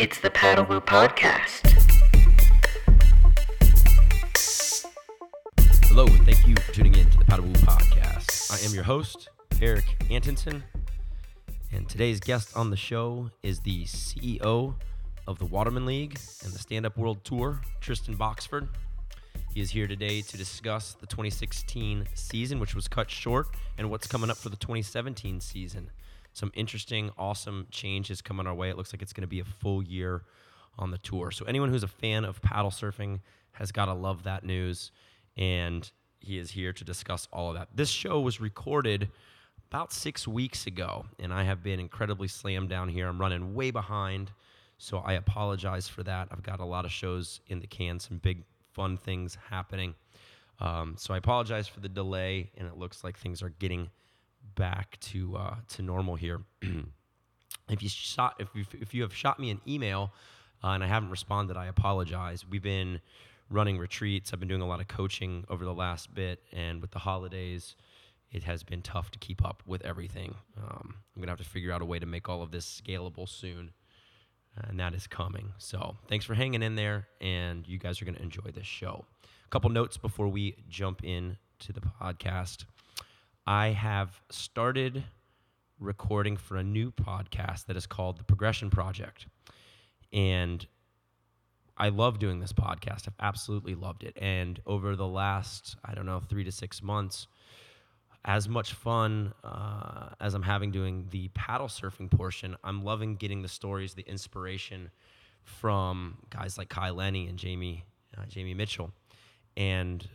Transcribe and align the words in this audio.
It's 0.00 0.18
the 0.18 0.30
Paddlewoo 0.30 0.80
Podcast. 0.86 1.60
Hello, 5.88 6.06
and 6.06 6.24
thank 6.24 6.46
you 6.46 6.56
for 6.56 6.72
tuning 6.72 6.94
in 6.94 7.10
to 7.10 7.18
the 7.18 7.24
Paddlewoo 7.26 7.52
Podcast. 7.58 8.50
I 8.50 8.66
am 8.66 8.72
your 8.72 8.84
host, 8.84 9.28
Erik 9.60 9.84
Antonson, 10.10 10.62
and 11.70 11.86
today's 11.86 12.18
guest 12.18 12.56
on 12.56 12.70
the 12.70 12.78
show 12.78 13.30
is 13.42 13.60
the 13.60 13.84
CEO 13.84 14.74
of 15.26 15.38
the 15.38 15.44
Waterman 15.44 15.84
League 15.84 16.18
and 16.44 16.50
the 16.54 16.58
Stand 16.58 16.86
Up 16.86 16.96
World 16.96 17.22
Tour, 17.22 17.60
Tristan 17.82 18.16
Boxford. 18.16 18.68
He 19.52 19.60
is 19.60 19.70
here 19.70 19.86
today 19.86 20.22
to 20.22 20.36
discuss 20.38 20.94
the 20.94 21.08
2016 21.08 22.08
season, 22.14 22.58
which 22.58 22.74
was 22.74 22.88
cut 22.88 23.10
short, 23.10 23.48
and 23.76 23.90
what's 23.90 24.06
coming 24.06 24.30
up 24.30 24.38
for 24.38 24.48
the 24.48 24.56
2017 24.56 25.40
season 25.40 25.90
some 26.40 26.50
interesting, 26.54 27.10
awesome 27.16 27.66
changes 27.70 28.20
coming 28.20 28.46
our 28.46 28.54
way. 28.54 28.70
It 28.70 28.76
looks 28.76 28.92
like 28.92 29.02
it's 29.02 29.12
going 29.12 29.22
to 29.22 29.28
be 29.28 29.40
a 29.40 29.44
full 29.44 29.82
year 29.82 30.22
on 30.78 30.90
the 30.90 30.98
tour. 30.98 31.30
So 31.30 31.44
anyone 31.44 31.68
who's 31.68 31.82
a 31.82 31.88
fan 31.88 32.24
of 32.24 32.40
paddle 32.40 32.70
surfing 32.70 33.20
has 33.52 33.70
got 33.70 33.84
to 33.84 33.92
love 33.92 34.24
that 34.24 34.42
news. 34.42 34.90
And 35.36 35.88
he 36.18 36.38
is 36.38 36.50
here 36.50 36.72
to 36.72 36.84
discuss 36.84 37.28
all 37.32 37.50
of 37.50 37.56
that. 37.56 37.68
This 37.74 37.90
show 37.90 38.20
was 38.20 38.40
recorded 38.40 39.10
about 39.68 39.92
six 39.92 40.26
weeks 40.26 40.66
ago, 40.66 41.06
and 41.20 41.32
I 41.32 41.44
have 41.44 41.62
been 41.62 41.78
incredibly 41.78 42.26
slammed 42.26 42.70
down 42.70 42.88
here. 42.88 43.06
I'm 43.06 43.20
running 43.20 43.54
way 43.54 43.70
behind, 43.70 44.32
so 44.78 44.98
I 44.98 45.12
apologize 45.12 45.86
for 45.86 46.02
that. 46.02 46.28
I've 46.32 46.42
got 46.42 46.58
a 46.58 46.64
lot 46.64 46.84
of 46.84 46.90
shows 46.90 47.40
in 47.46 47.60
the 47.60 47.68
can, 47.68 48.00
some 48.00 48.18
big 48.18 48.42
fun 48.72 48.96
things 48.96 49.38
happening. 49.48 49.94
Um, 50.58 50.96
so 50.98 51.14
I 51.14 51.18
apologize 51.18 51.68
for 51.68 51.80
the 51.80 51.88
delay, 51.88 52.50
and 52.58 52.66
it 52.66 52.76
looks 52.76 53.04
like 53.04 53.16
things 53.16 53.42
are 53.42 53.50
getting 53.60 53.90
back 54.54 54.98
to 55.00 55.36
uh, 55.36 55.56
to 55.68 55.82
normal 55.82 56.14
here. 56.14 56.40
if 57.68 57.82
you 57.82 57.88
shot 57.88 58.34
if 58.38 58.48
you, 58.54 58.64
if 58.80 58.94
you 58.94 59.02
have 59.02 59.14
shot 59.14 59.38
me 59.38 59.50
an 59.50 59.60
email 59.66 60.12
uh, 60.62 60.68
and 60.68 60.84
I 60.84 60.86
haven't 60.86 61.10
responded, 61.10 61.56
I 61.56 61.66
apologize. 61.66 62.44
We've 62.48 62.62
been 62.62 63.00
running 63.48 63.78
retreats. 63.78 64.32
I've 64.32 64.40
been 64.40 64.48
doing 64.48 64.62
a 64.62 64.66
lot 64.66 64.80
of 64.80 64.88
coaching 64.88 65.44
over 65.48 65.64
the 65.64 65.74
last 65.74 66.14
bit, 66.14 66.42
and 66.52 66.80
with 66.80 66.92
the 66.92 67.00
holidays, 67.00 67.74
it 68.30 68.44
has 68.44 68.62
been 68.62 68.82
tough 68.82 69.10
to 69.10 69.18
keep 69.18 69.44
up 69.44 69.62
with 69.66 69.82
everything. 69.82 70.34
Um, 70.56 70.94
I'm 71.14 71.22
gonna 71.22 71.32
have 71.32 71.38
to 71.38 71.44
figure 71.44 71.72
out 71.72 71.82
a 71.82 71.84
way 71.84 71.98
to 71.98 72.06
make 72.06 72.28
all 72.28 72.42
of 72.42 72.50
this 72.50 72.82
scalable 72.82 73.28
soon, 73.28 73.72
and 74.56 74.78
that 74.78 74.94
is 74.94 75.06
coming. 75.06 75.52
So 75.58 75.96
thanks 76.08 76.24
for 76.24 76.34
hanging 76.34 76.62
in 76.62 76.76
there, 76.76 77.08
and 77.20 77.66
you 77.66 77.78
guys 77.78 78.00
are 78.00 78.04
gonna 78.04 78.18
enjoy 78.18 78.50
this 78.52 78.66
show. 78.66 79.04
A 79.24 79.48
couple 79.48 79.70
notes 79.70 79.96
before 79.96 80.28
we 80.28 80.56
jump 80.68 81.02
in 81.02 81.36
to 81.60 81.72
the 81.72 81.80
podcast. 81.80 82.64
I 83.46 83.68
have 83.68 84.20
started 84.30 85.04
recording 85.78 86.36
for 86.36 86.56
a 86.56 86.62
new 86.62 86.90
podcast 86.92 87.66
that 87.66 87.76
is 87.76 87.86
called 87.86 88.18
The 88.18 88.24
Progression 88.24 88.70
Project. 88.70 89.26
And 90.12 90.66
I 91.76 91.88
love 91.88 92.18
doing 92.18 92.40
this 92.40 92.52
podcast. 92.52 93.08
I've 93.08 93.14
absolutely 93.18 93.74
loved 93.74 94.04
it. 94.04 94.16
And 94.20 94.60
over 94.66 94.94
the 94.94 95.06
last, 95.06 95.76
I 95.84 95.94
don't 95.94 96.04
know, 96.04 96.20
three 96.20 96.44
to 96.44 96.52
six 96.52 96.82
months, 96.82 97.26
as 98.24 98.48
much 98.48 98.74
fun 98.74 99.32
uh, 99.42 100.10
as 100.20 100.34
I'm 100.34 100.42
having 100.42 100.70
doing 100.70 101.06
the 101.10 101.28
paddle 101.28 101.68
surfing 101.68 102.10
portion, 102.10 102.56
I'm 102.62 102.84
loving 102.84 103.16
getting 103.16 103.40
the 103.40 103.48
stories, 103.48 103.94
the 103.94 104.02
inspiration 104.02 104.90
from 105.42 106.18
guys 106.28 106.58
like 106.58 106.68
Kai 106.68 106.90
Lenny 106.90 107.26
and 107.28 107.38
Jamie, 107.38 107.84
uh, 108.18 108.26
Jamie 108.28 108.52
Mitchell. 108.52 108.92
And 109.56 110.06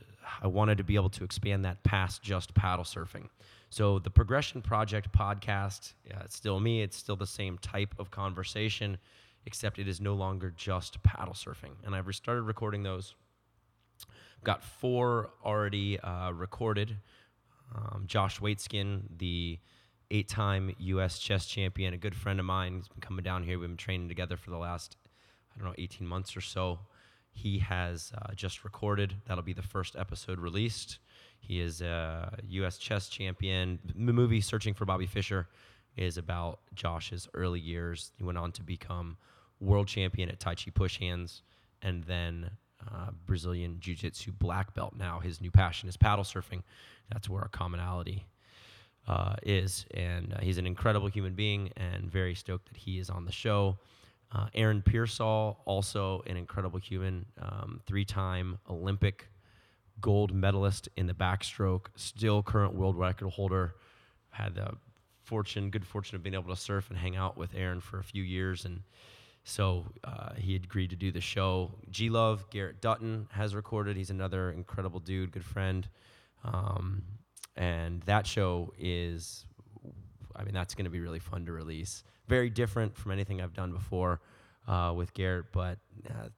I 0.42 0.48
wanted 0.48 0.78
to 0.78 0.84
be 0.84 0.96
able 0.96 1.10
to 1.12 1.24
expand 1.24 1.66
that 1.66 1.84
past 1.84 2.22
just 2.22 2.54
paddle 2.54 2.86
surfing. 2.86 3.30
So 3.70 4.00
the 4.00 4.10
Progression 4.10 4.62
Project 4.62 5.12
podcast, 5.12 5.94
yeah, 6.06 6.22
it's 6.24 6.36
still 6.36 6.60
me. 6.60 6.82
It's 6.82 6.98
still 6.98 7.16
the 7.16 7.28
same 7.28 7.58
type 7.60 7.94
of 8.00 8.12
conversation, 8.12 8.98
except 9.46 9.80
it 9.80 9.88
is 9.88 10.00
no 10.00 10.14
longer 10.14 10.54
just 10.56 11.02
paddle 11.04 11.34
surfing. 11.34 11.72
And 11.84 11.96
I've 11.96 12.14
started 12.16 12.44
recording 12.44 12.84
those. 12.84 13.16
Got 14.44 14.64
four 14.64 15.32
already 15.44 16.00
uh, 16.00 16.32
recorded. 16.32 16.96
Um, 17.74 18.04
Josh 18.08 18.40
Waitzkin, 18.40 19.02
the 19.18 19.60
eight-time 20.12 20.76
U.S. 20.78 21.18
chess 21.18 21.48
champion, 21.48 21.94
a 21.94 21.98
good 21.98 22.16
friend 22.16 22.40
of 22.40 22.46
mine, 22.46 22.76
he's 22.76 22.88
been 22.88 23.02
coming 23.02 23.24
down 23.24 23.44
here. 23.44 23.58
We've 23.58 23.68
been 23.68 23.78
training 23.78 24.08
together 24.08 24.38
for 24.38 24.52
the 24.52 24.58
last, 24.58 24.98
I 25.54 25.60
don't 25.60 25.68
know, 25.68 25.76
18 25.78 26.06
months 26.06 26.38
or 26.38 26.42
so. 26.42 26.80
He 27.36 27.60
has 27.60 28.12
uh, 28.18 28.34
just 28.34 28.64
recorded. 28.64 29.14
That'll 29.28 29.44
be 29.44 29.54
the 29.54 29.62
first 29.62 29.96
episode 29.96 30.40
released. 30.40 30.98
He 31.40 31.60
is 31.60 31.82
a 31.82 32.34
U.S. 32.48 32.78
chess 32.78 33.08
champion. 33.08 33.78
The 33.94 34.14
movie 34.14 34.42
Searching 34.42 34.74
for 34.74 34.86
Bobby 34.86 35.06
Fischer 35.06 35.48
is 35.96 36.18
about 36.18 36.60
Josh's 36.74 37.28
early 37.34 37.60
years. 37.60 38.12
He 38.18 38.24
went 38.24 38.38
on 38.38 38.52
to 38.54 38.64
become 38.64 39.18
world 39.60 39.88
champion 39.88 40.30
at 40.30 40.40
Tai 40.40 40.56
Chi 40.56 40.72
push 40.74 40.98
hands 40.98 41.44
and 41.82 42.04
then 42.06 42.50
uh, 42.82 43.12
Brazilian 43.26 43.78
Jiu 43.80 43.96
Jitsu 43.96 44.32
black 44.32 44.74
belt. 44.74 44.94
Now 44.98 45.20
his 45.20 45.42
new 45.42 45.52
passion 45.52 45.90
is 45.90 45.98
paddle 45.98 46.24
surfing. 46.24 46.64
That's 47.12 47.30
where 47.30 47.42
our 47.42 47.50
commonality 47.50 48.26
uh, 49.08 49.36
is. 49.44 49.86
And 49.94 50.34
uh, 50.34 50.40
he's 50.42 50.58
an 50.58 50.66
incredible 50.66 51.08
human 51.08 51.34
being 51.34 51.70
and 51.78 52.10
very 52.10 52.34
stoked 52.34 52.70
that 52.70 52.78
he 52.78 52.98
is 52.98 53.10
on 53.10 53.26
the 53.26 53.32
show. 53.32 53.78
Uh, 54.32 54.48
Aaron 54.54 54.82
Peirsol, 54.82 55.58
also 55.66 56.24
an 56.28 56.36
incredible 56.36 56.80
human, 56.80 57.26
um, 57.42 57.80
three 57.86 58.06
time 58.06 58.58
Olympic 58.70 59.30
gold 60.02 60.34
medalist 60.34 60.90
in 60.98 61.08
the 61.08 61.14
backstroke, 61.14 61.88
still 61.96 62.44
current 62.44 62.76
world 62.76 62.98
record 62.98 63.30
holder. 63.30 63.76
Had 64.32 64.56
the 64.56 64.72
fortune, 65.24 65.70
good 65.70 65.86
fortune 65.86 66.16
of 66.16 66.24
being 66.24 66.34
able 66.34 66.54
to 66.54 66.60
surf 66.60 66.90
and 66.90 66.98
hang 66.98 67.16
out 67.16 67.38
with 67.38 67.56
Aaron 67.56 67.80
for 67.80 68.00
a 68.00 68.04
few 68.04 68.24
years. 68.24 68.66
And 68.66 68.82
so 69.44 69.86
uh, 70.04 70.34
he 70.36 70.56
agreed 70.56 70.90
to 70.90 70.96
do 70.96 71.12
the 71.12 71.22
show. 71.22 71.72
G 71.90 72.10
Love, 72.10 72.50
Garrett 72.50 72.82
Dutton 72.82 73.28
has 73.32 73.56
recorded. 73.56 73.96
He's 73.96 74.10
another 74.10 74.52
incredible 74.52 75.00
dude, 75.00 75.32
good 75.32 75.46
friend. 75.46 75.88
Um, 76.44 77.04
and 77.56 78.02
that 78.02 78.28
show 78.28 78.74
is, 78.78 79.46
I 80.36 80.44
mean, 80.44 80.54
that's 80.54 80.76
going 80.76 80.86
to 80.86 80.92
be 80.92 81.00
really 81.00 81.20
fun 81.20 81.46
to 81.46 81.54
release 81.54 82.04
very 82.28 82.50
different 82.50 82.98
from 82.98 83.12
anything 83.12 83.42
I've 83.42 83.54
done 83.54 83.72
before 83.72 84.22
uh, 84.68 84.94
with 84.96 85.14
Garrett, 85.14 85.48
but 85.52 85.78
uh, 86.10 86.30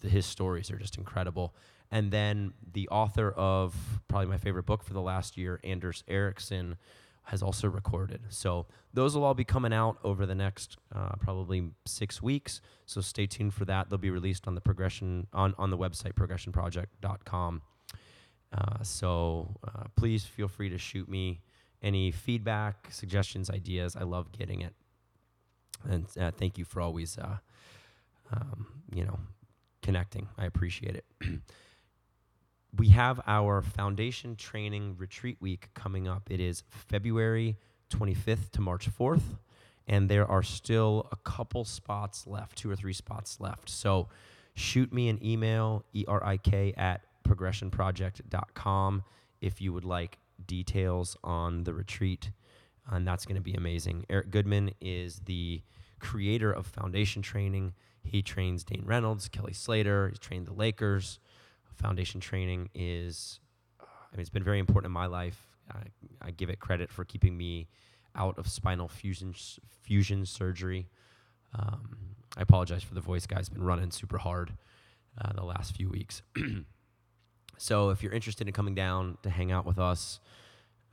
the, 0.00 0.08
his 0.08 0.26
stories 0.26 0.70
are 0.70 0.78
just 0.78 0.98
incredible. 0.98 1.54
And 1.90 2.10
then 2.10 2.54
the 2.72 2.88
author 2.88 3.30
of 3.30 3.74
probably 4.08 4.28
my 4.28 4.38
favorite 4.38 4.64
book 4.64 4.82
for 4.82 4.94
the 4.94 5.00
last 5.00 5.36
year, 5.36 5.60
Anders 5.62 6.04
Ericsson, 6.08 6.76
has 7.24 7.42
also 7.42 7.68
recorded. 7.68 8.20
So 8.30 8.66
those 8.92 9.14
will 9.14 9.24
all 9.24 9.34
be 9.34 9.44
coming 9.44 9.72
out 9.72 9.98
over 10.02 10.26
the 10.26 10.34
next 10.34 10.76
uh, 10.94 11.14
probably 11.20 11.70
six 11.86 12.20
weeks. 12.20 12.60
So 12.86 13.00
stay 13.00 13.26
tuned 13.26 13.54
for 13.54 13.64
that. 13.66 13.88
They'll 13.88 13.98
be 13.98 14.10
released 14.10 14.48
on 14.48 14.54
the 14.54 14.60
progression 14.60 15.26
on, 15.32 15.54
on 15.58 15.70
the 15.70 15.78
website 15.78 16.14
progressionproject.com. 16.14 17.62
Uh, 18.52 18.82
so 18.82 19.56
uh, 19.66 19.84
please 19.96 20.24
feel 20.24 20.48
free 20.48 20.68
to 20.68 20.78
shoot 20.78 21.08
me 21.08 21.40
any 21.82 22.10
feedback, 22.10 22.88
suggestions, 22.90 23.50
ideas. 23.50 23.96
I 23.96 24.04
love 24.04 24.32
getting 24.32 24.60
it. 24.60 24.74
And 25.88 26.06
uh, 26.20 26.30
thank 26.30 26.58
you 26.58 26.64
for 26.64 26.80
always, 26.80 27.18
uh, 27.18 27.38
um, 28.32 28.66
you 28.92 29.04
know, 29.04 29.18
connecting. 29.82 30.28
I 30.38 30.46
appreciate 30.46 30.96
it. 30.96 31.04
we 32.76 32.88
have 32.88 33.20
our 33.26 33.62
foundation 33.62 34.36
training 34.36 34.96
retreat 34.98 35.36
week 35.40 35.68
coming 35.74 36.08
up. 36.08 36.30
It 36.30 36.40
is 36.40 36.62
February 36.70 37.56
25th 37.90 38.50
to 38.52 38.60
March 38.60 38.88
4th, 38.90 39.36
and 39.86 40.08
there 40.08 40.26
are 40.26 40.42
still 40.42 41.08
a 41.12 41.16
couple 41.16 41.64
spots 41.64 42.26
left, 42.26 42.56
two 42.56 42.70
or 42.70 42.76
three 42.76 42.94
spots 42.94 43.40
left. 43.40 43.68
So 43.68 44.08
shoot 44.54 44.92
me 44.92 45.08
an 45.08 45.24
email, 45.24 45.84
erik 45.94 46.74
at 46.78 47.02
progressionproject.com, 47.28 49.02
if 49.40 49.60
you 49.60 49.72
would 49.72 49.84
like 49.84 50.18
details 50.46 51.16
on 51.22 51.64
the 51.64 51.74
retreat 51.74 52.30
and 52.90 53.06
that's 53.06 53.24
going 53.24 53.36
to 53.36 53.42
be 53.42 53.54
amazing. 53.54 54.04
Eric 54.10 54.30
Goodman 54.30 54.72
is 54.80 55.20
the 55.26 55.62
creator 56.00 56.52
of 56.52 56.66
Foundation 56.66 57.22
Training. 57.22 57.74
He 58.02 58.22
trains 58.22 58.64
Dane 58.64 58.82
Reynolds, 58.84 59.28
Kelly 59.28 59.52
Slater. 59.52 60.08
He's 60.08 60.18
trained 60.18 60.46
the 60.46 60.52
Lakers. 60.52 61.18
Foundation 61.76 62.20
Training 62.20 62.68
is, 62.74 63.40
I 63.80 64.16
mean, 64.16 64.20
it's 64.20 64.30
been 64.30 64.42
very 64.42 64.58
important 64.58 64.90
in 64.90 64.92
my 64.92 65.06
life. 65.06 65.40
I, 65.70 65.84
I 66.20 66.30
give 66.32 66.50
it 66.50 66.60
credit 66.60 66.90
for 66.90 67.04
keeping 67.04 67.36
me 67.36 67.68
out 68.14 68.38
of 68.38 68.48
spinal 68.48 68.88
fusion 68.88 69.34
fusion 69.82 70.26
surgery. 70.26 70.88
Um, 71.58 71.96
I 72.36 72.42
apologize 72.42 72.82
for 72.82 72.94
the 72.94 73.00
voice, 73.00 73.26
guys. 73.26 73.48
Been 73.48 73.62
running 73.62 73.90
super 73.90 74.18
hard 74.18 74.52
uh, 75.20 75.32
the 75.32 75.44
last 75.44 75.76
few 75.76 75.88
weeks. 75.88 76.22
so 77.58 77.90
if 77.90 78.02
you're 78.02 78.12
interested 78.12 78.46
in 78.46 78.52
coming 78.52 78.74
down 78.74 79.18
to 79.22 79.30
hang 79.30 79.52
out 79.52 79.66
with 79.66 79.78
us, 79.78 80.20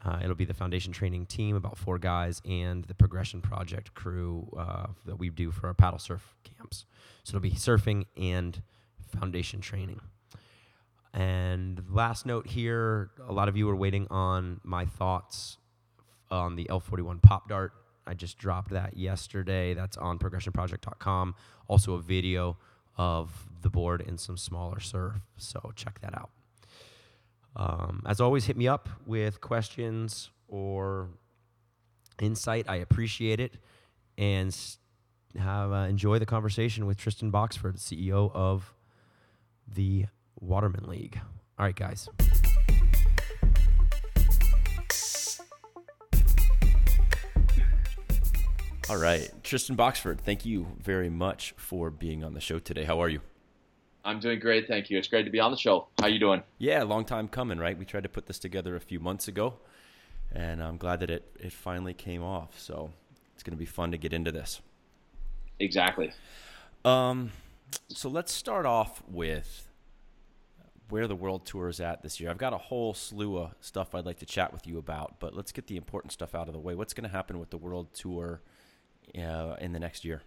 uh, 0.05 0.19
it'll 0.23 0.35
be 0.35 0.45
the 0.45 0.53
foundation 0.53 0.93
training 0.93 1.25
team, 1.25 1.55
about 1.55 1.77
four 1.77 1.99
guys, 1.99 2.41
and 2.45 2.85
the 2.85 2.93
progression 2.93 3.41
project 3.41 3.93
crew 3.93 4.49
uh, 4.57 4.87
that 5.05 5.17
we 5.17 5.29
do 5.29 5.51
for 5.51 5.67
our 5.67 5.73
paddle 5.73 5.99
surf 5.99 6.35
camps. 6.43 6.85
So 7.23 7.37
it'll 7.37 7.41
be 7.41 7.51
surfing 7.51 8.05
and 8.17 8.61
foundation 9.07 9.61
training. 9.61 9.99
And 11.13 11.83
last 11.89 12.25
note 12.25 12.47
here 12.47 13.09
a 13.27 13.33
lot 13.33 13.49
of 13.49 13.57
you 13.57 13.67
are 13.69 13.75
waiting 13.75 14.07
on 14.09 14.61
my 14.63 14.85
thoughts 14.85 15.57
on 16.29 16.55
the 16.55 16.65
L41 16.65 17.21
Pop 17.21 17.49
Dart 17.49 17.73
I 18.09 18.15
just 18.15 18.39
dropped 18.39 18.71
that 18.71 18.97
yesterday. 18.97 19.75
That's 19.75 19.95
on 19.95 20.17
progressionproject.com. 20.17 21.35
Also, 21.67 21.93
a 21.93 22.01
video 22.01 22.57
of 22.97 23.47
the 23.61 23.69
board 23.69 24.01
in 24.01 24.17
some 24.17 24.35
smaller 24.35 24.79
surf. 24.79 25.21
So 25.37 25.71
check 25.75 26.01
that 26.01 26.17
out. 26.17 26.31
Um, 27.59 28.03
as 28.05 28.21
always, 28.21 28.45
hit 28.45 28.55
me 28.55 28.69
up 28.69 28.87
with 29.05 29.41
questions 29.41 30.29
or 30.47 31.09
insight. 32.21 32.65
I 32.69 32.77
appreciate 32.77 33.41
it. 33.41 33.55
And 34.17 34.55
have 35.37 35.71
uh, 35.71 35.75
enjoy 35.89 36.19
the 36.19 36.25
conversation 36.25 36.85
with 36.85 36.97
Tristan 36.97 37.31
Boxford, 37.31 37.77
CEO 37.77 38.31
of 38.33 38.73
the 39.67 40.05
Waterman 40.39 40.87
League. 40.87 41.19
All 41.59 41.65
right, 41.65 41.75
guys. 41.75 42.07
All 48.89 48.97
right, 48.97 49.29
Tristan 49.43 49.75
Boxford, 49.75 50.19
thank 50.19 50.45
you 50.45 50.65
very 50.81 51.09
much 51.11 51.53
for 51.57 51.91
being 51.91 52.23
on 52.23 52.33
the 52.33 52.41
show 52.41 52.57
today. 52.57 52.85
How 52.85 52.99
are 53.01 53.09
you? 53.09 53.21
I'm 54.03 54.19
doing 54.19 54.39
great, 54.39 54.67
thank 54.67 54.89
you. 54.89 54.97
It's 54.97 55.07
great 55.07 55.23
to 55.23 55.31
be 55.31 55.39
on 55.39 55.51
the 55.51 55.57
show. 55.57 55.87
How 55.99 56.07
you 56.07 56.19
doing? 56.19 56.43
Yeah, 56.57 56.83
long 56.83 57.05
time 57.05 57.27
coming, 57.27 57.59
right? 57.59 57.77
We 57.77 57.85
tried 57.85 58.03
to 58.03 58.09
put 58.09 58.27
this 58.27 58.39
together 58.39 58.75
a 58.75 58.79
few 58.79 58.99
months 58.99 59.27
ago, 59.27 59.55
and 60.31 60.63
I'm 60.63 60.77
glad 60.77 61.01
that 61.01 61.09
it 61.09 61.31
it 61.39 61.51
finally 61.51 61.93
came 61.93 62.23
off. 62.23 62.59
So 62.59 62.91
it's 63.33 63.43
going 63.43 63.55
to 63.55 63.59
be 63.59 63.65
fun 63.65 63.91
to 63.91 63.97
get 63.97 64.13
into 64.13 64.31
this. 64.31 64.61
Exactly. 65.59 66.11
Um, 66.85 67.31
so 67.89 68.09
let's 68.09 68.31
start 68.31 68.65
off 68.65 69.03
with 69.09 69.67
where 70.89 71.07
the 71.07 71.15
world 71.15 71.45
tour 71.45 71.67
is 71.67 71.79
at 71.79 72.01
this 72.01 72.19
year. 72.19 72.31
I've 72.31 72.37
got 72.37 72.53
a 72.53 72.57
whole 72.57 72.93
slew 72.93 73.37
of 73.37 73.53
stuff 73.61 73.93
I'd 73.93 74.05
like 74.05 74.19
to 74.19 74.25
chat 74.25 74.51
with 74.53 74.65
you 74.65 74.77
about, 74.79 75.19
but 75.19 75.35
let's 75.35 75.51
get 75.51 75.67
the 75.67 75.77
important 75.77 76.13
stuff 76.13 76.33
out 76.33 76.47
of 76.47 76.53
the 76.53 76.59
way. 76.59 76.73
What's 76.73 76.93
going 76.93 77.03
to 77.03 77.15
happen 77.15 77.37
with 77.37 77.51
the 77.51 77.57
world 77.57 77.93
tour? 77.93 78.41
uh, 79.17 79.55
in 79.59 79.71
the 79.71 79.79
next 79.79 80.05
year? 80.05 80.21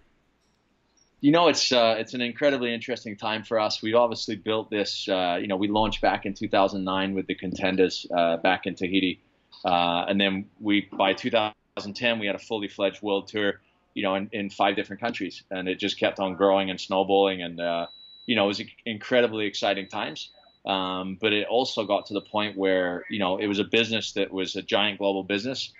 You 1.22 1.30
know, 1.30 1.46
it's 1.46 1.70
uh, 1.70 1.94
it's 1.98 2.14
an 2.14 2.20
incredibly 2.20 2.74
interesting 2.74 3.16
time 3.16 3.44
for 3.44 3.60
us. 3.60 3.80
We've 3.80 3.94
obviously 3.94 4.34
built 4.34 4.70
this. 4.70 5.08
Uh, 5.08 5.38
you 5.40 5.46
know, 5.46 5.54
we 5.54 5.68
launched 5.68 6.00
back 6.02 6.26
in 6.26 6.34
2009 6.34 7.14
with 7.14 7.28
the 7.28 7.36
contenders 7.36 8.04
uh, 8.12 8.38
back 8.38 8.66
in 8.66 8.74
Tahiti, 8.74 9.20
uh, 9.64 10.06
and 10.08 10.20
then 10.20 10.46
we 10.60 10.88
by 10.92 11.12
2010 11.12 12.18
we 12.18 12.26
had 12.26 12.34
a 12.34 12.40
fully 12.40 12.66
fledged 12.66 13.02
world 13.02 13.28
tour. 13.28 13.60
You 13.94 14.02
know, 14.02 14.16
in, 14.16 14.30
in 14.32 14.50
five 14.50 14.74
different 14.74 15.00
countries, 15.00 15.44
and 15.52 15.68
it 15.68 15.78
just 15.78 15.96
kept 15.96 16.18
on 16.18 16.34
growing 16.34 16.70
and 16.70 16.80
snowballing, 16.80 17.40
and 17.40 17.60
uh, 17.60 17.86
you 18.26 18.34
know, 18.34 18.46
it 18.46 18.48
was 18.48 18.62
incredibly 18.84 19.46
exciting 19.46 19.86
times. 19.86 20.30
Um, 20.66 21.18
but 21.20 21.32
it 21.32 21.46
also 21.46 21.84
got 21.84 22.06
to 22.06 22.14
the 22.14 22.20
point 22.20 22.56
where 22.56 23.04
you 23.08 23.20
know 23.20 23.36
it 23.36 23.46
was 23.46 23.60
a 23.60 23.64
business 23.64 24.10
that 24.14 24.32
was 24.32 24.56
a 24.56 24.62
giant 24.62 24.98
global 24.98 25.22
business 25.22 25.72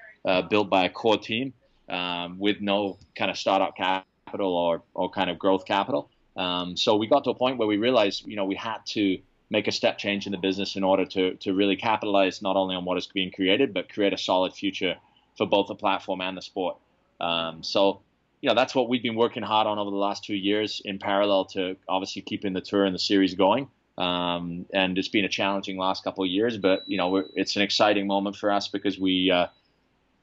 built 0.48 0.70
by 0.70 0.84
a 0.84 0.88
core 0.88 1.18
team 1.18 1.52
um, 1.88 2.38
with 2.38 2.60
no 2.60 2.96
kind 3.16 3.28
of 3.28 3.36
startup 3.36 3.76
capital 3.76 4.06
or, 4.40 4.82
or 4.94 5.10
kind 5.10 5.28
of 5.28 5.38
growth 5.38 5.64
capital. 5.64 6.08
Um, 6.36 6.76
so 6.76 6.96
we 6.96 7.06
got 7.06 7.24
to 7.24 7.30
a 7.30 7.34
point 7.34 7.58
where 7.58 7.68
we 7.68 7.76
realized, 7.76 8.26
you 8.26 8.36
know, 8.36 8.44
we 8.46 8.54
had 8.54 8.78
to 8.86 9.18
make 9.50 9.68
a 9.68 9.72
step 9.72 9.98
change 9.98 10.24
in 10.24 10.32
the 10.32 10.38
business 10.38 10.76
in 10.76 10.84
order 10.84 11.04
to, 11.04 11.34
to 11.34 11.52
really 11.52 11.76
capitalize 11.76 12.40
not 12.40 12.56
only 12.56 12.74
on 12.74 12.84
what 12.84 12.96
is 12.96 13.06
being 13.06 13.30
created, 13.30 13.74
but 13.74 13.92
create 13.92 14.14
a 14.14 14.18
solid 14.18 14.54
future 14.54 14.96
for 15.36 15.46
both 15.46 15.68
the 15.68 15.74
platform 15.74 16.20
and 16.22 16.36
the 16.36 16.42
sport. 16.42 16.78
Um, 17.20 17.62
so, 17.62 18.00
you 18.40 18.48
know, 18.48 18.54
that's 18.54 18.74
what 18.74 18.88
we've 18.88 19.02
been 19.02 19.14
working 19.14 19.42
hard 19.42 19.66
on 19.66 19.78
over 19.78 19.90
the 19.90 19.96
last 19.96 20.24
two 20.24 20.34
years 20.34 20.80
in 20.84 20.98
parallel 20.98 21.44
to 21.46 21.76
obviously 21.88 22.22
keeping 22.22 22.54
the 22.54 22.62
tour 22.62 22.86
and 22.86 22.94
the 22.94 22.98
series 22.98 23.34
going. 23.34 23.68
Um, 23.98 24.64
and 24.72 24.96
it's 24.96 25.08
been 25.08 25.26
a 25.26 25.28
challenging 25.28 25.76
last 25.76 26.02
couple 26.02 26.24
of 26.24 26.30
years, 26.30 26.56
but, 26.56 26.82
you 26.86 26.96
know, 26.96 27.22
it's 27.34 27.56
an 27.56 27.62
exciting 27.62 28.06
moment 28.06 28.36
for 28.36 28.50
us 28.50 28.68
because 28.68 28.98
we, 28.98 29.30
uh, 29.30 29.48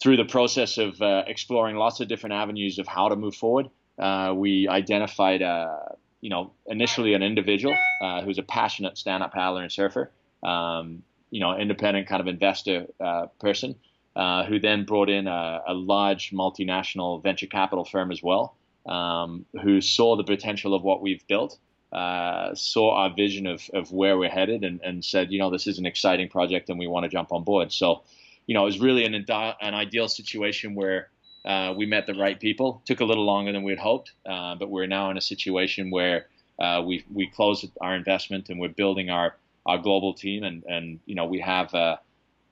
through 0.02 0.18
the 0.18 0.26
process 0.26 0.78
of 0.80 1.00
uh, 1.02 1.24
exploring 1.28 1.76
lots 1.76 2.00
of 2.00 2.08
different 2.08 2.34
avenues 2.34 2.80
of 2.80 2.88
how 2.88 3.10
to 3.10 3.16
move 3.16 3.36
forward, 3.36 3.70
uh, 4.00 4.34
we 4.36 4.68
identified, 4.68 5.42
uh, 5.42 5.78
you 6.22 6.30
know, 6.30 6.52
initially 6.68 7.14
an 7.14 7.24
individual 7.24 7.76
uh, 8.02 8.22
who's 8.22 8.38
a 8.38 8.44
passionate 8.44 8.98
stand-up 8.98 9.34
paddler 9.34 9.62
and 9.62 9.72
surfer, 9.72 10.12
um, 10.44 11.04
you 11.32 11.40
know, 11.40 11.58
independent 11.58 12.08
kind 12.08 12.22
of 12.22 12.28
investor 12.28 12.88
uh, 13.00 13.28
person, 13.40 13.76
uh, 14.16 14.46
who 14.46 14.60
then 14.60 14.86
brought 14.86 15.10
in 15.10 15.28
a, 15.28 15.62
a, 15.68 15.74
large 15.74 16.32
multinational 16.32 17.22
venture 17.22 17.46
capital 17.46 17.86
firm 17.86 18.12
as 18.12 18.24
well, 18.24 18.56
um, 18.86 19.46
who 19.62 19.82
saw 19.82 20.16
the 20.16 20.24
potential 20.24 20.74
of 20.74 20.82
what 20.82 21.02
we've 21.02 21.26
built. 21.28 21.58
saw 21.92 22.96
our 22.96 23.14
vision 23.14 23.48
of, 23.48 23.70
of 23.74 23.92
where 23.92 24.18
we're 24.18 24.30
headed 24.30 24.64
and, 24.64 24.80
and 24.84 25.04
said, 25.06 25.32
you 25.32 25.40
know, 25.40 25.52
this 25.52 25.68
is 25.68 25.78
an 25.78 25.86
exciting 25.86 26.30
project 26.30 26.70
and 26.70 26.80
we 26.80 26.88
want 26.88 27.04
to 27.04 27.10
jump 27.10 27.32
on 27.32 27.44
board. 27.44 27.72
So, 27.72 28.04
you 28.48 28.56
know, 28.56 28.62
it 28.62 28.66
was 28.66 28.80
really 28.80 29.06
an, 29.06 29.14
an 29.14 29.74
ideal 29.74 30.08
situation 30.08 30.74
where 30.74 31.10
uh, 31.46 31.74
we 31.76 31.86
met 31.86 32.06
the 32.08 32.14
right 32.14 32.40
people. 32.40 32.82
Took 32.86 33.00
a 33.00 33.06
little 33.06 33.26
longer 33.26 33.52
than 33.52 33.64
we 33.64 33.72
had 33.72 33.80
hoped, 33.80 34.12
uh, 34.26 34.56
but 34.56 34.70
we're 34.70 34.88
now 34.88 35.10
in 35.10 35.18
a 35.18 35.22
situation 35.22 35.92
where 35.92 36.28
uh, 36.60 36.82
we 36.86 37.06
we 37.14 37.30
closed 37.30 37.66
our 37.82 37.96
investment 37.96 38.50
and 38.50 38.60
we're 38.60 38.70
building 38.70 39.10
our 39.10 39.36
our 39.66 39.78
global 39.78 40.14
team, 40.14 40.44
and 40.44 40.64
and 40.66 41.00
you 41.06 41.16
know 41.16 41.26
we 41.26 41.40
have 41.40 41.74
uh, 41.74 41.98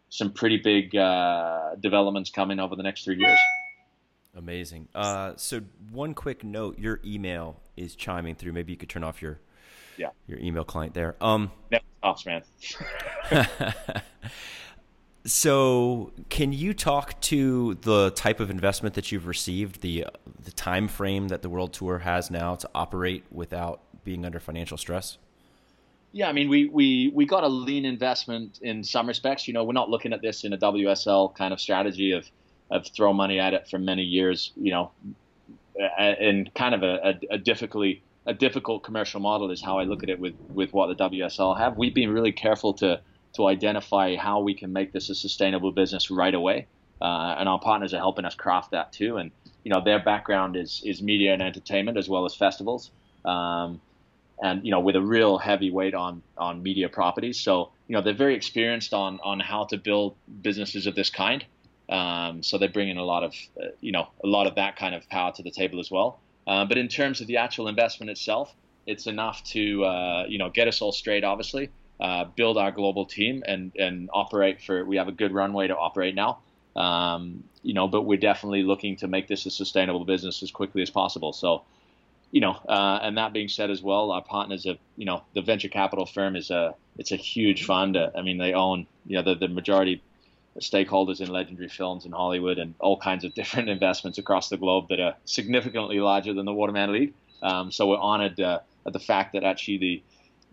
some 0.10 0.32
pretty 0.32 0.58
big 0.58 0.96
uh, 0.96 1.76
developments 1.80 2.30
coming 2.30 2.60
over 2.60 2.76
the 2.76 2.84
next 2.84 3.04
three 3.04 3.18
years. 3.18 3.40
Amazing. 4.36 4.88
Uh, 4.94 5.34
so 5.36 5.62
one 5.92 6.14
quick 6.14 6.44
note: 6.44 6.80
your 6.80 7.02
email 7.04 7.60
is 7.76 7.96
chiming 7.96 8.36
through. 8.36 8.54
Maybe 8.54 8.72
you 8.72 8.78
could 8.78 8.90
turn 8.90 9.04
off 9.04 9.22
your 9.22 9.40
yeah 9.98 10.10
your 10.28 10.40
email 10.40 10.64
client 10.64 10.94
there. 10.94 11.16
Um, 11.20 11.52
Never 11.72 11.84
stops, 12.00 12.26
man. 12.26 12.44
So, 15.26 16.14
can 16.30 16.54
you 16.54 16.74
talk 16.74 17.20
to 17.22 17.74
the 17.82 18.12
type 18.12 18.40
of 18.40 18.50
investment 18.50 18.96
that 18.96 19.12
you've 19.12 19.28
received, 19.28 19.82
the 19.82 20.06
the 20.44 20.52
time 20.52 20.88
frame 20.88 21.28
that 21.28 21.42
the 21.42 21.50
World 21.50 21.74
Tour 21.74 22.00
has 22.00 22.32
now 22.32 22.56
to 22.56 22.70
operate 22.74 23.26
without 23.32 23.82
being 24.06 24.26
under 24.26 24.40
financial 24.40 24.78
stress? 24.78 25.18
Yeah, 26.14 26.30
I 26.30 26.32
mean, 26.32 26.48
we, 26.50 26.70
we, 26.70 27.12
we 27.14 27.26
got 27.26 27.44
a 27.44 27.48
lean 27.48 27.84
investment 27.86 28.60
in 28.62 28.84
some 28.84 29.08
respects. 29.08 29.48
You 29.48 29.54
know, 29.54 29.66
we're 29.66 29.74
not 29.74 29.90
looking 29.90 30.14
at 30.14 30.22
this 30.22 30.46
in 30.46 30.54
a 30.54 30.58
WSL 30.58 31.36
kind 31.36 31.54
of 31.54 31.60
strategy 31.60 32.14
of, 32.14 32.26
of 32.72 32.88
throw 32.88 33.12
money 33.12 33.40
at 33.40 33.54
it 33.54 33.68
for 33.70 33.78
many 33.78 34.04
years, 34.04 34.54
you 34.56 34.72
know, 34.72 34.92
and 36.00 36.52
kind 36.56 36.74
of 36.74 36.84
a, 36.84 37.20
a, 37.32 37.36
a 37.36 37.38
difficultly 37.38 38.02
a 38.26 38.34
difficult 38.34 38.84
commercial 38.84 39.22
model 39.22 39.52
is 39.52 39.62
how 39.62 39.80
I 39.80 39.84
look 39.84 40.04
at 40.04 40.10
it 40.10 40.20
with, 40.20 40.36
with 40.50 40.74
what 40.74 40.88
the 40.88 41.10
WSL 41.10 41.58
have. 41.58 41.78
We've 41.78 41.94
been 41.94 42.10
really 42.10 42.34
careful 42.34 42.74
to 42.76 43.00
to 43.36 43.48
identify 43.48 44.16
how 44.16 44.40
we 44.40 44.54
can 44.54 44.74
make 44.74 44.92
this 44.92 45.10
a 45.10 45.16
sustainable 45.16 45.72
business 45.72 46.10
right 46.10 46.34
away. 46.34 46.68
Uh, 47.02 47.36
and 47.38 47.48
our 47.48 47.60
partners 47.60 47.94
are 47.94 48.00
helping 48.00 48.26
us 48.26 48.34
craft 48.36 48.72
that 48.72 48.92
too. 48.92 49.18
And 49.18 49.32
you 49.64 49.72
know, 49.72 49.82
their 49.84 50.00
background 50.00 50.56
is 50.56 50.82
is 50.86 51.02
media 51.02 51.34
and 51.34 51.42
entertainment 51.42 51.98
as 51.98 52.10
well 52.10 52.26
as 52.26 52.34
festivals, 52.34 52.90
um, 53.26 53.82
and 54.42 54.66
you 54.66 54.72
know, 54.72 54.80
with 54.80 54.96
a 54.96 55.02
real 55.02 55.38
heavy 55.38 55.70
weight 55.72 55.94
on 55.94 56.24
on 56.38 56.64
media 56.64 56.90
properties. 56.90 57.40
So 57.40 57.72
you 57.88 57.94
know, 57.96 58.02
they're 58.02 58.14
very 58.14 58.36
experienced 58.36 58.94
on 58.94 59.20
on 59.24 59.40
how 59.40 59.66
to 59.66 59.78
build 59.78 60.16
businesses 60.42 60.88
of 60.88 60.96
this 60.96 61.10
kind. 61.10 61.46
Um, 61.90 62.44
so 62.44 62.58
they 62.58 62.68
bring 62.68 62.90
in 62.90 62.98
a 62.98 63.04
lot 63.04 63.24
of 63.24 63.36
uh, 63.62 63.68
you 63.82 63.92
know 63.92 64.08
a 64.24 64.28
lot 64.28 64.48
of 64.48 64.56
that 64.56 64.76
kind 64.78 64.96
of 64.96 65.08
power 65.10 65.32
to 65.34 65.44
the 65.44 65.52
table 65.52 65.80
as 65.80 65.92
well. 65.92 66.20
Uh, 66.48 66.66
but 66.66 66.78
in 66.78 66.88
terms 66.88 67.22
of 67.22 67.28
the 67.28 67.38
actual 67.38 67.68
investment 67.68 68.10
itself, 68.10 68.56
it's 68.86 69.06
enough 69.06 69.44
to 69.44 69.84
uh, 69.84 70.26
you 70.28 70.38
know 70.38 70.50
get 70.50 70.68
us 70.68 70.82
all 70.82 70.92
straight, 70.92 71.24
obviously, 71.24 71.70
uh, 72.00 72.26
build 72.36 72.58
our 72.58 72.72
global 72.72 73.06
team 73.06 73.44
and 73.48 73.72
and 73.78 74.10
operate 74.14 74.62
for. 74.62 74.84
We 74.86 74.98
have 74.98 75.08
a 75.08 75.12
good 75.12 75.34
runway 75.34 75.68
to 75.68 75.76
operate 75.76 76.16
now. 76.16 76.40
Um, 76.76 77.44
you 77.64 77.74
know, 77.74 77.88
but 77.88 78.04
we're 78.04 78.20
definitely 78.20 78.64
looking 78.64 78.98
to 78.98 79.08
make 79.08 79.28
this 79.28 79.46
a 79.46 79.52
sustainable 79.52 80.06
business 80.06 80.44
as 80.44 80.52
quickly 80.52 80.84
as 80.84 80.92
possible. 80.92 81.34
So, 81.34 81.64
you 82.32 82.40
know, 82.40 82.52
uh, 82.52 83.00
and 83.02 83.18
that 83.18 83.34
being 83.34 83.48
said 83.48 83.72
as 83.72 83.82
well, 83.82 84.12
our 84.12 84.24
partners 84.24 84.66
have, 84.66 84.78
you 84.96 85.06
know, 85.06 85.24
the 85.34 85.42
venture 85.42 85.70
capital 85.70 86.06
firm 86.06 86.36
is 86.36 86.52
a, 86.52 86.76
it's 86.98 87.12
a 87.12 87.16
huge 87.16 87.66
fund. 87.66 87.98
I 87.98 88.22
mean, 88.22 88.38
they 88.38 88.54
own, 88.54 88.86
you 89.08 89.18
know, 89.18 89.24
the, 89.24 89.36
the 89.36 89.48
majority 89.48 90.04
stakeholders 90.60 91.20
in 91.20 91.30
legendary 91.30 91.70
films 91.70 92.06
in 92.06 92.12
Hollywood 92.12 92.60
and 92.60 92.76
all 92.80 92.98
kinds 92.98 93.24
of 93.24 93.34
different 93.40 93.70
investments 93.70 94.20
across 94.20 94.50
the 94.50 94.58
globe 94.58 94.90
that 94.90 95.00
are 95.00 95.16
significantly 95.26 96.00
larger 96.00 96.34
than 96.34 96.46
the 96.46 96.54
Waterman 96.54 96.94
League. 96.94 97.14
Um, 97.42 97.72
so 97.72 97.88
we're 97.88 97.98
honored 97.98 98.40
uh, 98.40 98.60
at 98.86 98.94
the 98.94 99.00
fact 99.00 99.34
that 99.34 99.44
actually 99.44 99.78
the, 99.78 100.04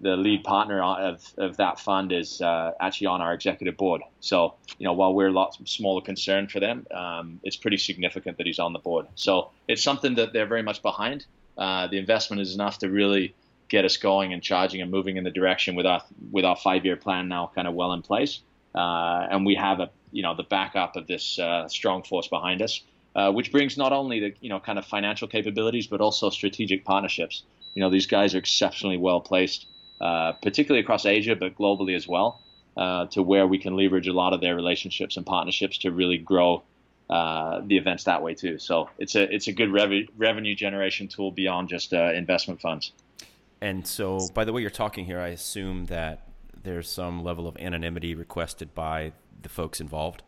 the 0.01 0.17
lead 0.17 0.45
partner 0.45 0.83
of, 0.83 1.23
of 1.39 1.57
that 1.57 1.79
fund 1.79 2.13
is 2.13 2.41
uh, 2.41 2.73
actually 2.81 3.07
on 3.07 3.21
our 3.21 3.33
executive 3.33 3.77
board. 3.77 4.03
So, 4.21 4.55
you 4.79 4.85
know, 4.85 4.93
while 4.93 5.15
we're 5.15 5.29
a 5.29 5.33
lot 5.33 5.57
smaller 5.67 6.01
concern 6.01 6.49
for 6.49 6.61
them, 6.61 6.87
um, 6.93 7.41
it's 7.43 7.57
pretty 7.57 7.77
significant 7.77 8.39
that 8.39 8.47
he's 8.47 8.59
on 8.59 8.73
the 8.73 8.79
board. 8.79 9.07
So 9.15 9.51
it's 9.69 9.83
something 9.83 10.17
that 10.17 10.33
they're 10.33 10.47
very 10.47 10.63
much 10.63 10.83
behind. 10.83 11.27
Uh, 11.57 11.87
the 11.87 11.99
investment 11.99 12.43
is 12.43 12.55
enough 12.55 12.79
to 12.79 12.91
really 12.91 13.35
get 13.69 13.85
us 13.85 13.97
going 13.97 14.33
and 14.33 14.43
charging 14.43 14.83
and 14.83 14.91
moving 14.91 15.17
in 15.17 15.25
the 15.25 15.31
direction 15.31 15.75
with 15.75 15.87
our 15.87 16.03
with 16.31 16.45
our 16.45 16.57
five 16.57 16.85
year 16.85 16.97
plan 16.97 17.29
now 17.29 17.51
kind 17.55 17.67
of 17.69 17.75
well 17.75 17.93
in 17.93 18.03
place. 18.03 18.41
Uh, 18.75 19.27
and 19.31 19.47
we 19.47 19.55
have 19.55 19.81
a 19.81 19.91
you 20.11 20.23
know 20.23 20.35
the 20.35 20.43
backup 20.43 20.97
of 20.97 21.07
this 21.07 21.39
uh, 21.39 21.69
strong 21.69 22.03
force 22.03 22.29
behind 22.29 22.61
us, 22.61 22.83
uh, 23.15 23.31
which 23.31 23.53
brings 23.53 23.79
not 23.79 23.93
only 23.93 24.21
the 24.21 24.35
you 24.41 24.49
know 24.49 24.59
kind 24.59 24.79
of 24.79 24.85
financial 24.85 25.29
capabilities 25.29 25.87
but 25.87 26.01
also 26.01 26.29
strategic 26.31 26.85
partnerships. 26.85 27.45
You 27.75 27.83
know, 27.83 27.91
these 27.91 28.07
guys 28.07 28.35
are 28.35 28.39
exceptionally 28.39 28.97
well 28.97 29.21
placed 29.21 29.67
uh, 30.01 30.33
particularly 30.33 30.83
across 30.83 31.07
Asia, 31.07 31.37
but 31.37 31.57
globally 31.57 31.95
as 31.95 32.07
well, 32.07 32.41
uh, 32.77 33.07
to 33.07 33.23
where 33.23 33.47
we 33.47 33.59
can 33.59 33.77
leverage 33.77 34.09
a 34.09 34.13
lot 34.13 34.33
of 34.33 34.41
their 34.41 34.55
relationships 34.55 35.17
and 35.17 35.25
partnerships 35.25 35.79
to 35.79 35.91
really 35.91 36.19
grow 36.19 36.63
uh, 37.11 37.61
the 37.65 37.77
events 37.77 38.05
that 38.05 38.23
way 38.23 38.35
too. 38.35 38.59
So 38.59 38.89
it's 38.99 39.15
a 39.15 39.33
it's 39.33 39.47
a 39.47 39.53
good 39.53 39.73
rev- 39.73 40.09
revenue 40.17 40.55
generation 40.55 41.09
tool 41.09 41.31
beyond 41.31 41.69
just 41.69 41.93
uh, 41.93 42.13
investment 42.15 42.61
funds. 42.61 42.93
And 43.61 43.87
so, 43.87 44.21
by 44.35 44.45
the 44.45 44.53
way 44.53 44.61
you're 44.61 44.71
talking 44.71 45.05
here, 45.05 45.21
I 45.21 45.29
assume 45.29 45.87
that 45.87 46.29
there's 46.63 46.89
some 46.89 47.23
level 47.23 47.47
of 47.47 47.57
anonymity 47.59 48.15
requested 48.15 48.75
by 48.75 49.13
the 49.43 49.49
folks 49.49 49.81
involved. 49.81 50.23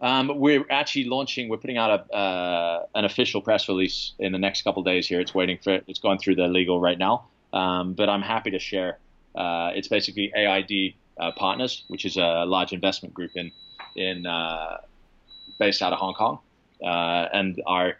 Um, 0.00 0.30
we're 0.34 0.66
actually 0.70 1.04
launching. 1.04 1.48
We're 1.48 1.58
putting 1.58 1.78
out 1.78 1.90
a 2.10 2.14
uh, 2.14 2.86
an 2.94 3.04
official 3.04 3.40
press 3.40 3.68
release 3.68 4.12
in 4.18 4.32
the 4.32 4.38
next 4.38 4.62
couple 4.62 4.82
days. 4.82 5.06
Here, 5.06 5.20
it's 5.20 5.34
waiting 5.34 5.58
for 5.62 5.74
it. 5.74 5.84
It's 5.86 6.00
going 6.00 6.18
through 6.18 6.34
the 6.36 6.48
legal 6.48 6.80
right 6.80 6.98
now. 6.98 7.26
Um, 7.54 7.94
but 7.94 8.08
I'm 8.08 8.22
happy 8.22 8.50
to 8.50 8.58
share. 8.58 8.98
Uh, 9.34 9.70
it's 9.74 9.88
basically 9.88 10.32
AID 10.34 10.94
uh, 11.18 11.30
Partners, 11.32 11.84
which 11.88 12.04
is 12.04 12.16
a 12.16 12.44
large 12.44 12.72
investment 12.72 13.14
group 13.14 13.30
in 13.36 13.52
in 13.96 14.26
uh, 14.26 14.78
based 15.58 15.80
out 15.80 15.92
of 15.92 16.00
Hong 16.00 16.14
Kong, 16.14 16.40
uh, 16.82 17.28
and 17.32 17.62
our 17.66 17.94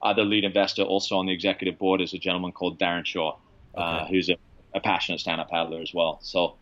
other 0.00 0.22
lead 0.24 0.44
investor, 0.44 0.82
also 0.82 1.16
on 1.16 1.26
the 1.26 1.32
executive 1.32 1.78
board, 1.78 2.00
is 2.00 2.14
a 2.14 2.18
gentleman 2.18 2.52
called 2.52 2.78
Darren 2.78 3.04
Shaw, 3.04 3.36
uh, 3.76 4.00
okay. 4.02 4.10
who's 4.10 4.30
a, 4.30 4.36
a 4.74 4.80
passionate 4.80 5.20
stand-up 5.20 5.50
paddler 5.50 5.80
as 5.80 5.92
well. 5.92 6.20
So 6.22 6.54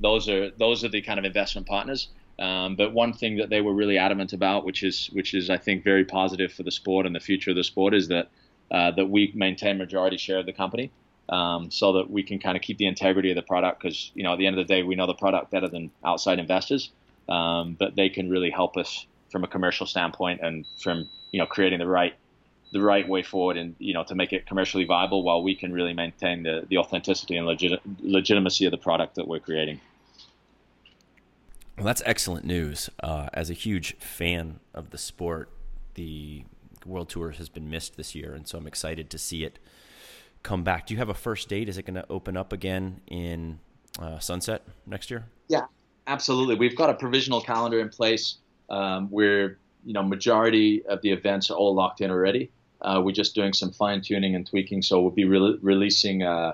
those 0.00 0.28
are 0.28 0.50
those 0.50 0.84
are 0.84 0.88
the 0.88 1.02
kind 1.02 1.18
of 1.18 1.24
investment 1.24 1.66
partners. 1.66 2.08
Um, 2.38 2.76
but 2.76 2.92
one 2.92 3.14
thing 3.14 3.38
that 3.38 3.48
they 3.48 3.62
were 3.62 3.74
really 3.74 3.98
adamant 3.98 4.32
about, 4.32 4.64
which 4.64 4.82
is 4.82 5.08
which 5.12 5.34
is 5.34 5.50
I 5.50 5.56
think 5.56 5.82
very 5.82 6.04
positive 6.04 6.52
for 6.52 6.62
the 6.62 6.70
sport 6.70 7.06
and 7.06 7.14
the 7.14 7.20
future 7.20 7.50
of 7.50 7.56
the 7.56 7.64
sport, 7.64 7.94
is 7.94 8.08
that 8.08 8.30
uh, 8.70 8.90
that 8.92 9.06
we 9.06 9.32
maintain 9.34 9.78
majority 9.78 10.18
share 10.18 10.38
of 10.38 10.46
the 10.46 10.52
company, 10.52 10.90
um, 11.28 11.70
so 11.70 11.94
that 11.94 12.10
we 12.10 12.22
can 12.22 12.38
kind 12.38 12.56
of 12.56 12.62
keep 12.62 12.78
the 12.78 12.86
integrity 12.86 13.30
of 13.30 13.36
the 13.36 13.42
product. 13.42 13.82
Because 13.82 14.10
you 14.14 14.22
know 14.22 14.32
at 14.32 14.38
the 14.38 14.46
end 14.46 14.58
of 14.58 14.66
the 14.66 14.72
day, 14.72 14.82
we 14.82 14.94
know 14.94 15.06
the 15.06 15.14
product 15.14 15.50
better 15.50 15.68
than 15.68 15.90
outside 16.04 16.38
investors, 16.38 16.90
um, 17.28 17.76
but 17.78 17.96
they 17.96 18.08
can 18.08 18.30
really 18.30 18.50
help 18.50 18.76
us 18.76 19.06
from 19.30 19.44
a 19.44 19.48
commercial 19.48 19.86
standpoint 19.86 20.40
and 20.42 20.66
from 20.82 21.08
you 21.32 21.40
know 21.40 21.46
creating 21.46 21.78
the 21.78 21.86
right 21.86 22.14
the 22.72 22.80
right 22.80 23.08
way 23.08 23.22
forward 23.22 23.56
and 23.56 23.74
you 23.78 23.94
know 23.94 24.04
to 24.04 24.14
make 24.14 24.32
it 24.32 24.46
commercially 24.46 24.84
viable 24.84 25.22
while 25.22 25.42
we 25.42 25.54
can 25.54 25.72
really 25.72 25.92
maintain 25.92 26.42
the, 26.42 26.66
the 26.68 26.78
authenticity 26.78 27.36
and 27.36 27.46
legit, 27.46 27.80
legitimacy 28.00 28.64
of 28.64 28.70
the 28.70 28.78
product 28.78 29.14
that 29.14 29.26
we're 29.26 29.40
creating. 29.40 29.80
Well, 31.76 31.84
that's 31.84 32.02
excellent 32.06 32.46
news. 32.46 32.88
Uh, 33.02 33.28
as 33.34 33.50
a 33.50 33.52
huge 33.52 33.96
fan 33.98 34.60
of 34.72 34.90
the 34.90 34.98
sport, 34.98 35.50
the 35.94 36.44
World 36.86 37.10
Tour 37.10 37.32
has 37.32 37.48
been 37.48 37.68
missed 37.68 37.96
this 37.96 38.14
year, 38.14 38.32
and 38.34 38.48
so 38.48 38.56
I'm 38.56 38.66
excited 38.66 39.10
to 39.10 39.18
see 39.18 39.44
it 39.44 39.58
come 40.46 40.62
back. 40.62 40.86
Do 40.86 40.94
you 40.94 40.98
have 40.98 41.08
a 41.08 41.14
first 41.14 41.48
date? 41.48 41.68
Is 41.68 41.76
it 41.76 41.84
going 41.84 41.96
to 41.96 42.06
open 42.08 42.36
up 42.36 42.52
again 42.52 43.00
in 43.08 43.58
uh, 43.98 44.20
Sunset 44.20 44.62
next 44.86 45.10
year? 45.10 45.26
Yeah, 45.48 45.66
absolutely. 46.06 46.54
We've 46.54 46.76
got 46.76 46.88
a 46.88 46.94
provisional 46.94 47.40
calendar 47.40 47.80
in 47.80 47.88
place. 47.88 48.36
Um, 48.70 49.10
we're 49.10 49.58
you 49.84 49.92
know 49.92 50.02
majority 50.02 50.84
of 50.86 51.02
the 51.02 51.10
events 51.10 51.50
are 51.50 51.54
all 51.54 51.74
locked 51.74 52.00
in 52.00 52.10
already. 52.10 52.50
Uh, 52.80 53.00
we're 53.04 53.12
just 53.12 53.34
doing 53.34 53.52
some 53.52 53.72
fine 53.72 54.00
tuning 54.00 54.34
and 54.36 54.46
tweaking, 54.46 54.82
so 54.82 55.00
we'll 55.00 55.10
be 55.10 55.24
re- 55.24 55.58
releasing 55.62 56.22
uh, 56.22 56.52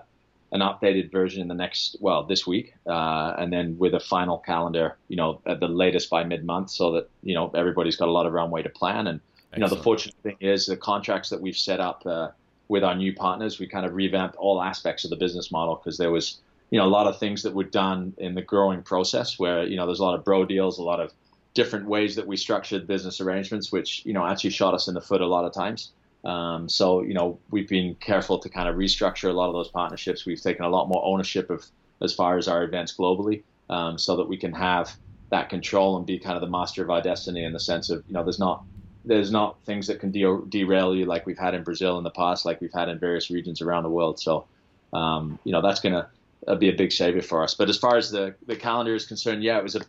an 0.52 0.60
updated 0.60 1.10
version 1.10 1.42
in 1.42 1.48
the 1.48 1.54
next 1.54 1.96
well 2.00 2.22
this 2.22 2.46
week, 2.46 2.74
uh, 2.86 3.34
and 3.38 3.52
then 3.52 3.76
with 3.78 3.94
a 3.94 4.00
final 4.00 4.38
calendar, 4.38 4.96
you 5.08 5.16
know, 5.16 5.40
at 5.44 5.60
the 5.60 5.68
latest 5.68 6.08
by 6.08 6.24
mid 6.24 6.44
month, 6.44 6.70
so 6.70 6.92
that 6.92 7.10
you 7.22 7.34
know 7.34 7.50
everybody's 7.54 7.96
got 7.96 8.08
a 8.08 8.12
lot 8.12 8.24
of 8.26 8.32
runway 8.32 8.62
to 8.62 8.70
plan. 8.70 9.06
And 9.06 9.20
you 9.54 9.60
know, 9.60 9.68
the 9.68 9.76
fortunate 9.76 10.16
thing 10.22 10.36
is 10.40 10.64
the 10.64 10.78
contracts 10.78 11.28
that 11.28 11.42
we've 11.42 11.56
set 11.56 11.78
up 11.78 12.06
uh, 12.06 12.28
with 12.68 12.84
our 12.84 12.94
new 12.94 13.14
partners, 13.14 13.58
we 13.58 13.66
kind 13.66 13.86
of 13.86 13.94
revamped 13.94 14.36
all 14.36 14.62
aspects 14.62 15.04
of 15.04 15.10
the 15.10 15.16
business 15.16 15.50
model 15.50 15.76
because 15.76 15.98
there 15.98 16.10
was 16.10 16.40
you 16.70 16.78
know 16.78 16.86
a 16.86 16.88
lot 16.88 17.06
of 17.06 17.18
things 17.18 17.42
that 17.42 17.54
were 17.54 17.64
done 17.64 18.14
in 18.18 18.34
the 18.34 18.42
growing 18.42 18.82
process 18.82 19.38
where 19.38 19.64
you 19.64 19.76
know 19.76 19.86
there's 19.86 20.00
a 20.00 20.04
lot 20.04 20.14
of 20.14 20.24
bro 20.24 20.44
deals, 20.44 20.78
a 20.78 20.82
lot 20.82 21.00
of 21.00 21.12
different 21.54 21.86
ways 21.86 22.16
that 22.16 22.26
we 22.26 22.36
structured 22.36 22.86
business 22.86 23.20
arrangements, 23.20 23.70
which 23.70 24.04
you 24.06 24.12
know 24.12 24.26
actually 24.26 24.50
shot 24.50 24.74
us 24.74 24.88
in 24.88 24.94
the 24.94 25.00
foot 25.00 25.20
a 25.20 25.26
lot 25.26 25.44
of 25.44 25.52
times. 25.52 25.92
Um, 26.24 26.68
so 26.68 27.02
you 27.02 27.14
know 27.14 27.38
we've 27.50 27.68
been 27.68 27.94
careful 27.96 28.38
to 28.38 28.48
kind 28.48 28.68
of 28.68 28.76
restructure 28.76 29.28
a 29.28 29.32
lot 29.32 29.48
of 29.48 29.54
those 29.54 29.68
partnerships. 29.68 30.24
We've 30.24 30.40
taken 30.40 30.64
a 30.64 30.70
lot 30.70 30.88
more 30.88 31.04
ownership 31.04 31.50
of 31.50 31.66
as 32.00 32.14
far 32.14 32.38
as 32.38 32.48
our 32.48 32.64
events 32.64 32.96
globally, 32.96 33.42
um, 33.68 33.98
so 33.98 34.16
that 34.16 34.28
we 34.28 34.36
can 34.36 34.52
have 34.52 34.96
that 35.30 35.48
control 35.48 35.96
and 35.96 36.06
be 36.06 36.18
kind 36.18 36.36
of 36.36 36.42
the 36.42 36.48
master 36.48 36.82
of 36.82 36.90
our 36.90 37.00
destiny 37.00 37.44
in 37.44 37.52
the 37.52 37.60
sense 37.60 37.90
of 37.90 38.02
you 38.06 38.14
know 38.14 38.22
there's 38.22 38.38
not 38.38 38.64
there's 39.04 39.30
not 39.30 39.56
things 39.64 39.86
that 39.88 40.00
can 40.00 40.10
de- 40.10 40.42
derail 40.48 40.94
you 40.94 41.04
like 41.04 41.26
we've 41.26 41.38
had 41.38 41.54
in 41.54 41.62
Brazil 41.62 41.98
in 41.98 42.04
the 42.04 42.10
past, 42.10 42.44
like 42.44 42.60
we've 42.60 42.72
had 42.72 42.88
in 42.88 42.98
various 42.98 43.30
regions 43.30 43.60
around 43.60 43.82
the 43.82 43.90
world. 43.90 44.20
So 44.20 44.46
um, 44.92 45.38
you 45.44 45.52
know 45.52 45.62
that's 45.62 45.80
gonna 45.80 46.08
uh, 46.46 46.54
be 46.54 46.68
a 46.68 46.72
big 46.72 46.92
savior 46.92 47.22
for 47.22 47.42
us. 47.42 47.54
But 47.54 47.68
as 47.68 47.78
far 47.78 47.96
as 47.96 48.10
the 48.10 48.34
the 48.46 48.56
calendar 48.56 48.94
is 48.94 49.06
concerned, 49.06 49.42
yeah, 49.42 49.58
it 49.58 49.62
was 49.62 49.76
a 49.76 49.80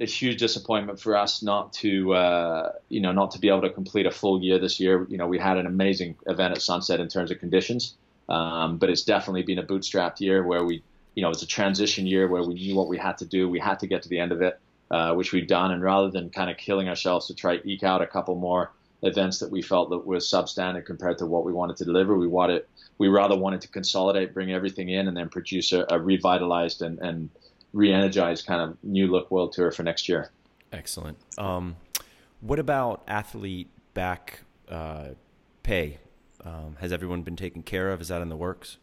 a 0.00 0.06
huge 0.06 0.38
disappointment 0.38 1.00
for 1.00 1.16
us 1.16 1.42
not 1.42 1.72
to 1.72 2.14
uh, 2.14 2.72
you 2.88 3.00
know 3.00 3.12
not 3.12 3.32
to 3.32 3.38
be 3.38 3.48
able 3.48 3.62
to 3.62 3.70
complete 3.70 4.06
a 4.06 4.10
full 4.10 4.42
year 4.42 4.58
this 4.58 4.78
year. 4.78 5.06
You 5.08 5.16
know, 5.16 5.26
we 5.26 5.38
had 5.38 5.56
an 5.56 5.66
amazing 5.66 6.16
event 6.26 6.52
at 6.54 6.62
Sunset 6.62 7.00
in 7.00 7.08
terms 7.08 7.30
of 7.30 7.38
conditions, 7.38 7.96
um, 8.28 8.78
but 8.78 8.90
it's 8.90 9.02
definitely 9.02 9.42
been 9.42 9.58
a 9.58 9.64
bootstrapped 9.64 10.20
year 10.20 10.42
where 10.44 10.64
we 10.64 10.82
you 11.14 11.22
know 11.22 11.28
it 11.28 11.30
was 11.30 11.42
a 11.42 11.46
transition 11.46 12.06
year 12.06 12.28
where 12.28 12.42
we 12.42 12.54
knew 12.54 12.76
what 12.76 12.88
we 12.88 12.98
had 12.98 13.18
to 13.18 13.24
do. 13.24 13.48
We 13.48 13.58
had 13.58 13.80
to 13.80 13.86
get 13.86 14.02
to 14.02 14.08
the 14.08 14.20
end 14.20 14.32
of 14.32 14.40
it, 14.40 14.60
uh, 14.90 15.14
which 15.14 15.32
we've 15.32 15.46
done. 15.46 15.72
And 15.72 15.82
rather 15.82 16.10
than 16.10 16.30
kind 16.30 16.50
of 16.50 16.56
killing 16.56 16.88
ourselves 16.88 17.26
to 17.26 17.34
try 17.34 17.60
eke 17.64 17.82
out 17.82 18.02
a 18.02 18.06
couple 18.06 18.34
more 18.34 18.72
events 19.02 19.38
that 19.38 19.50
we 19.50 19.62
felt 19.62 19.90
that 19.90 20.06
were 20.06 20.16
substandard 20.16 20.84
compared 20.86 21.18
to 21.18 21.26
what 21.26 21.44
we 21.44 21.52
wanted 21.52 21.76
to 21.76 21.84
deliver, 21.84 22.16
we 22.16 22.26
wanted 22.26 22.64
we 22.98 23.08
rather 23.08 23.36
wanted 23.36 23.60
to 23.60 23.68
consolidate, 23.68 24.34
bring 24.34 24.50
everything 24.52 24.88
in, 24.88 25.06
and 25.08 25.16
then 25.16 25.28
produce 25.28 25.72
a, 25.72 25.86
a 25.88 25.98
revitalized 26.00 26.82
and, 26.82 26.98
and 26.98 27.30
re-energized 27.72 28.46
kind 28.46 28.60
of 28.60 28.76
new 28.82 29.06
look 29.06 29.30
world 29.30 29.52
tour 29.52 29.70
for 29.70 29.84
next 29.84 30.08
year. 30.08 30.30
Excellent. 30.72 31.16
Um, 31.38 31.76
what 32.40 32.58
about 32.58 33.02
athlete 33.06 33.68
back 33.94 34.40
uh, 34.68 35.10
pay? 35.62 35.98
Um, 36.44 36.76
has 36.80 36.92
everyone 36.92 37.22
been 37.22 37.36
taken 37.36 37.62
care 37.62 37.90
of? 37.90 38.00
Is 38.00 38.08
that 38.08 38.22
in 38.22 38.28
the 38.28 38.36
works? 38.36 38.78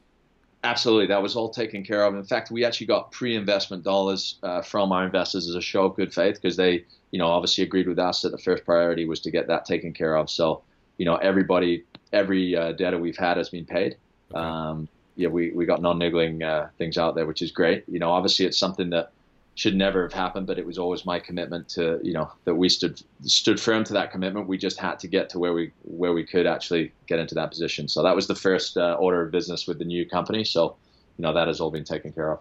Absolutely, 0.66 1.06
that 1.06 1.22
was 1.22 1.36
all 1.36 1.50
taken 1.50 1.84
care 1.84 2.04
of. 2.04 2.16
In 2.16 2.24
fact, 2.24 2.50
we 2.50 2.66
actually 2.66 2.88
got 2.88 3.12
pre-investment 3.12 3.84
dollars 3.84 4.40
uh, 4.42 4.64
from 4.64 4.92
our 4.92 5.06
investors 5.06 5.48
as 5.48 5.54
a 5.54 5.62
show 5.62 5.86
of 5.86 5.96
good 5.96 6.12
faith 6.12 6.42
because 6.42 6.58
they, 6.58 6.84
you 7.12 7.20
know, 7.20 7.28
obviously 7.28 7.64
agreed 7.64 7.88
with 7.88 8.00
us 8.00 8.24
that 8.24 8.32
the 8.32 8.40
first 8.40 8.66
priority 8.66 9.06
was 9.06 9.20
to 9.20 9.30
get 9.30 9.46
that 9.46 9.66
taken 9.66 9.94
care 9.94 10.16
of. 10.16 10.28
So, 10.28 10.64
you 10.98 11.06
know, 11.06 11.18
everybody, 11.18 11.84
every 12.12 12.56
uh, 12.56 12.72
debtor 12.72 12.98
we've 12.98 13.16
had 13.16 13.38
has 13.38 13.50
been 13.50 13.66
paid. 13.66 13.98
Um, 14.34 14.88
yeah, 15.16 15.28
we, 15.28 15.52
we 15.52 15.68
got 15.68 15.84
non-niggling 15.84 16.42
uh, 16.42 16.70
things 16.80 16.98
out 16.98 17.14
there, 17.14 17.28
which 17.28 17.44
is 17.44 17.52
great. 17.52 17.84
You 17.88 18.00
know, 18.00 18.10
obviously 18.10 18.48
it's 18.48 18.58
something 18.58 18.90
that 18.90 19.12
should 19.56 19.76
never 19.76 20.04
have 20.04 20.14
happened, 20.14 20.46
but 20.46 20.60
it 20.60 20.66
was 20.66 20.78
always 20.78 21.06
my 21.06 21.18
commitment 21.18 21.70
to, 21.70 22.00
you 22.04 22.14
know, 22.14 22.30
that 22.44 22.56
we 22.56 22.68
stood 22.68 23.02
stood 23.24 23.60
firm 23.60 23.86
to 23.86 23.94
that 23.94 24.12
commitment. 24.12 24.48
We 24.48 24.58
just 24.58 24.78
had 24.78 25.00
to 25.00 25.08
get 25.08 25.30
to 25.30 25.40
where 25.40 25.54
we 25.54 25.72
where 25.84 26.14
we 26.14 26.26
could 26.26 26.46
actually 26.46 26.92
get 27.08 27.20
into 27.20 27.36
that 27.36 27.52
position. 27.52 27.88
So 27.88 28.04
that 28.04 28.16
was 28.16 28.28
the 28.28 28.36
first 28.36 28.78
uh, 28.78 28.98
order 29.00 29.22
of 29.26 29.32
business 29.32 29.66
with 29.66 29.80
the 29.80 29.86
new 29.86 30.08
company. 30.08 30.44
So, 30.44 30.76
you 31.18 31.24
know, 31.24 31.34
that 31.34 31.48
has 31.48 31.62
all 31.62 31.72
been 31.72 31.86
taken 31.86 32.12
care 32.12 32.34
of. 32.34 32.40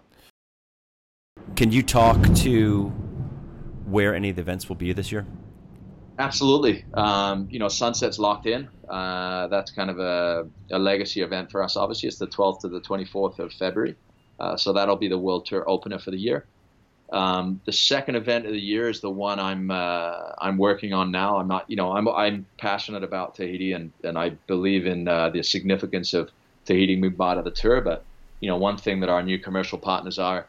Can 1.54 1.70
you 1.70 1.84
talk 1.84 2.20
to 2.34 2.88
where 3.86 4.12
any 4.12 4.30
of 4.30 4.36
the 4.36 4.42
events 4.42 4.68
will 4.68 4.76
be 4.76 4.92
this 4.92 5.12
year? 5.12 5.24
Absolutely. 6.18 6.84
Um, 6.94 7.48
you 7.50 7.58
know, 7.60 7.68
Sunset's 7.68 8.18
locked 8.18 8.46
in. 8.46 8.68
Uh, 8.88 9.48
that's 9.48 9.70
kind 9.70 9.90
of 9.90 9.98
a, 9.98 10.46
a, 10.70 10.78
legacy 10.78 11.22
event 11.22 11.50
for 11.50 11.62
us. 11.62 11.76
Obviously, 11.76 12.08
it's 12.08 12.18
the 12.18 12.26
12th 12.28 12.60
to 12.60 12.68
the 12.68 12.80
24th 12.80 13.40
of 13.40 13.52
February. 13.52 13.96
Uh, 14.38 14.56
so 14.56 14.72
that'll 14.72 14.96
be 14.96 15.08
the 15.08 15.18
World 15.18 15.46
Tour 15.46 15.68
opener 15.68 15.98
for 15.98 16.12
the 16.12 16.16
year. 16.16 16.46
Um, 17.12 17.60
the 17.64 17.72
second 17.72 18.16
event 18.16 18.46
of 18.46 18.52
the 18.52 18.60
year 18.60 18.88
is 18.88 19.00
the 19.00 19.10
one 19.10 19.38
I'm 19.38 19.70
uh, 19.70 20.32
I'm 20.38 20.56
working 20.56 20.92
on 20.92 21.10
now. 21.10 21.36
I'm 21.36 21.48
not, 21.48 21.68
you 21.68 21.76
know, 21.76 21.92
I'm 21.92 22.08
I'm 22.08 22.46
passionate 22.58 23.04
about 23.04 23.34
Tahiti 23.34 23.72
and 23.72 23.92
and 24.02 24.18
I 24.18 24.30
believe 24.30 24.86
in 24.86 25.06
uh, 25.06 25.30
the 25.30 25.42
significance 25.42 26.14
of 26.14 26.30
Tahiti 26.64 26.94
of 26.94 27.44
the 27.44 27.50
tour. 27.50 27.80
But 27.80 28.04
you 28.40 28.48
know, 28.48 28.56
one 28.56 28.76
thing 28.76 29.00
that 29.00 29.08
our 29.08 29.22
new 29.22 29.38
commercial 29.38 29.78
partners 29.78 30.18
are 30.18 30.46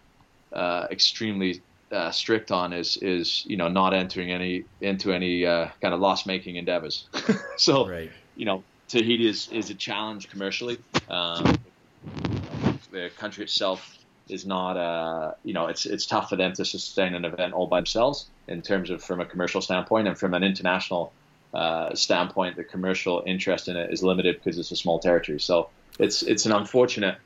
uh, 0.54 0.88
extremely 0.90 1.62
uh, 1.92 2.12
strict 2.12 2.52
on 2.52 2.74
is 2.74 2.98
is 2.98 3.46
you 3.46 3.58
know 3.58 3.68
not 3.68 3.94
entering 3.94 4.32
any 4.32 4.64
into 4.82 5.12
any 5.12 5.46
uh, 5.46 5.68
kind 5.82 5.94
of 5.94 6.00
loss 6.00 6.26
making 6.26 6.56
endeavors. 6.56 7.08
so 7.58 7.88
right. 7.88 8.12
you 8.36 8.46
know 8.46 8.64
Tahiti 8.88 9.28
is 9.28 9.50
is 9.52 9.70
a 9.70 9.76
challenge 9.76 10.30
commercially. 10.30 10.78
Um, 11.10 11.58
the 12.92 13.12
country 13.18 13.44
itself 13.44 13.98
is 14.28 14.46
not 14.46 14.78
uh, 14.78 15.34
you 15.44 15.54
know 15.54 15.68
it's 15.68 15.86
it's 15.86 16.06
tough 16.06 16.30
for 16.30 16.36
them 16.36 16.54
to 16.54 16.66
sustain 16.66 17.14
an 17.14 17.26
event 17.26 17.54
all 17.54 17.68
by 17.68 17.80
themselves 17.80 18.28
in 18.48 18.62
terms 18.62 18.90
of 18.90 19.04
from 19.04 19.22
a 19.22 19.26
commercial 19.26 19.62
standpoint 19.62 20.08
and 20.08 20.18
from 20.18 20.34
an 20.34 20.44
international 20.44 21.12
uh, 21.54 21.94
standpoint 21.96 22.56
the 22.56 22.64
commercial 22.64 23.24
interest 23.26 23.68
in 23.68 23.78
it 23.78 23.92
is 23.92 24.04
limited 24.04 24.36
because 24.36 24.58
it's 24.58 24.72
a 24.72 24.76
small 24.76 25.00
territory 25.00 25.40
so 25.40 25.70
it's 26.00 26.24
it's 26.24 26.46
an 26.46 26.52
unfortunate 26.52 27.18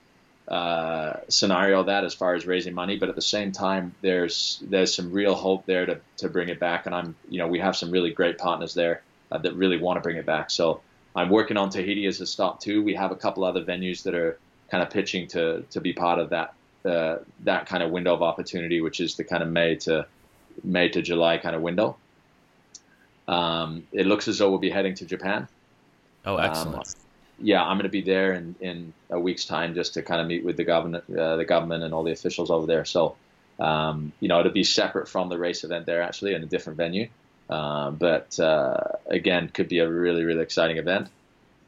uh, 0.50 1.20
scenario 1.28 1.84
that 1.84 2.04
as 2.04 2.16
far 2.16 2.34
as 2.34 2.48
raising 2.48 2.74
money, 2.74 2.98
but 2.98 3.08
at 3.08 3.14
the 3.14 3.22
same 3.22 3.52
time, 3.52 3.94
there's 4.02 4.62
there's 4.68 4.94
some 4.94 5.12
real 5.12 5.36
hope 5.36 5.68
there 5.68 5.86
to, 5.86 6.02
to 6.18 6.28
bring 6.28 6.50
it 6.50 6.60
back, 6.60 6.88
and 6.88 6.96
I'm 6.96 7.16
you 7.30 7.38
know 7.38 7.48
we 7.48 7.60
have 7.60 7.78
some 7.78 7.92
really 7.92 8.12
great 8.12 8.40
partners 8.40 8.74
there 8.74 9.04
uh, 9.32 9.38
that 9.38 9.54
really 9.54 9.78
want 9.78 9.98
to 9.98 10.02
bring 10.02 10.18
it 10.18 10.26
back. 10.26 10.50
So 10.50 10.82
I'm 11.16 11.30
working 11.30 11.56
on 11.56 11.70
Tahiti 11.70 12.08
as 12.08 12.20
a 12.20 12.26
stop 12.26 12.60
too. 12.62 12.82
We 12.82 12.96
have 12.96 13.12
a 13.12 13.16
couple 13.16 13.44
other 13.44 13.64
venues 13.64 14.02
that 14.04 14.16
are 14.16 14.40
kind 14.72 14.82
of 14.82 14.90
pitching 14.90 15.28
to 15.30 15.66
to 15.70 15.82
be 15.82 15.94
part 15.94 16.18
of 16.18 16.32
that 16.32 16.56
uh, 16.86 17.18
that 17.44 17.66
kind 17.66 17.84
of 17.84 17.92
window 17.92 18.14
of 18.14 18.22
opportunity, 18.22 18.82
which 18.82 19.00
is 19.00 19.16
the 19.16 19.24
kind 19.24 19.44
of 19.44 19.50
May 19.50 19.76
to 19.76 20.06
May 20.64 20.90
to 20.90 21.02
July 21.02 21.38
kind 21.38 21.56
of 21.56 21.62
window. 21.62 21.98
Um, 23.28 23.88
it 23.92 24.06
looks 24.08 24.28
as 24.28 24.40
though 24.40 24.50
we'll 24.50 24.60
be 24.60 24.72
heading 24.72 24.96
to 24.96 25.06
Japan. 25.06 25.48
Oh, 26.26 26.38
Um, 26.38 26.46
excellent. 26.46 26.96
yeah, 27.40 27.64
I'm 27.64 27.78
going 27.78 27.84
to 27.84 27.90
be 27.90 28.02
there 28.02 28.34
in, 28.34 28.56
in 28.60 28.94
a 29.10 29.20
week's 29.20 29.46
time 29.46 29.76
just 29.76 29.94
to 29.94 30.02
kind 30.02 30.20
of 30.20 30.28
meet 30.28 30.44
with 30.44 30.58
the 30.58 30.64
government, 30.64 31.04
uh, 31.16 31.36
the 31.36 31.46
government 31.46 31.84
and 31.84 31.94
all 31.94 32.04
the 32.04 32.12
officials 32.12 32.50
over 32.50 32.66
there. 32.66 32.86
So, 32.86 33.16
um, 33.60 34.12
you 34.20 34.28
know, 34.28 34.40
it'll 34.40 34.52
be 34.52 34.64
separate 34.64 35.08
from 35.08 35.30
the 35.30 35.38
race 35.38 35.64
event 35.64 35.86
there 35.86 36.02
actually 36.02 36.34
in 36.34 36.44
a 36.44 36.48
different 36.48 36.78
venue. 36.78 37.08
Um, 37.50 37.96
but 37.96 38.40
uh, 38.40 38.78
again, 39.08 39.50
could 39.50 39.70
be 39.70 39.80
a 39.80 39.90
really, 39.90 40.24
really 40.24 40.42
exciting 40.42 40.78
event. 40.78 41.10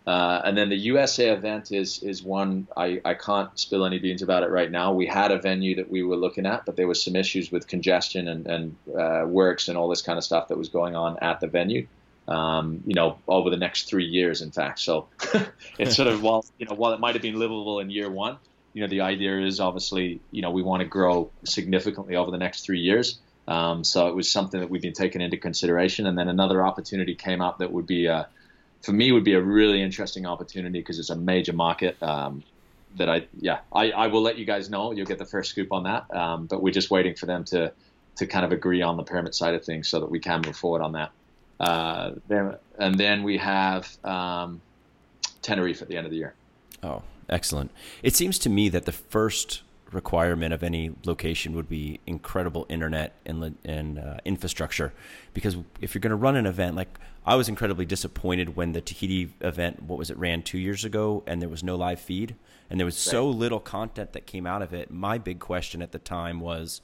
Uh, 0.06 0.42
and 0.44 0.58
then 0.58 0.70
the 0.70 0.78
USA 0.78 1.30
event 1.30 1.72
is 1.72 2.02
is 2.02 2.24
one 2.24 2.68
I, 2.76 3.00
I 3.06 3.14
can't 3.14 3.58
spill 3.60 3.86
any 3.86 4.00
beans 4.00 4.24
about 4.24 4.42
it 4.42 4.50
right 4.50 4.70
now. 4.70 4.94
We 4.94 5.06
had 5.06 5.32
a 5.32 5.38
venue 5.38 5.76
that 5.76 5.92
we 5.92 6.02
were 6.02 6.16
looking 6.16 6.48
at, 6.48 6.66
but 6.66 6.76
there 6.76 6.88
was 6.88 7.04
some 7.04 7.16
issues 7.16 7.52
with 7.52 7.68
congestion 7.68 8.28
and, 8.28 8.48
and 8.48 8.76
uh, 8.98 9.26
works 9.28 9.68
and 9.68 9.78
all 9.78 9.90
this 9.90 10.02
kind 10.02 10.18
of 10.18 10.24
stuff 10.24 10.48
that 10.48 10.58
was 10.58 10.70
going 10.70 10.96
on 10.96 11.20
at 11.20 11.40
the 11.40 11.48
venue. 11.48 11.88
Um, 12.28 12.82
you 12.86 12.96
know, 12.96 13.20
over 13.28 13.50
the 13.50 13.58
next 13.58 13.90
three 13.90 14.06
years, 14.06 14.42
in 14.42 14.52
fact. 14.52 14.80
So 14.80 15.08
it's 15.78 15.96
sort 15.96 16.08
of 16.08 16.24
while 16.24 16.46
you 16.58 16.66
know 16.66 16.74
while 16.74 16.94
it 16.94 17.00
might 17.00 17.14
have 17.14 17.22
been 17.22 17.38
livable 17.38 17.80
in 17.80 17.92
year 17.92 18.10
one, 18.10 18.38
you 18.74 18.82
know, 18.82 18.88
the 18.88 19.02
idea 19.02 19.40
is 19.40 19.60
obviously 19.60 20.20
you 20.32 20.42
know 20.42 20.50
we 20.50 20.64
want 20.64 20.82
to 20.82 20.88
grow 20.88 21.30
significantly 21.44 22.16
over 22.16 22.32
the 22.32 22.40
next 22.40 22.66
three 22.66 22.80
years. 22.80 23.20
Um, 23.48 23.84
so 23.84 24.08
it 24.08 24.16
was 24.16 24.32
something 24.32 24.62
that 24.62 24.70
we've 24.70 24.82
been 24.82 24.94
taking 24.94 25.22
into 25.22 25.38
consideration, 25.38 26.08
and 26.08 26.18
then 26.18 26.28
another 26.28 26.64
opportunity 26.64 27.14
came 27.14 27.40
up 27.40 27.60
that 27.60 27.72
would 27.72 27.86
be. 27.86 28.08
Uh, 28.08 28.24
for 28.82 28.94
me 28.94 29.12
would 29.12 29.24
be 29.24 29.34
a 29.34 29.42
really 29.42 29.82
interesting 29.82 30.26
opportunity 30.26 30.80
because 30.80 31.00
it's 31.00 31.10
a 31.10 31.16
major 31.16 31.54
market 31.54 32.02
um, 32.02 32.44
that 32.98 33.10
I 33.10 33.28
yeah 33.40 33.60
I, 33.72 33.92
I 33.92 34.08
will 34.08 34.22
let 34.22 34.38
you 34.38 34.46
guys 34.46 34.70
know. 34.70 34.92
You'll 34.92 35.06
get 35.06 35.20
the 35.20 35.26
first 35.26 35.52
scoop 35.52 35.72
on 35.72 35.84
that. 35.84 36.14
Um, 36.14 36.46
but 36.48 36.62
we're 36.62 36.74
just 36.74 36.92
waiting 36.92 37.16
for 37.16 37.26
them 37.26 37.44
to 37.46 37.72
to 38.18 38.28
kind 38.28 38.46
of 38.46 38.52
agree 38.52 38.82
on 38.82 38.98
the 38.98 39.04
permit 39.04 39.36
side 39.36 39.54
of 39.54 39.64
things 39.64 39.88
so 39.88 40.00
that 40.00 40.12
we 40.12 40.20
can 40.20 40.42
move 40.46 40.56
forward 40.56 40.82
on 40.82 40.94
that. 40.94 41.12
Uh, 41.60 42.12
and 42.78 43.00
then 43.00 43.24
we 43.24 43.38
have 43.38 43.88
um, 44.04 44.62
Tenerife 45.42 45.82
at 45.82 45.88
the 45.88 45.96
end 45.96 46.06
of 46.06 46.12
the 46.12 46.18
year. 46.18 46.34
Oh, 46.84 47.04
excellent. 47.30 47.72
It 48.04 48.16
seems 48.16 48.40
to 48.40 48.50
me 48.50 48.68
that 48.70 48.86
the 48.86 48.92
first 48.92 49.62
requirement 49.92 50.54
of 50.54 50.64
any 50.64 50.92
location 51.06 51.54
would 51.56 51.68
be 51.68 52.00
incredible 52.08 52.66
internet 52.70 53.14
and, 53.26 53.58
and 53.66 54.00
uh, 54.00 54.18
infrastructure. 54.26 54.94
Because 55.34 55.58
if 55.82 55.94
you're 55.94 56.00
going 56.00 56.12
to 56.12 56.16
run 56.16 56.36
an 56.36 56.46
event, 56.46 56.76
like 56.76 57.00
I 57.26 57.36
was 57.36 57.50
incredibly 57.50 57.86
disappointed 57.86 58.56
when 58.56 58.72
the 58.72 58.82
Tahiti 58.82 59.34
event, 59.42 59.84
what 59.84 60.00
was 60.00 60.10
it, 60.10 60.18
ran 60.18 60.44
two 60.44 60.58
years 60.58 60.86
ago 60.86 61.24
and 61.28 61.42
there 61.42 61.50
was 61.50 61.64
no 61.64 61.76
live 61.76 62.00
feed 62.00 62.36
and 62.70 62.80
there 62.80 62.86
was 62.86 62.98
so 62.98 63.28
little 63.30 63.60
content 63.60 64.14
that 64.14 64.26
came 64.26 64.48
out 64.48 64.62
of 64.62 64.74
it. 64.74 64.92
My 64.92 65.18
big 65.18 65.40
question 65.40 65.82
at 65.82 65.92
the 65.92 66.00
time 66.00 66.40
was 66.40 66.82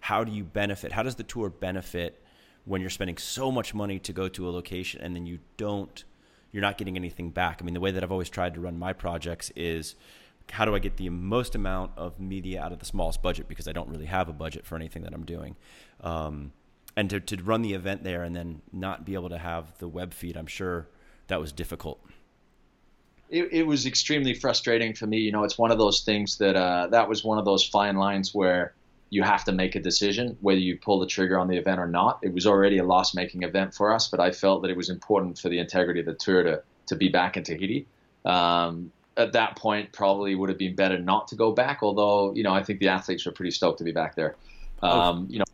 how 0.00 0.22
do 0.22 0.32
you 0.32 0.44
benefit? 0.44 0.92
How 0.92 1.02
does 1.02 1.16
the 1.16 1.22
tour 1.22 1.50
benefit 1.50 2.22
when 2.64 2.80
you're 2.80 2.90
spending 2.90 3.18
so 3.18 3.50
much 3.50 3.74
money 3.74 3.98
to 3.98 4.12
go 4.12 4.28
to 4.28 4.48
a 4.48 4.50
location 4.50 5.00
and 5.00 5.14
then 5.14 5.26
you 5.26 5.38
don't 5.56 6.04
you're 6.54 6.60
not 6.60 6.78
getting 6.78 6.94
anything 6.94 7.30
back. 7.30 7.58
I 7.60 7.64
mean, 7.64 7.74
the 7.74 7.80
way 7.80 7.90
that 7.90 8.04
I've 8.04 8.12
always 8.12 8.30
tried 8.30 8.54
to 8.54 8.60
run 8.60 8.78
my 8.78 8.92
projects 8.92 9.50
is 9.56 9.96
how 10.50 10.64
do 10.64 10.74
I 10.74 10.78
get 10.78 10.96
the 10.96 11.08
most 11.10 11.54
amount 11.54 11.92
of 11.96 12.20
media 12.20 12.62
out 12.62 12.72
of 12.72 12.78
the 12.78 12.84
smallest 12.84 13.22
budget 13.22 13.48
because 13.48 13.66
I 13.66 13.72
don't 13.72 13.88
really 13.88 14.06
have 14.06 14.28
a 14.28 14.32
budget 14.32 14.64
for 14.66 14.76
anything 14.76 15.02
that 15.02 15.12
I'm 15.14 15.24
doing. 15.24 15.56
Um, 16.00 16.52
and 16.96 17.10
to, 17.10 17.20
to 17.20 17.42
run 17.42 17.62
the 17.62 17.74
event 17.74 18.04
there 18.04 18.22
and 18.22 18.36
then 18.36 18.62
not 18.72 19.04
be 19.04 19.14
able 19.14 19.30
to 19.30 19.38
have 19.38 19.76
the 19.78 19.88
web 19.88 20.14
feed, 20.14 20.36
I'm 20.36 20.46
sure 20.46 20.86
that 21.26 21.40
was 21.40 21.52
difficult. 21.52 21.98
it, 23.30 23.48
it 23.52 23.66
was 23.66 23.86
extremely 23.86 24.34
frustrating 24.34 24.94
for 24.94 25.06
me. 25.06 25.18
You 25.18 25.32
know, 25.32 25.44
it's 25.44 25.58
one 25.58 25.70
of 25.70 25.78
those 25.78 26.02
things 26.02 26.38
that 26.38 26.56
uh, 26.56 26.86
that 26.88 27.08
was 27.08 27.24
one 27.24 27.38
of 27.38 27.44
those 27.44 27.64
fine 27.66 27.96
lines 27.96 28.34
where 28.34 28.74
you 29.10 29.22
have 29.22 29.44
to 29.44 29.52
make 29.52 29.74
a 29.74 29.80
decision 29.80 30.36
whether 30.40 30.58
you 30.58 30.76
pull 30.76 30.98
the 30.98 31.06
trigger 31.06 31.38
on 31.38 31.48
the 31.48 31.56
event 31.56 31.80
or 31.80 31.86
not. 31.86 32.18
It 32.22 32.32
was 32.32 32.46
already 32.46 32.78
a 32.78 32.84
loss-making 32.84 33.42
event 33.42 33.74
for 33.74 33.92
us, 33.92 34.08
but 34.08 34.20
I 34.20 34.30
felt 34.30 34.62
that 34.62 34.70
it 34.70 34.76
was 34.76 34.90
important 34.90 35.38
for 35.38 35.48
the 35.48 35.58
integrity 35.58 36.00
of 36.00 36.06
the 36.06 36.14
tour 36.14 36.42
to 36.42 36.62
to 36.86 36.96
be 36.96 37.08
back 37.08 37.36
in 37.36 37.44
Tahiti. 37.44 37.86
Um, 38.24 38.92
at 39.16 39.32
that 39.32 39.56
point, 39.56 39.92
probably 39.92 40.34
would 40.34 40.48
have 40.48 40.58
been 40.58 40.74
better 40.74 40.98
not 40.98 41.28
to 41.28 41.36
go 41.36 41.52
back. 41.52 41.82
Although, 41.82 42.34
you 42.34 42.42
know, 42.42 42.52
I 42.52 42.62
think 42.62 42.80
the 42.80 42.88
athletes 42.88 43.26
were 43.26 43.32
pretty 43.32 43.50
stoked 43.50 43.78
to 43.78 43.84
be 43.84 43.92
back 43.92 44.14
there. 44.14 44.36
Um, 44.82 45.26
you 45.30 45.38
know, 45.38 45.44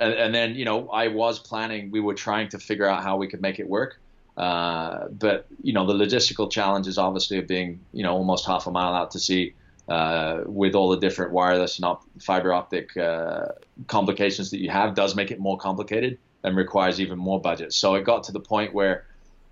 and, 0.00 0.14
and 0.14 0.34
then 0.34 0.54
you 0.54 0.64
know, 0.64 0.88
I 0.88 1.08
was 1.08 1.38
planning. 1.38 1.90
We 1.90 2.00
were 2.00 2.14
trying 2.14 2.48
to 2.48 2.58
figure 2.58 2.86
out 2.86 3.02
how 3.02 3.16
we 3.16 3.28
could 3.28 3.40
make 3.40 3.58
it 3.58 3.68
work. 3.68 4.00
Uh, 4.36 5.08
but 5.08 5.46
you 5.62 5.72
know, 5.72 5.86
the 5.86 5.92
logistical 5.92 6.50
challenges 6.50 6.98
obviously 6.98 7.38
of 7.38 7.46
being 7.46 7.80
you 7.92 8.02
know 8.02 8.14
almost 8.14 8.46
half 8.46 8.66
a 8.66 8.70
mile 8.70 8.94
out 8.94 9.10
to 9.12 9.18
sea 9.18 9.54
uh, 9.88 10.44
with 10.46 10.74
all 10.74 10.88
the 10.90 10.98
different 10.98 11.32
wireless 11.32 11.76
and 11.76 11.84
op- 11.84 12.04
fiber 12.20 12.52
optic 12.52 12.96
uh, 12.96 13.46
complications 13.86 14.50
that 14.52 14.60
you 14.60 14.70
have 14.70 14.94
does 14.94 15.14
make 15.14 15.30
it 15.30 15.40
more 15.40 15.58
complicated 15.58 16.18
and 16.42 16.56
requires 16.56 17.00
even 17.00 17.18
more 17.18 17.40
budget. 17.40 17.72
So 17.72 17.94
it 17.96 18.04
got 18.04 18.24
to 18.24 18.32
the 18.32 18.40
point 18.40 18.72
where 18.72 19.04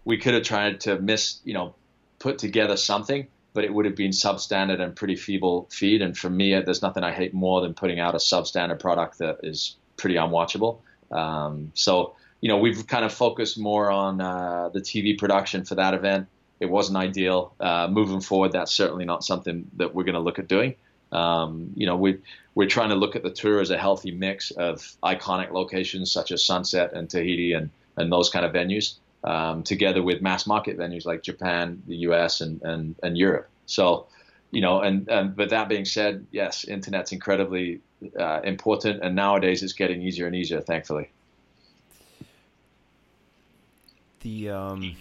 we 0.05 0.17
could 0.17 0.35
have 0.35 0.45
tried 0.45 0.81
to 0.83 0.99
miss, 0.99 1.41
you 1.45 1.55
know, 1.55 1.75
put 2.19 2.39
together 2.39 2.77
something, 2.77 3.27
but 3.59 3.65
it 3.65 3.75
would 3.75 3.87
have 3.87 3.97
been 3.97 4.13
substandard 4.13 4.81
and 4.81 4.95
pretty 4.95 5.17
feeble 5.17 5.67
feed. 5.69 6.01
And 6.01 6.17
for 6.17 6.31
me, 6.31 6.53
there's 6.61 6.81
nothing 6.81 7.03
I 7.03 7.11
hate 7.11 7.35
more 7.35 7.61
than 7.61 7.75
putting 7.75 7.99
out 7.99 8.15
a 8.15 8.19
substandard 8.19 8.79
product 8.79 9.19
that 9.19 9.41
is 9.43 9.75
pretty 9.97 10.15
unwatchable. 10.15 10.79
Um, 11.11 11.73
so 11.75 12.15
you 12.41 12.49
know, 12.49 12.59
we've 12.59 12.87
kind 12.87 13.05
of 13.05 13.13
focused 13.13 13.59
more 13.59 13.91
on 13.91 14.21
uh, 14.21 14.69
the 14.73 14.81
TV 14.81 15.19
production 15.19 15.65
for 15.65 15.75
that 15.75 15.93
event. 15.93 16.29
It 16.61 16.67
wasn't 16.67 16.99
ideal. 16.99 17.53
Uh, 17.59 17.89
moving 17.91 18.21
forward, 18.21 18.53
that's 18.53 18.73
certainly 18.73 19.05
not 19.05 19.25
something 19.25 19.69
that 19.77 19.93
we're 19.93 20.05
going 20.05 20.15
to 20.15 20.21
look 20.21 20.39
at 20.39 20.47
doing. 20.47 20.77
Um, 21.11 21.73
you 21.75 21.85
know, 21.85 21.97
we 21.97 22.19
we're 22.55 22.69
trying 22.69 22.91
to 22.91 22.95
look 22.95 23.17
at 23.17 23.25
the 23.25 23.31
tour 23.31 23.61
as 23.61 23.71
a 23.71 23.77
healthy 23.77 24.13
mix 24.13 24.53
of 24.53 24.87
iconic 25.03 25.51
locations 25.51 26.13
such 26.13 26.31
as 26.31 26.45
Sunset 26.45 26.93
and 26.93 27.11
Tahiti 27.11 27.55
and 27.55 27.71
and 27.97 28.13
those 28.13 28.31
kind 28.31 28.47
of 28.47 28.53
venues, 28.53 28.99
um, 29.25 29.63
together 29.63 30.03
with 30.03 30.23
mass 30.23 30.47
market 30.47 30.79
venues 30.79 31.05
like 31.05 31.23
Japan, 31.23 31.83
the 31.87 31.97
U.S. 31.97 32.41
and 32.41 32.63
and, 32.63 32.95
and 33.03 33.17
Europe. 33.17 33.49
So, 33.67 34.07
you 34.51 34.61
know, 34.61 34.81
and, 34.81 35.09
and 35.09 35.37
but 35.37 35.51
that 35.51 35.69
being 35.69 35.85
said, 35.85 36.27
yes, 36.31 36.65
internet's 36.65 37.13
incredibly 37.13 37.81
uh, 38.19 38.41
important, 38.45 39.03
and 39.03 39.15
nowadays 39.15 39.63
it's 39.63 39.73
getting 39.73 40.03
easier 40.03 40.27
and 40.27 40.35
easier, 40.35 40.61
thankfully. 40.61 41.11
The 44.21 44.51
um, 44.51 44.97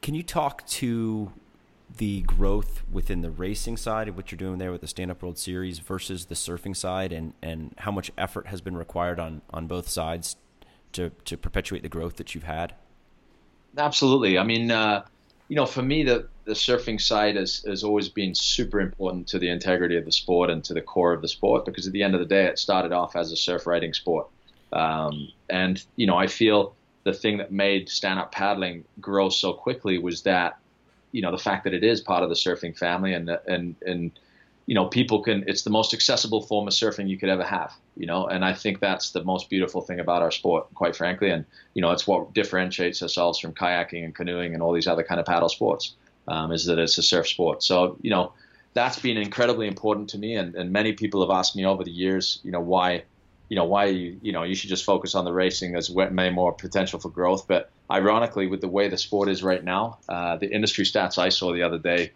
can 0.00 0.14
you 0.14 0.22
talk 0.22 0.66
to 0.66 1.32
the 1.96 2.22
growth 2.22 2.82
within 2.90 3.22
the 3.22 3.30
racing 3.30 3.76
side 3.76 4.08
of 4.08 4.16
what 4.16 4.30
you're 4.30 4.36
doing 4.36 4.58
there 4.58 4.70
with 4.70 4.80
the 4.80 4.86
Stand 4.86 5.10
Up 5.10 5.22
World 5.22 5.38
Series 5.38 5.78
versus 5.78 6.26
the 6.26 6.34
surfing 6.34 6.76
side, 6.76 7.12
and, 7.12 7.32
and 7.42 7.74
how 7.78 7.90
much 7.90 8.10
effort 8.16 8.46
has 8.48 8.60
been 8.60 8.76
required 8.76 9.18
on, 9.18 9.42
on 9.50 9.66
both 9.66 9.88
sides 9.88 10.36
to 10.92 11.10
to 11.24 11.36
perpetuate 11.36 11.82
the 11.82 11.88
growth 11.88 12.16
that 12.16 12.34
you've 12.34 12.44
had? 12.44 12.74
Absolutely. 13.76 14.38
I 14.38 14.44
mean, 14.44 14.70
uh, 14.70 15.04
you 15.48 15.56
know, 15.56 15.66
for 15.66 15.82
me, 15.82 16.02
the 16.02 16.28
the 16.44 16.54
surfing 16.54 17.00
side 17.00 17.36
has, 17.36 17.62
has 17.66 17.84
always 17.84 18.08
been 18.08 18.34
super 18.34 18.80
important 18.80 19.28
to 19.28 19.38
the 19.38 19.50
integrity 19.50 19.96
of 19.96 20.06
the 20.06 20.12
sport 20.12 20.48
and 20.48 20.64
to 20.64 20.72
the 20.72 20.80
core 20.80 21.12
of 21.12 21.20
the 21.20 21.28
sport 21.28 21.66
because 21.66 21.86
at 21.86 21.92
the 21.92 22.02
end 22.02 22.14
of 22.14 22.20
the 22.20 22.26
day, 22.26 22.46
it 22.46 22.58
started 22.58 22.90
off 22.90 23.16
as 23.16 23.30
a 23.32 23.36
surf 23.36 23.66
riding 23.66 23.92
sport. 23.92 24.28
Um, 24.72 25.28
and 25.48 25.82
you 25.96 26.06
know, 26.06 26.16
I 26.16 26.26
feel 26.26 26.74
the 27.04 27.12
thing 27.12 27.38
that 27.38 27.52
made 27.52 27.88
stand 27.88 28.18
up 28.18 28.32
paddling 28.32 28.84
grow 29.00 29.28
so 29.28 29.52
quickly 29.52 29.98
was 29.98 30.22
that, 30.22 30.58
you 31.12 31.22
know, 31.22 31.30
the 31.30 31.38
fact 31.38 31.64
that 31.64 31.74
it 31.74 31.84
is 31.84 32.00
part 32.00 32.22
of 32.22 32.28
the 32.28 32.34
surfing 32.34 32.76
family 32.76 33.12
and 33.12 33.30
and 33.46 33.76
and 33.86 34.12
you 34.68 34.74
know, 34.74 34.84
people 34.84 35.22
can. 35.22 35.44
It's 35.46 35.62
the 35.62 35.70
most 35.70 35.94
accessible 35.94 36.42
form 36.42 36.68
of 36.68 36.74
surfing 36.74 37.08
you 37.08 37.16
could 37.16 37.30
ever 37.30 37.42
have. 37.42 37.72
You 37.98 38.06
know, 38.06 38.28
and 38.28 38.44
I 38.44 38.54
think 38.54 38.78
that's 38.78 39.10
the 39.10 39.24
most 39.24 39.50
beautiful 39.50 39.82
thing 39.82 39.98
about 39.98 40.22
our 40.22 40.30
sport, 40.30 40.72
quite 40.74 40.94
frankly. 40.94 41.30
And 41.30 41.44
you 41.74 41.82
know, 41.82 41.90
it's 41.90 42.06
what 42.06 42.32
differentiates 42.32 43.02
ourselves 43.02 43.40
from 43.40 43.52
kayaking 43.52 44.04
and 44.04 44.14
canoeing 44.14 44.54
and 44.54 44.62
all 44.62 44.72
these 44.72 44.86
other 44.86 45.02
kind 45.02 45.18
of 45.18 45.26
paddle 45.26 45.48
sports. 45.48 45.94
Um, 46.28 46.52
is 46.52 46.66
that 46.66 46.78
it's 46.78 46.98
a 46.98 47.02
surf 47.02 47.26
sport. 47.26 47.62
So 47.62 47.96
you 48.02 48.10
know, 48.10 48.32
that's 48.74 48.98
been 48.98 49.16
incredibly 49.16 49.66
important 49.66 50.10
to 50.10 50.18
me. 50.18 50.36
And, 50.36 50.54
and 50.54 50.70
many 50.70 50.92
people 50.92 51.22
have 51.22 51.36
asked 51.36 51.56
me 51.56 51.64
over 51.64 51.82
the 51.82 51.90
years, 51.90 52.40
you 52.44 52.52
know, 52.52 52.60
why 52.60 53.02
you 53.48 53.56
know 53.56 53.64
why 53.64 53.86
you 53.86 54.18
you 54.22 54.32
know 54.32 54.42
you 54.42 54.54
should 54.54 54.68
just 54.68 54.84
focus 54.84 55.14
on 55.14 55.24
the 55.24 55.32
racing 55.32 55.74
as 55.74 55.90
way 55.90 56.30
more 56.30 56.52
potential 56.52 57.00
for 57.00 57.08
growth. 57.08 57.46
But 57.48 57.70
ironically, 57.90 58.46
with 58.46 58.60
the 58.60 58.68
way 58.68 58.88
the 58.88 58.98
sport 58.98 59.28
is 59.28 59.42
right 59.42 59.64
now, 59.64 59.98
uh, 60.08 60.36
the 60.36 60.50
industry 60.50 60.84
stats 60.84 61.18
I 61.18 61.30
saw 61.30 61.52
the 61.52 61.62
other 61.62 61.78
day 61.78 62.12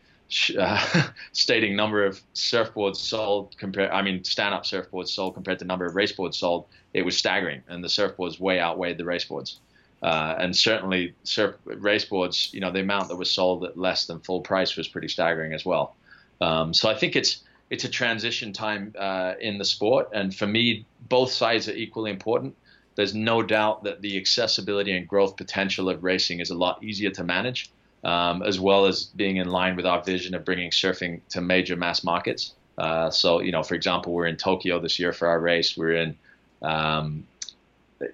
uh, 0.58 1.08
stating 1.32 1.76
number 1.76 2.04
of 2.04 2.20
surfboards 2.34 2.96
sold 2.96 3.56
compared, 3.58 3.90
I 3.90 4.02
mean 4.02 4.24
stand-up 4.24 4.64
surfboards 4.64 5.08
sold 5.08 5.34
compared 5.34 5.58
to 5.60 5.64
number 5.64 5.86
of 5.86 5.94
raceboards 5.94 6.36
sold, 6.36 6.66
it 6.94 7.02
was 7.02 7.16
staggering, 7.16 7.62
and 7.68 7.82
the 7.82 7.88
surfboards 7.88 8.38
way 8.40 8.60
outweighed 8.60 8.98
the 8.98 9.04
raceboards. 9.04 9.58
Uh, 10.02 10.34
and 10.38 10.56
certainly 10.56 11.14
surf 11.22 11.54
raceboards, 11.64 12.52
you 12.52 12.60
know, 12.60 12.72
the 12.72 12.80
amount 12.80 13.08
that 13.08 13.16
was 13.16 13.30
sold 13.30 13.64
at 13.64 13.78
less 13.78 14.06
than 14.06 14.18
full 14.20 14.40
price 14.40 14.76
was 14.76 14.88
pretty 14.88 15.06
staggering 15.06 15.52
as 15.52 15.64
well. 15.64 15.94
Um, 16.40 16.74
so 16.74 16.88
I 16.88 16.94
think 16.94 17.14
it's 17.14 17.44
it's 17.70 17.84
a 17.84 17.88
transition 17.88 18.52
time 18.52 18.94
uh, 18.98 19.34
in 19.40 19.58
the 19.58 19.64
sport, 19.64 20.10
and 20.12 20.34
for 20.34 20.46
me, 20.46 20.84
both 21.08 21.30
sides 21.30 21.68
are 21.68 21.74
equally 21.74 22.10
important. 22.10 22.56
There's 22.96 23.14
no 23.14 23.42
doubt 23.42 23.84
that 23.84 24.02
the 24.02 24.18
accessibility 24.18 24.92
and 24.92 25.08
growth 25.08 25.36
potential 25.36 25.88
of 25.88 26.04
racing 26.04 26.40
is 26.40 26.50
a 26.50 26.54
lot 26.54 26.82
easier 26.82 27.10
to 27.10 27.24
manage, 27.24 27.70
um, 28.04 28.42
as 28.42 28.58
well 28.58 28.86
as 28.86 29.04
being 29.04 29.36
in 29.36 29.48
line 29.48 29.76
with 29.76 29.86
our 29.86 30.02
vision 30.02 30.34
of 30.34 30.44
bringing 30.44 30.70
surfing 30.70 31.20
to 31.30 31.40
major 31.40 31.76
mass 31.76 32.02
markets. 32.04 32.54
Uh, 32.78 33.10
so, 33.10 33.40
you 33.40 33.52
know, 33.52 33.62
for 33.62 33.74
example, 33.74 34.12
we're 34.12 34.26
in 34.26 34.36
Tokyo 34.36 34.80
this 34.80 34.98
year 34.98 35.12
for 35.12 35.28
our 35.28 35.38
race. 35.38 35.76
We're 35.76 35.94
in 35.94 36.16
um, 36.62 37.26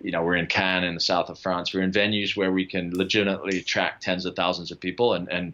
you 0.03 0.11
know, 0.11 0.23
we're 0.23 0.37
in 0.37 0.47
Cannes 0.47 0.85
in 0.85 0.95
the 0.95 1.01
south 1.01 1.31
of 1.31 1.39
France. 1.39 1.73
We're 1.73 1.83
in 1.83 1.93
venues 1.93 2.37
where 2.37 2.53
we 2.53 2.67
can 2.67 2.97
legitimately 2.97 3.59
attract 3.59 4.03
tens 4.03 4.27
of 4.27 4.37
thousands 4.37 4.71
of 4.71 4.81
people 4.81 5.15
and 5.15 5.29
and 5.29 5.53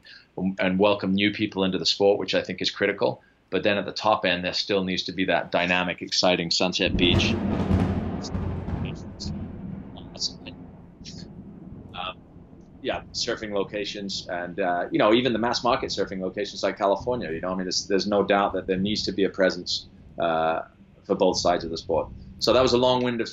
and 0.58 0.78
welcome 0.78 1.14
new 1.14 1.30
people 1.32 1.64
into 1.64 1.78
the 1.78 1.86
sport, 1.86 2.18
which 2.18 2.34
I 2.34 2.42
think 2.42 2.60
is 2.60 2.70
critical. 2.70 3.22
But 3.50 3.62
then 3.62 3.78
at 3.78 3.84
the 3.84 3.92
top 3.92 4.24
end, 4.24 4.44
there 4.44 4.52
still 4.52 4.82
needs 4.82 5.04
to 5.04 5.12
be 5.12 5.26
that 5.26 5.52
dynamic, 5.52 6.02
exciting 6.02 6.50
Sunset 6.50 6.96
Beach. 6.96 7.34
Yeah, 12.84 13.02
surfing 13.12 13.52
locations, 13.52 14.28
and 14.28 14.60
uh, 14.60 14.86
you 14.92 14.98
know, 14.98 15.12
even 15.14 15.32
the 15.32 15.38
mass 15.38 15.64
market 15.64 15.88
surfing 15.90 16.20
locations 16.20 16.62
like 16.62 16.76
California. 16.76 17.30
You 17.32 17.40
know, 17.40 17.48
I 17.48 17.54
mean, 17.54 17.64
there's, 17.64 17.86
there's 17.86 18.06
no 18.06 18.22
doubt 18.22 18.52
that 18.52 18.66
there 18.66 18.76
needs 18.76 19.02
to 19.04 19.12
be 19.12 19.24
a 19.24 19.30
presence 19.30 19.88
uh, 20.18 20.60
for 21.06 21.14
both 21.14 21.38
sides 21.38 21.64
of 21.64 21.70
the 21.70 21.78
sport. 21.78 22.08
So 22.38 22.52
that 22.52 22.62
was 22.62 22.74
a 22.74 22.78
long-winded, 22.78 23.28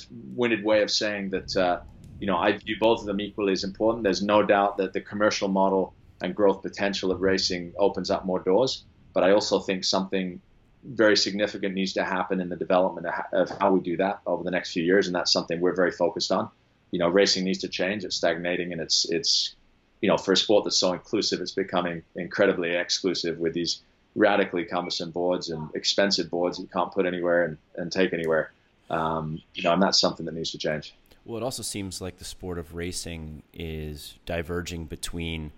way 0.64 0.82
of 0.82 0.90
saying 0.90 1.30
that. 1.30 1.56
Uh, 1.56 1.80
you 2.18 2.28
know, 2.28 2.36
I 2.36 2.52
view 2.52 2.76
both 2.78 3.00
of 3.00 3.06
them 3.06 3.20
equally 3.20 3.52
as 3.52 3.64
important. 3.64 4.04
There's 4.04 4.22
no 4.22 4.44
doubt 4.44 4.76
that 4.76 4.92
the 4.92 5.00
commercial 5.00 5.48
model 5.48 5.92
and 6.22 6.36
growth 6.36 6.62
potential 6.62 7.10
of 7.10 7.20
racing 7.20 7.72
opens 7.76 8.12
up 8.12 8.24
more 8.24 8.38
doors, 8.38 8.84
but 9.12 9.24
I 9.24 9.32
also 9.32 9.58
think 9.58 9.82
something 9.82 10.40
very 10.84 11.16
significant 11.16 11.74
needs 11.74 11.94
to 11.94 12.04
happen 12.04 12.40
in 12.40 12.48
the 12.48 12.54
development 12.54 13.08
of 13.32 13.50
how 13.58 13.72
we 13.72 13.80
do 13.80 13.96
that 13.96 14.20
over 14.24 14.44
the 14.44 14.52
next 14.52 14.72
few 14.72 14.84
years, 14.84 15.08
and 15.08 15.16
that's 15.16 15.32
something 15.32 15.60
we're 15.60 15.74
very 15.74 15.90
focused 15.90 16.30
on. 16.30 16.48
You 16.92 17.00
know, 17.00 17.08
racing 17.08 17.44
needs 17.44 17.58
to 17.60 17.68
change. 17.68 18.04
It's 18.04 18.16
stagnating, 18.16 18.72
and 18.72 18.80
it's 18.80 19.04
it's 19.10 19.56
you 20.02 20.08
know, 20.08 20.18
for 20.18 20.32
a 20.32 20.36
sport 20.36 20.64
that's 20.64 20.76
so 20.76 20.92
inclusive, 20.92 21.40
it's 21.40 21.52
becoming 21.52 22.02
incredibly 22.16 22.74
exclusive 22.74 23.38
with 23.38 23.54
these 23.54 23.80
radically 24.14 24.64
cumbersome 24.64 25.10
boards 25.10 25.48
and 25.48 25.70
expensive 25.74 26.28
boards 26.28 26.58
you 26.58 26.66
can't 26.66 26.92
put 26.92 27.06
anywhere 27.06 27.44
and, 27.44 27.56
and 27.76 27.90
take 27.90 28.12
anywhere. 28.12 28.52
Um, 28.90 29.40
you 29.54 29.62
know, 29.62 29.72
and 29.72 29.80
that's 29.80 29.98
something 29.98 30.26
that 30.26 30.34
needs 30.34 30.50
to 30.50 30.58
change. 30.58 30.94
Well, 31.24 31.38
it 31.38 31.44
also 31.44 31.62
seems 31.62 32.00
like 32.00 32.18
the 32.18 32.24
sport 32.24 32.58
of 32.58 32.74
racing 32.74 33.44
is 33.54 34.18
diverging 34.26 34.86
between 34.86 35.52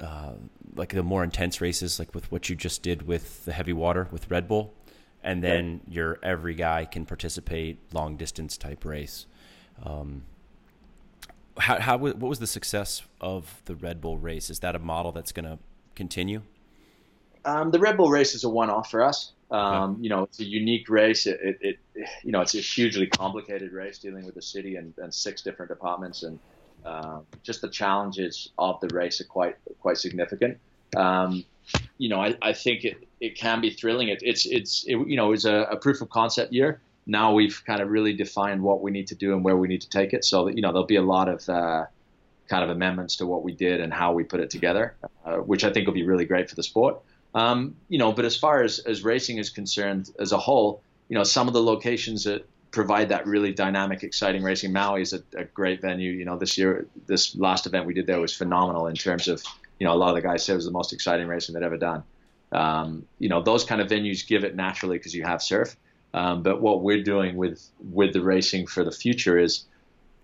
uh, 0.00 0.32
like 0.74 0.94
the 0.94 1.02
more 1.02 1.22
intense 1.22 1.60
races, 1.60 1.98
like 1.98 2.14
with 2.14 2.32
what 2.32 2.48
you 2.48 2.56
just 2.56 2.82
did 2.82 3.06
with 3.06 3.44
the 3.44 3.52
heavy 3.52 3.74
water 3.74 4.08
with 4.10 4.30
Red 4.30 4.48
Bull, 4.48 4.72
and 5.22 5.42
then 5.42 5.72
right. 5.72 5.94
your 5.94 6.18
every 6.22 6.54
guy 6.54 6.86
can 6.86 7.04
participate 7.04 7.78
long 7.92 8.16
distance 8.16 8.56
type 8.56 8.84
race. 8.84 9.26
Um, 9.84 10.22
how, 11.58 11.80
how 11.80 11.96
what 11.98 12.18
was 12.18 12.38
the 12.38 12.46
success 12.46 13.02
of 13.20 13.62
the 13.64 13.74
Red 13.74 14.00
Bull 14.00 14.18
race? 14.18 14.50
Is 14.50 14.60
that 14.60 14.74
a 14.74 14.78
model 14.78 15.12
that's 15.12 15.32
going 15.32 15.44
to 15.44 15.58
continue? 15.94 16.42
Um, 17.44 17.70
the 17.70 17.78
Red 17.78 17.96
Bull 17.96 18.10
race 18.10 18.34
is 18.34 18.44
a 18.44 18.48
one-off 18.48 18.90
for 18.90 19.02
us. 19.02 19.32
Um, 19.50 19.96
You 20.00 20.10
know, 20.10 20.24
it's 20.24 20.40
a 20.40 20.44
unique 20.44 20.88
race. 20.90 21.26
It, 21.26 21.40
it, 21.40 21.58
it, 21.62 22.08
you 22.22 22.32
know, 22.32 22.40
it's 22.42 22.54
a 22.54 22.58
hugely 22.58 23.06
complicated 23.06 23.72
race 23.72 23.98
dealing 23.98 24.26
with 24.26 24.34
the 24.34 24.42
city 24.42 24.76
and, 24.76 24.92
and 24.98 25.12
six 25.12 25.42
different 25.42 25.70
departments, 25.70 26.22
and 26.22 26.38
uh, 26.84 27.20
just 27.42 27.62
the 27.62 27.68
challenges 27.68 28.50
of 28.58 28.78
the 28.80 28.88
race 28.88 29.20
are 29.20 29.24
quite 29.24 29.56
quite 29.80 29.96
significant. 29.96 30.58
Um, 30.96 31.44
you 31.96 32.08
know, 32.08 32.20
I, 32.20 32.36
I 32.42 32.52
think 32.52 32.84
it, 32.84 33.08
it 33.20 33.36
can 33.36 33.60
be 33.60 33.70
thrilling. 33.70 34.08
It, 34.08 34.20
it's 34.22 34.44
it's 34.46 34.84
it, 34.86 34.96
you 35.08 35.16
know, 35.16 35.32
it's 35.32 35.46
a, 35.46 35.66
a 35.70 35.76
proof 35.76 36.00
of 36.02 36.10
concept 36.10 36.52
year. 36.52 36.80
Now 37.08 37.32
we've 37.32 37.60
kind 37.66 37.80
of 37.80 37.88
really 37.88 38.12
defined 38.12 38.62
what 38.62 38.82
we 38.82 38.90
need 38.90 39.08
to 39.08 39.14
do 39.14 39.32
and 39.32 39.42
where 39.42 39.56
we 39.56 39.66
need 39.66 39.80
to 39.80 39.88
take 39.88 40.12
it. 40.12 40.24
So 40.24 40.44
that, 40.44 40.56
you 40.56 40.62
know, 40.62 40.68
there'll 40.68 40.86
be 40.86 40.96
a 40.96 41.02
lot 41.02 41.28
of 41.28 41.48
uh, 41.48 41.86
kind 42.48 42.62
of 42.62 42.70
amendments 42.70 43.16
to 43.16 43.26
what 43.26 43.42
we 43.42 43.52
did 43.52 43.80
and 43.80 43.92
how 43.92 44.12
we 44.12 44.24
put 44.24 44.40
it 44.40 44.50
together, 44.50 44.94
uh, 45.24 45.36
which 45.36 45.64
I 45.64 45.72
think 45.72 45.86
will 45.86 45.94
be 45.94 46.04
really 46.04 46.26
great 46.26 46.48
for 46.48 46.54
the 46.54 46.62
sport. 46.62 47.00
Um, 47.34 47.76
you 47.88 47.98
know, 47.98 48.12
but 48.12 48.24
as 48.24 48.36
far 48.36 48.62
as, 48.62 48.78
as 48.80 49.02
racing 49.02 49.38
is 49.38 49.50
concerned 49.50 50.10
as 50.20 50.32
a 50.32 50.38
whole, 50.38 50.82
you 51.08 51.16
know, 51.16 51.24
some 51.24 51.48
of 51.48 51.54
the 51.54 51.62
locations 51.62 52.24
that 52.24 52.46
provide 52.70 53.08
that 53.08 53.26
really 53.26 53.52
dynamic, 53.52 54.02
exciting 54.02 54.42
racing. 54.42 54.72
Maui 54.72 55.02
is 55.02 55.12
a, 55.12 55.22
a, 55.36 55.44
great 55.44 55.80
venue. 55.80 56.10
You 56.10 56.24
know, 56.24 56.36
this 56.36 56.58
year, 56.58 56.86
this 57.06 57.34
last 57.34 57.66
event 57.66 57.86
we 57.86 57.94
did 57.94 58.06
there 58.06 58.20
was 58.20 58.34
phenomenal 58.34 58.86
in 58.86 58.94
terms 58.94 59.28
of, 59.28 59.42
you 59.78 59.86
know, 59.86 59.92
a 59.92 59.96
lot 59.96 60.10
of 60.10 60.16
the 60.16 60.22
guys 60.22 60.44
said 60.44 60.52
it 60.52 60.56
was 60.56 60.64
the 60.66 60.70
most 60.70 60.92
exciting 60.92 61.26
racing 61.26 61.54
they'd 61.54 61.64
ever 61.64 61.78
done. 61.78 62.02
Um, 62.52 63.06
you 63.18 63.28
know, 63.28 63.42
those 63.42 63.64
kind 63.64 63.80
of 63.80 63.88
venues 63.88 64.26
give 64.26 64.44
it 64.44 64.54
naturally 64.54 64.98
because 64.98 65.14
you 65.14 65.22
have 65.24 65.42
surf. 65.42 65.76
Um, 66.14 66.42
but 66.42 66.60
what 66.60 66.82
we're 66.82 67.02
doing 67.02 67.36
with 67.36 67.68
with 67.80 68.12
the 68.12 68.22
racing 68.22 68.66
for 68.66 68.82
the 68.82 68.90
future 68.90 69.38
is, 69.38 69.66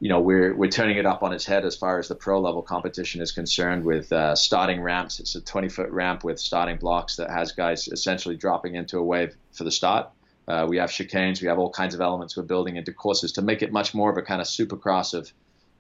you 0.01 0.09
know, 0.09 0.20
we're 0.20 0.55
we're 0.55 0.70
turning 0.70 0.97
it 0.97 1.07
up 1.07 1.23
on 1.23 1.33
its 1.33 1.44
head 1.44 1.64
as 1.64 1.77
far 1.77 1.99
as 1.99 2.09
the 2.09 2.14
pro 2.14 2.40
level 2.40 2.62
competition 2.62 3.20
is 3.20 3.33
concerned. 3.33 3.85
With 3.85 4.12
uh, 4.12 4.35
starting 4.35 4.81
ramps, 4.81 5.20
it's 5.20 5.35
a 5.35 5.40
20 5.40 5.68
foot 5.68 5.90
ramp 5.90 6.25
with 6.25 6.40
starting 6.40 6.79
blocks 6.79 7.16
that 7.16 7.31
has 7.31 7.53
guys 7.53 7.88
essentially 7.88 8.37
dropping 8.37 8.75
into 8.77 8.99
a 8.99 9.03
wave 9.03 9.37
for 9.53 9.64
the 9.64 9.70
start. 9.70 10.09
Uh, 10.47 10.66
we 10.68 10.77
have 10.79 10.90
chicanes, 10.90 11.40
we 11.40 11.49
have 11.49 11.59
all 11.59 11.70
kinds 11.70 11.94
of 11.94 12.01
elements 12.01 12.37
we're 12.37 12.42
building 12.42 12.77
into 12.77 12.92
courses 12.92 13.33
to 13.33 13.42
make 13.42 13.62
it 13.62 13.73
much 13.73 13.94
more 13.94 14.11
of 14.11 14.16
a 14.18 14.23
kind 14.23 14.40
of 14.40 14.47
supercross 14.47 15.14
of 15.14 15.33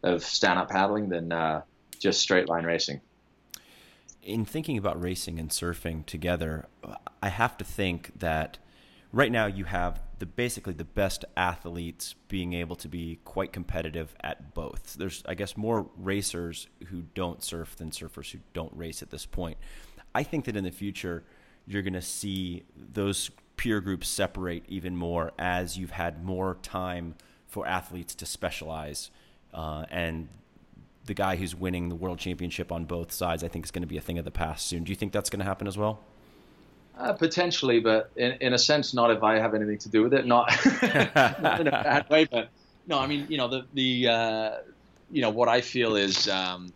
of 0.02 0.22
stand 0.22 0.58
up 0.58 0.68
paddling 0.68 1.08
than 1.08 1.32
uh, 1.32 1.62
just 1.98 2.20
straight 2.20 2.48
line 2.48 2.64
racing. 2.64 3.00
In 4.22 4.44
thinking 4.44 4.78
about 4.78 5.00
racing 5.00 5.38
and 5.38 5.50
surfing 5.50 6.04
together, 6.06 6.66
I 7.22 7.28
have 7.28 7.56
to 7.58 7.64
think 7.64 8.18
that 8.18 8.58
right 9.14 9.30
now 9.30 9.46
you 9.46 9.64
have 9.64 10.02
the 10.18 10.26
basically 10.26 10.72
the 10.72 10.84
best 10.84 11.24
athletes 11.36 12.14
being 12.28 12.52
able 12.52 12.74
to 12.74 12.88
be 12.88 13.20
quite 13.24 13.52
competitive 13.52 14.14
at 14.22 14.54
both. 14.54 14.94
There's 14.94 15.22
I 15.26 15.34
guess 15.34 15.56
more 15.56 15.88
racers 15.96 16.66
who 16.88 17.02
don't 17.14 17.42
surf 17.42 17.76
than 17.76 17.90
surfers 17.90 18.32
who 18.32 18.40
don't 18.52 18.72
race 18.76 19.02
at 19.02 19.10
this 19.10 19.24
point. 19.24 19.56
I 20.14 20.24
think 20.24 20.44
that 20.46 20.56
in 20.56 20.64
the 20.64 20.72
future 20.72 21.22
you're 21.66 21.82
going 21.82 21.94
to 21.94 22.02
see 22.02 22.64
those 22.76 23.30
peer 23.56 23.80
groups 23.80 24.08
separate 24.08 24.64
even 24.68 24.96
more 24.96 25.32
as 25.38 25.78
you've 25.78 25.92
had 25.92 26.24
more 26.24 26.58
time 26.62 27.14
for 27.46 27.66
athletes 27.66 28.14
to 28.16 28.26
specialize 28.26 29.10
uh, 29.54 29.84
and 29.90 30.28
the 31.06 31.14
guy 31.14 31.36
who's 31.36 31.54
winning 31.54 31.88
the 31.88 31.94
world 31.94 32.18
championship 32.18 32.72
on 32.72 32.86
both 32.86 33.12
sides, 33.12 33.44
I 33.44 33.48
think, 33.48 33.66
is 33.66 33.70
going 33.70 33.82
to 33.82 33.86
be 33.86 33.98
a 33.98 34.00
thing 34.00 34.18
of 34.18 34.24
the 34.24 34.30
past 34.30 34.66
soon. 34.66 34.84
Do 34.84 34.90
you 34.90 34.96
think 34.96 35.12
that's 35.12 35.30
going 35.30 35.40
to 35.40 35.44
happen 35.44 35.66
as 35.66 35.76
well? 35.76 36.00
Uh, 36.96 37.12
potentially, 37.12 37.80
but 37.80 38.12
in, 38.14 38.36
in 38.40 38.52
a 38.52 38.58
sense, 38.58 38.94
not 38.94 39.10
if 39.10 39.24
I 39.24 39.40
have 39.40 39.52
anything 39.52 39.78
to 39.78 39.88
do 39.88 40.04
with 40.04 40.14
it. 40.14 40.26
Not, 40.26 40.48
not 41.42 41.60
in 41.60 41.66
a 41.66 41.72
bad 41.72 42.08
way, 42.08 42.24
but 42.24 42.50
no. 42.86 43.00
I 43.00 43.08
mean, 43.08 43.26
you 43.28 43.36
know, 43.36 43.48
the 43.48 43.66
the 43.74 44.08
uh, 44.08 44.52
you 45.10 45.20
know 45.20 45.30
what 45.30 45.48
I 45.48 45.60
feel 45.60 45.96
is 45.96 46.28
um, 46.28 46.72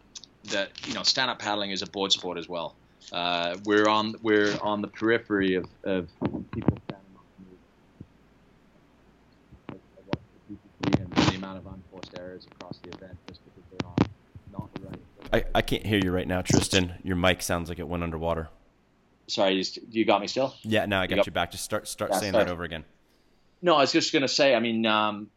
that 0.47 0.71
you 0.89 0.95
know 0.95 1.05
stand-up 1.05 1.39
paddling 1.39 1.71
is 1.71 1.83
a 1.83 1.87
board 1.87 2.11
sport 2.11 2.37
as 2.37 2.49
well. 2.49 2.75
Uh, 3.13 3.59
we're 3.65 3.89
on 3.89 4.17
we're 4.21 4.59
on 4.61 4.83
the 4.83 4.89
periphery 4.89 5.55
of, 5.55 5.67
of 5.85 6.09
people 6.51 6.77
standing 6.89 7.17
up 7.17 7.25
and 10.99 11.13
the 11.13 11.37
amount 11.37 11.59
of 11.59 11.67
unforced 11.73 12.19
errors 12.19 12.45
across 12.51 12.79
the 12.79 12.89
event 12.89 13.17
just 13.29 13.41
because 13.45 13.63
they're 13.71 13.89
not 13.89 14.09
not 14.53 14.69
right. 14.83 14.99
I, 15.55 15.59
I 15.59 15.63
can't 15.63 15.87
hear 15.87 16.01
you 16.03 16.11
right 16.11 16.27
now, 16.27 16.43
Tristan. 16.43 16.95
Your 17.05 17.15
mic 17.15 17.41
sounds 17.41 17.69
like 17.69 17.79
it 17.79 17.87
went 17.87 18.03
underwater 18.03 18.49
sorry, 19.29 19.55
you, 19.55 19.65
you 19.91 20.05
got 20.05 20.21
me 20.21 20.27
still? 20.27 20.55
Yeah, 20.63 20.87
now 20.87 21.01
I 21.01 21.07
got 21.07 21.11
you, 21.11 21.17
got, 21.17 21.27
you 21.27 21.33
back. 21.33 21.51
Just 21.53 21.65
start 21.65 21.87
start 21.87 22.11
yeah, 22.13 22.19
saying 22.19 22.33
start. 22.33 22.47
that 22.47 22.53
over 22.53 22.65
again. 22.65 22.85
No, 23.63 23.77
I 23.77 23.81
was 23.81 23.93
just 23.93 24.13
going 24.13 24.23
to 24.23 24.29
say. 24.29 24.55
I 24.55 24.61
mean, 24.61 24.87
um, 24.87 25.31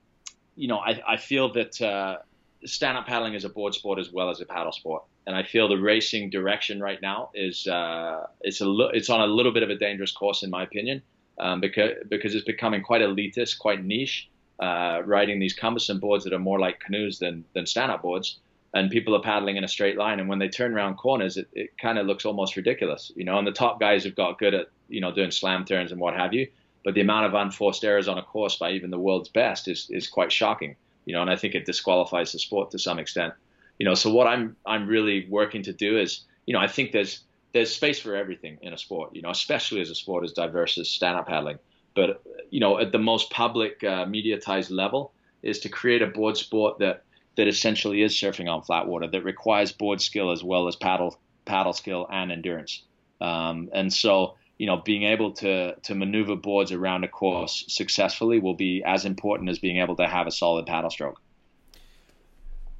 you 0.55 0.67
know, 0.67 0.77
I, 0.77 1.01
I 1.07 1.17
feel 1.17 1.53
that 1.53 1.81
uh, 1.81 2.17
stand-up 2.65 3.07
paddling 3.07 3.33
is 3.33 3.45
a 3.45 3.49
board 3.49 3.73
sport 3.73 3.99
as 3.99 4.11
well 4.11 4.29
as 4.29 4.41
a 4.41 4.45
paddle 4.45 4.71
sport, 4.71 5.03
and 5.25 5.35
I 5.35 5.43
feel 5.43 5.67
the 5.67 5.77
racing 5.77 6.29
direction 6.29 6.79
right 6.79 7.01
now 7.01 7.31
is 7.33 7.67
uh, 7.67 8.27
it's 8.41 8.61
a 8.61 8.69
it's 8.93 9.09
on 9.09 9.21
a 9.21 9.27
little 9.27 9.51
bit 9.51 9.63
of 9.63 9.69
a 9.69 9.75
dangerous 9.75 10.11
course 10.11 10.43
in 10.43 10.49
my 10.49 10.63
opinion, 10.63 11.01
um, 11.39 11.61
because 11.61 11.91
because 12.09 12.35
it's 12.35 12.45
becoming 12.45 12.83
quite 12.83 13.01
elitist, 13.01 13.59
quite 13.59 13.83
niche, 13.83 14.29
uh, 14.59 15.01
riding 15.05 15.39
these 15.39 15.53
cumbersome 15.53 15.99
boards 15.99 16.23
that 16.23 16.33
are 16.33 16.39
more 16.39 16.59
like 16.59 16.79
canoes 16.79 17.19
than 17.19 17.45
than 17.53 17.65
stand-up 17.65 18.01
boards 18.01 18.39
and 18.73 18.89
people 18.89 19.15
are 19.15 19.21
paddling 19.21 19.57
in 19.57 19.63
a 19.63 19.67
straight 19.67 19.97
line. 19.97 20.19
And 20.19 20.29
when 20.29 20.39
they 20.39 20.47
turn 20.47 20.73
around 20.73 20.95
corners, 20.95 21.37
it, 21.37 21.49
it 21.53 21.77
kind 21.77 21.97
of 21.97 22.07
looks 22.07 22.25
almost 22.25 22.55
ridiculous, 22.55 23.11
you 23.15 23.25
know. 23.25 23.37
And 23.37 23.45
the 23.45 23.51
top 23.51 23.79
guys 23.79 24.03
have 24.05 24.15
got 24.15 24.39
good 24.39 24.53
at, 24.53 24.67
you 24.87 25.01
know, 25.01 25.13
doing 25.13 25.31
slam 25.31 25.65
turns 25.65 25.91
and 25.91 25.99
what 25.99 26.15
have 26.15 26.33
you. 26.33 26.47
But 26.83 26.95
the 26.95 27.01
amount 27.01 27.27
of 27.27 27.33
unforced 27.33 27.83
errors 27.83 28.07
on 28.07 28.17
a 28.17 28.23
course 28.23 28.55
by 28.55 28.71
even 28.71 28.89
the 28.89 28.97
world's 28.97 29.29
best 29.29 29.67
is, 29.67 29.87
is 29.89 30.07
quite 30.07 30.31
shocking, 30.31 30.75
you 31.05 31.13
know. 31.13 31.21
And 31.21 31.29
I 31.29 31.35
think 31.35 31.53
it 31.53 31.65
disqualifies 31.65 32.31
the 32.31 32.39
sport 32.39 32.71
to 32.71 32.79
some 32.79 32.97
extent, 32.97 33.33
you 33.77 33.85
know. 33.85 33.93
So 33.93 34.11
what 34.11 34.27
I'm 34.27 34.55
I'm 34.65 34.87
really 34.87 35.27
working 35.29 35.63
to 35.63 35.73
do 35.73 35.99
is, 35.99 36.21
you 36.45 36.53
know, 36.53 36.59
I 36.59 36.67
think 36.67 36.91
there's 36.91 37.21
there's 37.53 37.75
space 37.75 37.99
for 37.99 38.15
everything 38.15 38.57
in 38.61 38.73
a 38.73 38.77
sport, 38.77 39.13
you 39.13 39.21
know, 39.21 39.29
especially 39.29 39.81
as 39.81 39.89
a 39.89 39.95
sport 39.95 40.23
as 40.23 40.31
diverse 40.31 40.77
as 40.77 40.89
stand-up 40.89 41.27
paddling. 41.27 41.59
But 41.93 42.23
you 42.49 42.61
know, 42.61 42.79
at 42.79 42.93
the 42.93 42.99
most 42.99 43.29
public 43.29 43.83
uh, 43.83 44.05
mediatized 44.05 44.71
level, 44.71 45.11
is 45.43 45.59
to 45.59 45.69
create 45.69 46.01
a 46.01 46.07
board 46.07 46.37
sport 46.37 46.79
that 46.79 47.03
that 47.37 47.47
essentially 47.47 48.01
is 48.01 48.13
surfing 48.13 48.49
on 48.49 48.61
flat 48.61 48.87
water 48.87 49.07
that 49.07 49.23
requires 49.23 49.71
board 49.71 50.01
skill 50.01 50.31
as 50.31 50.43
well 50.43 50.67
as 50.67 50.75
paddle 50.75 51.17
paddle 51.45 51.73
skill 51.73 52.07
and 52.11 52.31
endurance. 52.31 52.83
Um, 53.19 53.69
and 53.73 53.91
so, 53.93 54.35
you 54.57 54.67
know, 54.67 54.77
being 54.77 55.03
able 55.03 55.31
to 55.33 55.75
to 55.75 55.95
maneuver 55.95 56.35
boards 56.35 56.71
around 56.71 57.03
a 57.03 57.07
course 57.07 57.65
successfully 57.67 58.39
will 58.39 58.55
be 58.55 58.83
as 58.85 59.05
important 59.05 59.49
as 59.49 59.59
being 59.59 59.77
able 59.77 59.95
to 59.95 60.07
have 60.07 60.27
a 60.27 60.31
solid 60.31 60.65
paddle 60.65 60.89
stroke. 60.89 61.21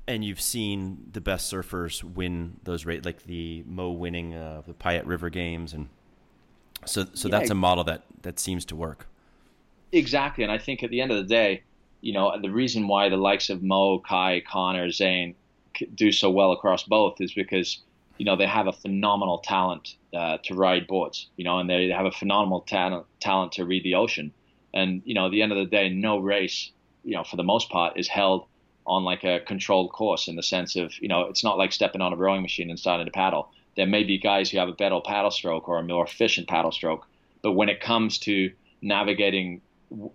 And 0.08 0.26
you've 0.26 0.42
seen 0.42 1.10
the 1.14 1.22
best 1.22 1.52
surfers 1.52 2.04
win 2.04 2.58
those 2.64 2.86
rate, 2.86 3.06
like 3.06 3.24
the 3.24 3.64
Mo 3.66 3.92
winning 3.92 4.34
uh, 4.34 4.64
the 4.66 4.74
Payette 4.74 5.06
River 5.06 5.30
Games, 5.30 5.74
and 5.74 5.88
so 6.86 7.06
so 7.14 7.30
yeah, 7.30 7.40
that's 7.40 7.50
a 7.50 7.56
model 7.56 7.84
that 7.86 8.04
that 8.24 8.40
seems 8.40 8.66
to 8.66 8.76
work. 8.76 9.08
Exactly, 9.92 10.44
and 10.44 10.52
I 10.52 10.58
think 10.58 10.84
at 10.84 10.90
the 10.90 11.02
end 11.02 11.12
of 11.12 11.18
the 11.18 11.24
day, 11.24 11.64
you 12.02 12.14
know, 12.14 12.34
the 12.42 12.50
reason 12.50 12.88
why 12.88 13.10
the 13.10 13.18
likes 13.18 13.50
of 13.50 13.62
Mo, 13.64 14.00
Kai, 14.00 14.42
Connor, 14.48 14.90
Zane 14.92 15.36
do 15.96 16.12
so 16.12 16.30
well 16.30 16.52
across 16.52 16.84
both 16.84 17.22
is 17.22 17.34
because 17.34 17.80
you 18.18 18.26
know 18.26 18.36
they 18.36 18.46
have 18.46 18.68
a 18.68 18.74
phenomenal 18.74 19.40
talent 19.40 19.96
uh, 20.14 20.38
to 20.44 20.56
ride 20.56 20.88
boards, 20.88 21.28
you 21.38 21.44
know, 21.44 21.60
and 21.60 21.70
they 21.70 21.88
have 21.88 22.06
a 22.06 22.12
phenomenal 22.12 22.62
talent 22.62 23.06
talent 23.20 23.54
to 23.54 23.66
read 23.66 23.84
the 23.84 23.96
ocean. 23.96 24.34
And 24.74 25.02
you 25.06 25.14
know, 25.14 25.28
at 25.28 25.32
the 25.32 25.42
end 25.42 25.52
of 25.52 25.58
the 25.58 25.66
day, 25.66 25.90
no 25.90 26.18
race, 26.18 26.72
you 27.04 27.16
know, 27.16 27.24
for 27.24 27.36
the 27.36 27.44
most 27.44 27.70
part, 27.70 27.98
is 27.98 28.08
held 28.08 28.46
on 28.86 29.04
like 29.04 29.24
a 29.24 29.40
controlled 29.40 29.92
course 29.92 30.28
in 30.28 30.36
the 30.36 30.44
sense 30.44 30.76
of 30.76 30.92
you 31.02 31.08
know 31.08 31.22
it's 31.22 31.44
not 31.44 31.58
like 31.58 31.72
stepping 31.72 32.02
on 32.02 32.14
a 32.14 32.16
rowing 32.16 32.42
machine 32.42 32.70
and 32.70 32.80
starting 32.80 33.06
to 33.06 33.12
paddle. 33.12 33.50
There 33.78 33.88
may 33.88 34.04
be 34.04 34.18
guys 34.18 34.50
who 34.50 34.58
have 34.58 34.70
a 34.70 34.74
better 34.74 35.00
paddle 35.04 35.32
stroke 35.32 35.70
or 35.70 35.78
a 35.78 35.84
more 35.84 36.06
efficient 36.06 36.48
paddle 36.48 36.72
stroke, 36.72 37.08
but 37.42 37.54
when 37.54 37.70
it 37.70 37.80
comes 37.80 38.18
to 38.20 38.52
navigating 38.82 39.62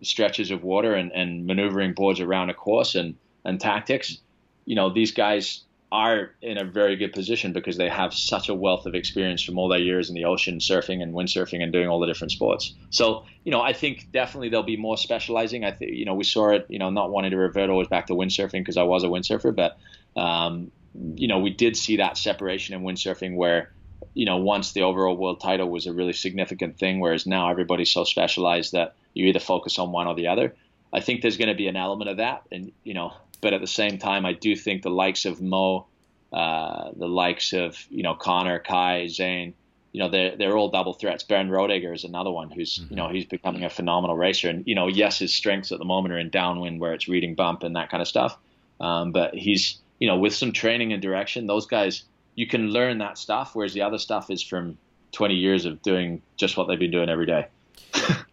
stretches 0.02 0.50
of 0.50 0.62
water 0.62 0.94
and, 0.94 1.12
and 1.12 1.46
maneuvering 1.46 1.92
boards 1.94 2.20
around 2.20 2.50
a 2.50 2.54
course 2.54 2.94
and, 2.94 3.16
and 3.44 3.60
tactics, 3.60 4.18
you 4.64 4.74
know, 4.74 4.92
these 4.92 5.12
guys 5.12 5.62
are 5.92 6.32
in 6.42 6.58
a 6.58 6.64
very 6.64 6.96
good 6.96 7.12
position 7.12 7.52
because 7.52 7.76
they 7.76 7.88
have 7.88 8.12
such 8.12 8.48
a 8.48 8.54
wealth 8.54 8.86
of 8.86 8.94
experience 8.94 9.42
from 9.42 9.56
all 9.56 9.68
their 9.68 9.78
years 9.78 10.08
in 10.08 10.16
the 10.16 10.24
ocean 10.24 10.58
surfing 10.58 11.00
and 11.00 11.14
windsurfing 11.14 11.62
and 11.62 11.72
doing 11.72 11.88
all 11.88 12.00
the 12.00 12.06
different 12.06 12.32
sports. 12.32 12.74
So, 12.90 13.24
you 13.44 13.52
know, 13.52 13.60
I 13.62 13.72
think 13.72 14.10
definitely 14.12 14.48
there'll 14.48 14.64
be 14.64 14.76
more 14.76 14.96
specializing. 14.96 15.64
I 15.64 15.70
think, 15.70 15.92
you 15.92 16.04
know, 16.04 16.14
we 16.14 16.24
saw 16.24 16.50
it, 16.50 16.66
you 16.68 16.80
know, 16.80 16.90
not 16.90 17.10
wanting 17.10 17.30
to 17.30 17.36
revert 17.36 17.70
always 17.70 17.86
back 17.86 18.08
to 18.08 18.14
windsurfing 18.14 18.60
because 18.60 18.76
I 18.76 18.82
was 18.82 19.04
a 19.04 19.06
windsurfer, 19.06 19.54
but, 19.54 19.78
um, 20.20 20.72
you 21.14 21.28
know, 21.28 21.38
we 21.38 21.50
did 21.50 21.76
see 21.76 21.98
that 21.98 22.18
separation 22.18 22.74
in 22.74 22.82
windsurfing 22.82 23.36
where, 23.36 23.70
you 24.12 24.26
know, 24.26 24.38
once 24.38 24.72
the 24.72 24.82
overall 24.82 25.16
world 25.16 25.40
title 25.40 25.70
was 25.70 25.86
a 25.86 25.92
really 25.92 26.14
significant 26.14 26.78
thing, 26.78 26.98
whereas 26.98 27.26
now 27.26 27.48
everybody's 27.50 27.92
so 27.92 28.02
specialized 28.02 28.72
that 28.72 28.96
you 29.16 29.26
either 29.26 29.40
focus 29.40 29.78
on 29.78 29.92
one 29.92 30.06
or 30.06 30.14
the 30.14 30.28
other. 30.28 30.54
I 30.92 31.00
think 31.00 31.22
there's 31.22 31.36
going 31.36 31.48
to 31.48 31.54
be 31.54 31.68
an 31.68 31.76
element 31.76 32.10
of 32.10 32.18
that. 32.18 32.42
And, 32.52 32.72
you 32.84 32.94
know, 32.94 33.12
but 33.40 33.52
at 33.52 33.60
the 33.60 33.66
same 33.66 33.98
time, 33.98 34.24
I 34.26 34.32
do 34.32 34.56
think 34.56 34.82
the 34.82 34.90
likes 34.90 35.24
of 35.24 35.40
Mo, 35.40 35.86
uh, 36.32 36.90
the 36.96 37.08
likes 37.08 37.52
of 37.52 37.78
you 37.90 38.02
know 38.02 38.14
Connor, 38.14 38.58
Kai, 38.58 39.06
Zane, 39.06 39.54
you 39.92 40.00
know 40.00 40.08
they're 40.08 40.36
they're 40.36 40.56
all 40.56 40.70
double 40.70 40.94
threats. 40.94 41.22
Bernd 41.22 41.50
Roediger 41.50 41.94
is 41.94 42.04
another 42.04 42.30
one 42.30 42.50
who's 42.50 42.78
mm-hmm. 42.78 42.92
you 42.92 42.96
know 42.96 43.08
he's 43.08 43.24
becoming 43.24 43.64
a 43.64 43.70
phenomenal 43.70 44.16
racer, 44.16 44.48
and 44.48 44.66
you 44.66 44.74
know 44.74 44.88
yes, 44.88 45.18
his 45.18 45.34
strengths 45.34 45.70
at 45.72 45.78
the 45.78 45.84
moment 45.84 46.14
are 46.14 46.18
in 46.18 46.30
downwind 46.30 46.80
where 46.80 46.92
it's 46.92 47.08
reading 47.08 47.34
bump 47.34 47.62
and 47.62 47.76
that 47.76 47.90
kind 47.90 48.00
of 48.00 48.08
stuff, 48.08 48.36
um, 48.80 49.12
but 49.12 49.34
he's 49.34 49.78
you 49.98 50.08
know 50.08 50.18
with 50.18 50.34
some 50.34 50.52
training 50.52 50.92
and 50.92 51.02
direction, 51.02 51.46
those 51.46 51.66
guys 51.66 52.04
you 52.34 52.46
can 52.46 52.68
learn 52.68 52.98
that 52.98 53.16
stuff, 53.16 53.54
whereas 53.54 53.72
the 53.72 53.82
other 53.82 53.98
stuff 53.98 54.30
is 54.30 54.42
from 54.42 54.76
20 55.12 55.34
years 55.34 55.64
of 55.64 55.80
doing 55.82 56.20
just 56.36 56.56
what 56.56 56.68
they've 56.68 56.78
been 56.78 56.90
doing 56.90 57.08
every 57.08 57.26
day. 57.26 57.46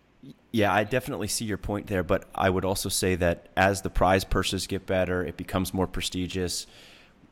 Yeah, 0.51 0.71
I 0.73 0.83
definitely 0.83 1.27
see 1.27 1.45
your 1.45 1.57
point 1.57 1.87
there, 1.87 2.03
but 2.03 2.25
I 2.33 2.49
would 2.49 2.63
also 2.63 2.89
say 2.89 3.15
that 3.15 3.49
as 3.57 3.81
the 3.81 3.89
prize 3.89 4.23
purses 4.23 4.67
get 4.67 4.85
better, 4.85 5.23
it 5.23 5.35
becomes 5.35 5.73
more 5.73 5.87
prestigious. 5.87 6.67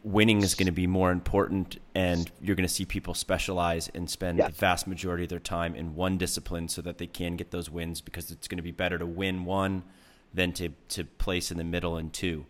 Winning 0.04 0.42
is 0.42 0.56
going 0.56 0.66
to 0.66 0.72
be 0.72 0.88
more 0.88 1.12
important, 1.12 1.78
and 1.94 2.30
you're 2.42 2.56
going 2.56 2.68
to 2.68 2.74
see 2.74 2.86
people 2.86 3.14
specialize 3.14 3.90
and 3.94 4.10
spend 4.10 4.40
yeah. 4.40 4.48
the 4.48 4.54
vast 4.54 4.88
majority 4.88 5.24
of 5.24 5.30
their 5.30 5.40
time 5.40 5.76
in 5.76 5.96
one 5.96 6.18
discipline 6.18 6.68
so 6.68 6.82
that 6.82 6.98
they 6.98 7.06
can 7.06 7.36
get 7.36 7.52
those 7.52 7.70
wins 7.70 8.02
because 8.02 8.32
it's 8.32 8.48
going 8.48 8.58
to 8.58 8.64
be 8.64 8.72
better 8.72 8.98
to 8.98 9.06
win 9.06 9.46
one 9.46 9.84
than 10.34 10.52
to, 10.54 10.70
to 10.90 11.04
place 11.04 11.52
in 11.52 11.58
the 11.58 11.64
middle 11.64 11.98
and 11.98 12.12
two. 12.12 12.46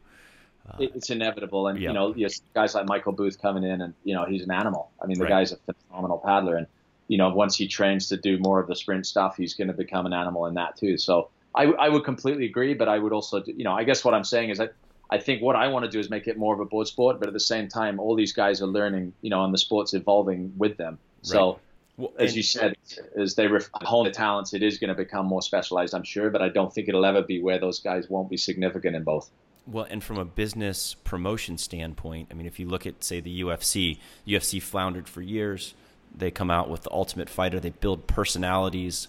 Uh, 0.69 0.77
it's 0.79 1.09
inevitable, 1.09 1.67
and 1.67 1.79
yeah. 1.79 1.89
you 1.89 1.93
know, 1.93 2.15
guys 2.53 2.75
like 2.75 2.87
Michael 2.87 3.11
Booth 3.11 3.41
coming 3.41 3.63
in, 3.63 3.81
and 3.81 3.93
you 4.03 4.13
know, 4.13 4.25
he's 4.25 4.43
an 4.43 4.51
animal. 4.51 4.91
I 5.01 5.07
mean, 5.07 5.17
the 5.17 5.25
right. 5.25 5.31
guy's 5.31 5.51
a 5.51 5.57
phenomenal 5.89 6.19
paddler, 6.19 6.55
and 6.55 6.67
you 7.11 7.17
know, 7.17 7.27
once 7.27 7.57
he 7.57 7.67
trains 7.67 8.07
to 8.07 8.15
do 8.15 8.37
more 8.39 8.61
of 8.61 8.67
the 8.69 8.75
sprint 8.75 9.05
stuff, 9.05 9.35
he's 9.35 9.53
going 9.53 9.67
to 9.67 9.73
become 9.73 10.05
an 10.05 10.13
animal 10.13 10.45
in 10.45 10.53
that 10.53 10.77
too. 10.77 10.97
So 10.97 11.29
I, 11.53 11.65
I 11.65 11.89
would 11.89 12.05
completely 12.05 12.45
agree, 12.45 12.73
but 12.73 12.87
I 12.87 12.97
would 12.97 13.11
also, 13.11 13.43
you 13.45 13.65
know, 13.65 13.73
I 13.73 13.83
guess 13.83 14.05
what 14.05 14.13
I'm 14.13 14.23
saying 14.23 14.49
is 14.49 14.59
that 14.59 14.75
I 15.09 15.17
think 15.17 15.41
what 15.41 15.57
I 15.57 15.67
want 15.67 15.83
to 15.83 15.91
do 15.91 15.99
is 15.99 16.09
make 16.09 16.27
it 16.27 16.37
more 16.37 16.53
of 16.53 16.61
a 16.61 16.65
board 16.65 16.87
sport, 16.87 17.19
but 17.19 17.27
at 17.27 17.33
the 17.33 17.39
same 17.41 17.67
time, 17.67 17.99
all 17.99 18.15
these 18.15 18.31
guys 18.31 18.61
are 18.61 18.67
learning, 18.67 19.11
you 19.21 19.29
know, 19.29 19.43
and 19.43 19.53
the 19.53 19.57
sport's 19.57 19.93
evolving 19.93 20.53
with 20.57 20.77
them. 20.77 20.93
Right. 20.93 20.99
So, 21.25 21.59
well, 21.97 22.13
as 22.17 22.33
you 22.33 22.43
said, 22.43 22.77
as 23.17 23.35
they 23.35 23.49
hone 23.73 24.05
their 24.05 24.13
talents, 24.13 24.53
it 24.53 24.63
is 24.63 24.77
going 24.77 24.87
to 24.87 24.95
become 24.95 25.25
more 25.25 25.41
specialized, 25.41 25.93
I'm 25.93 26.05
sure, 26.05 26.29
but 26.29 26.41
I 26.41 26.47
don't 26.47 26.73
think 26.73 26.87
it'll 26.87 27.03
ever 27.03 27.23
be 27.23 27.41
where 27.41 27.59
those 27.59 27.79
guys 27.81 28.09
won't 28.09 28.29
be 28.29 28.37
significant 28.37 28.95
in 28.95 29.03
both. 29.03 29.29
Well, 29.67 29.85
and 29.89 30.01
from 30.01 30.17
a 30.17 30.23
business 30.23 30.93
promotion 31.03 31.57
standpoint, 31.57 32.29
I 32.31 32.35
mean, 32.35 32.47
if 32.47 32.57
you 32.57 32.69
look 32.69 32.87
at, 32.87 33.03
say, 33.03 33.19
the 33.19 33.41
UFC, 33.41 33.99
UFC 34.25 34.61
floundered 34.61 35.09
for 35.09 35.21
years 35.21 35.73
they 36.15 36.31
come 36.31 36.51
out 36.51 36.69
with 36.69 36.83
the 36.83 36.91
Ultimate 36.91 37.29
Fighter. 37.29 37.59
They 37.59 37.69
build 37.69 38.07
personalities 38.07 39.07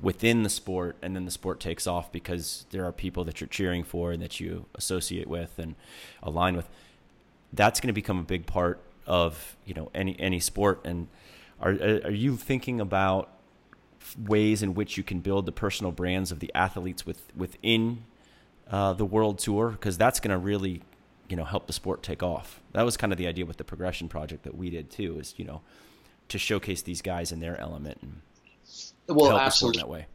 within 0.00 0.42
the 0.42 0.48
sport, 0.48 0.96
and 1.02 1.14
then 1.14 1.24
the 1.24 1.30
sport 1.30 1.60
takes 1.60 1.86
off 1.86 2.10
because 2.10 2.66
there 2.70 2.84
are 2.84 2.92
people 2.92 3.24
that 3.24 3.40
you're 3.40 3.48
cheering 3.48 3.84
for 3.84 4.12
and 4.12 4.22
that 4.22 4.40
you 4.40 4.66
associate 4.74 5.28
with 5.28 5.58
and 5.58 5.74
align 6.22 6.56
with. 6.56 6.68
That's 7.52 7.80
going 7.80 7.88
to 7.88 7.92
become 7.92 8.18
a 8.18 8.24
big 8.24 8.46
part 8.46 8.80
of 9.06 9.56
you 9.64 9.74
know 9.74 9.90
any 9.94 10.18
any 10.18 10.40
sport. 10.40 10.80
And 10.84 11.08
are 11.60 11.72
are 11.72 12.10
you 12.10 12.36
thinking 12.36 12.80
about 12.80 13.30
ways 14.18 14.62
in 14.62 14.74
which 14.74 14.96
you 14.96 15.02
can 15.02 15.20
build 15.20 15.46
the 15.46 15.52
personal 15.52 15.92
brands 15.92 16.32
of 16.32 16.40
the 16.40 16.50
athletes 16.54 17.04
with 17.04 17.22
within 17.36 18.04
uh, 18.70 18.92
the 18.92 19.04
world 19.04 19.38
tour? 19.38 19.70
Because 19.70 19.98
that's 19.98 20.20
going 20.20 20.32
to 20.32 20.38
really 20.38 20.82
you 21.28 21.36
know 21.36 21.44
help 21.44 21.66
the 21.66 21.72
sport 21.72 22.02
take 22.02 22.22
off. 22.22 22.60
That 22.72 22.82
was 22.82 22.96
kind 22.96 23.12
of 23.12 23.18
the 23.18 23.26
idea 23.26 23.46
with 23.46 23.56
the 23.56 23.64
progression 23.64 24.08
project 24.08 24.44
that 24.44 24.56
we 24.56 24.70
did 24.70 24.90
too. 24.90 25.18
Is 25.18 25.34
you 25.36 25.44
know 25.44 25.60
to 26.30 26.38
showcase 26.38 26.82
these 26.82 27.02
guys 27.02 27.32
in 27.32 27.40
their 27.40 27.60
element 27.60 27.98
and 28.02 28.20
well, 29.08 29.30
help 29.30 29.42
absolutely. 29.42 29.80
that 29.80 29.88
way. 29.88 30.06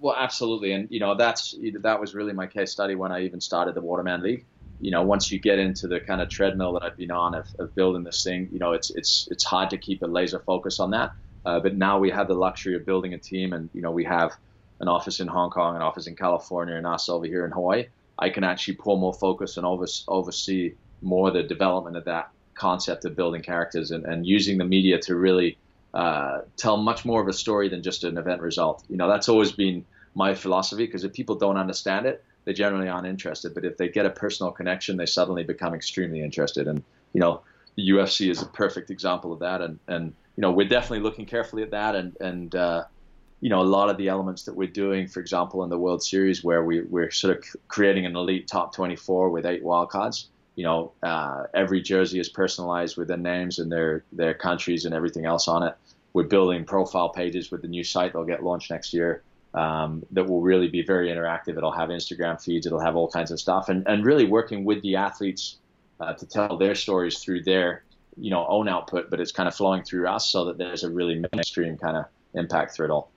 Well, 0.00 0.16
absolutely, 0.18 0.72
and 0.72 0.90
you 0.90 1.00
know 1.00 1.14
that's 1.14 1.54
that 1.80 2.00
was 2.00 2.14
really 2.14 2.32
my 2.32 2.46
case 2.46 2.72
study 2.72 2.94
when 2.94 3.12
I 3.12 3.22
even 3.22 3.40
started 3.40 3.74
the 3.74 3.80
Waterman 3.80 4.22
League. 4.22 4.44
You 4.80 4.90
know, 4.90 5.02
once 5.02 5.30
you 5.30 5.38
get 5.38 5.58
into 5.58 5.86
the 5.86 6.00
kind 6.00 6.20
of 6.20 6.28
treadmill 6.28 6.72
that 6.74 6.82
I've 6.82 6.96
been 6.96 7.10
on 7.10 7.34
of, 7.34 7.46
of 7.58 7.74
building 7.74 8.02
this 8.02 8.22
thing, 8.24 8.48
you 8.52 8.58
know, 8.58 8.72
it's 8.72 8.90
it's 8.90 9.28
it's 9.30 9.44
hard 9.44 9.70
to 9.70 9.78
keep 9.78 10.02
a 10.02 10.06
laser 10.06 10.40
focus 10.40 10.80
on 10.80 10.90
that. 10.90 11.12
Uh, 11.46 11.60
but 11.60 11.76
now 11.76 11.98
we 11.98 12.10
have 12.10 12.28
the 12.28 12.34
luxury 12.34 12.74
of 12.74 12.84
building 12.84 13.14
a 13.14 13.18
team, 13.18 13.52
and 13.52 13.70
you 13.72 13.82
know, 13.82 13.90
we 13.90 14.04
have 14.04 14.32
an 14.80 14.88
office 14.88 15.20
in 15.20 15.28
Hong 15.28 15.50
Kong, 15.50 15.76
an 15.76 15.82
office 15.82 16.06
in 16.06 16.16
California, 16.16 16.74
and 16.74 16.86
us 16.86 17.08
over 17.08 17.26
here 17.26 17.44
in 17.44 17.52
Hawaii. 17.52 17.86
I 18.18 18.30
can 18.30 18.44
actually 18.44 18.74
pull 18.74 18.96
more 18.96 19.14
focus 19.14 19.56
and 19.56 19.66
oversee 19.66 20.74
more 21.02 21.30
the 21.30 21.42
development 21.42 21.96
of 21.96 22.04
that 22.04 22.30
concept 22.54 23.04
of 23.04 23.16
building 23.16 23.42
characters 23.42 23.90
and, 23.90 24.04
and 24.04 24.26
using 24.26 24.58
the 24.58 24.64
media 24.64 24.98
to 25.00 25.14
really 25.14 25.58
uh, 25.94 26.40
tell 26.56 26.76
much 26.76 27.04
more 27.04 27.20
of 27.20 27.28
a 27.28 27.32
story 27.32 27.68
than 27.68 27.82
just 27.82 28.04
an 28.04 28.18
event 28.18 28.40
result. 28.40 28.84
You 28.88 28.96
know, 28.96 29.08
that's 29.08 29.28
always 29.28 29.52
been 29.52 29.84
my 30.14 30.34
philosophy 30.34 30.86
because 30.86 31.04
if 31.04 31.12
people 31.12 31.36
don't 31.36 31.56
understand 31.56 32.06
it, 32.06 32.24
they 32.44 32.52
generally 32.52 32.88
aren't 32.88 33.06
interested. 33.06 33.54
But 33.54 33.64
if 33.64 33.76
they 33.76 33.88
get 33.88 34.06
a 34.06 34.10
personal 34.10 34.52
connection, 34.52 34.96
they 34.96 35.06
suddenly 35.06 35.44
become 35.44 35.74
extremely 35.74 36.20
interested. 36.22 36.66
And 36.66 36.82
you 37.12 37.20
know, 37.20 37.42
the 37.76 37.88
UFC 37.90 38.30
is 38.30 38.42
a 38.42 38.46
perfect 38.46 38.90
example 38.90 39.32
of 39.32 39.40
that. 39.40 39.60
And 39.60 39.78
and 39.86 40.14
you 40.36 40.42
know, 40.42 40.50
we're 40.50 40.68
definitely 40.68 41.00
looking 41.00 41.26
carefully 41.26 41.62
at 41.62 41.70
that. 41.70 41.94
And 41.94 42.16
and 42.20 42.54
uh, 42.54 42.84
you 43.40 43.50
know, 43.50 43.60
a 43.60 43.62
lot 43.62 43.88
of 43.88 43.96
the 43.96 44.08
elements 44.08 44.44
that 44.44 44.54
we're 44.54 44.68
doing, 44.68 45.06
for 45.06 45.20
example, 45.20 45.62
in 45.64 45.70
the 45.70 45.78
World 45.78 46.02
Series, 46.02 46.42
where 46.42 46.64
we 46.64 46.82
we're 46.82 47.10
sort 47.10 47.38
of 47.38 47.44
creating 47.68 48.04
an 48.04 48.16
elite 48.16 48.48
top 48.48 48.74
24 48.74 49.30
with 49.30 49.46
eight 49.46 49.62
wildcards 49.62 50.26
you 50.56 50.64
know, 50.64 50.92
uh, 51.02 51.44
every 51.52 51.82
jersey 51.82 52.20
is 52.20 52.28
personalized 52.28 52.96
with 52.96 53.08
their 53.08 53.16
names 53.16 53.58
and 53.58 53.70
their 53.70 54.04
their 54.12 54.34
countries 54.34 54.84
and 54.84 54.94
everything 54.94 55.24
else 55.24 55.48
on 55.48 55.62
it. 55.62 55.74
We're 56.12 56.24
building 56.24 56.64
profile 56.64 57.08
pages 57.08 57.50
with 57.50 57.62
the 57.62 57.68
new 57.68 57.82
site 57.82 58.12
that'll 58.12 58.26
get 58.26 58.42
launched 58.42 58.70
next 58.70 58.94
year. 58.94 59.22
Um, 59.52 60.04
that 60.12 60.24
will 60.24 60.40
really 60.40 60.68
be 60.68 60.82
very 60.82 61.08
interactive. 61.08 61.56
It'll 61.56 61.72
have 61.72 61.88
Instagram 61.88 62.42
feeds. 62.42 62.66
It'll 62.66 62.80
have 62.80 62.96
all 62.96 63.08
kinds 63.08 63.30
of 63.30 63.40
stuff, 63.40 63.68
and 63.68 63.86
and 63.86 64.04
really 64.04 64.26
working 64.26 64.64
with 64.64 64.82
the 64.82 64.96
athletes 64.96 65.56
uh, 66.00 66.12
to 66.14 66.26
tell 66.26 66.56
their 66.56 66.74
stories 66.74 67.18
through 67.18 67.42
their 67.42 67.84
you 68.16 68.30
know 68.30 68.46
own 68.46 68.68
output, 68.68 69.10
but 69.10 69.20
it's 69.20 69.32
kind 69.32 69.48
of 69.48 69.54
flowing 69.54 69.82
through 69.82 70.06
us 70.08 70.28
so 70.28 70.44
that 70.46 70.58
there's 70.58 70.84
a 70.84 70.90
really 70.90 71.24
mainstream 71.32 71.76
kind 71.76 71.96
of 71.96 72.04
impact 72.34 72.74
through 72.74 72.86
it 72.86 72.90
all. 72.90 73.10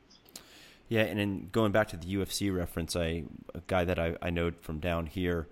Yeah, 0.90 1.02
and 1.02 1.20
in 1.20 1.50
going 1.52 1.72
back 1.72 1.90
to 1.90 1.98
the 1.98 2.08
UFC 2.08 2.56
reference, 2.56 2.96
I 2.96 3.24
a 3.54 3.62
guy 3.68 3.84
that 3.84 4.00
I, 4.00 4.16
I 4.22 4.30
know 4.30 4.52
from 4.62 4.80
down 4.80 5.06
here 5.06 5.48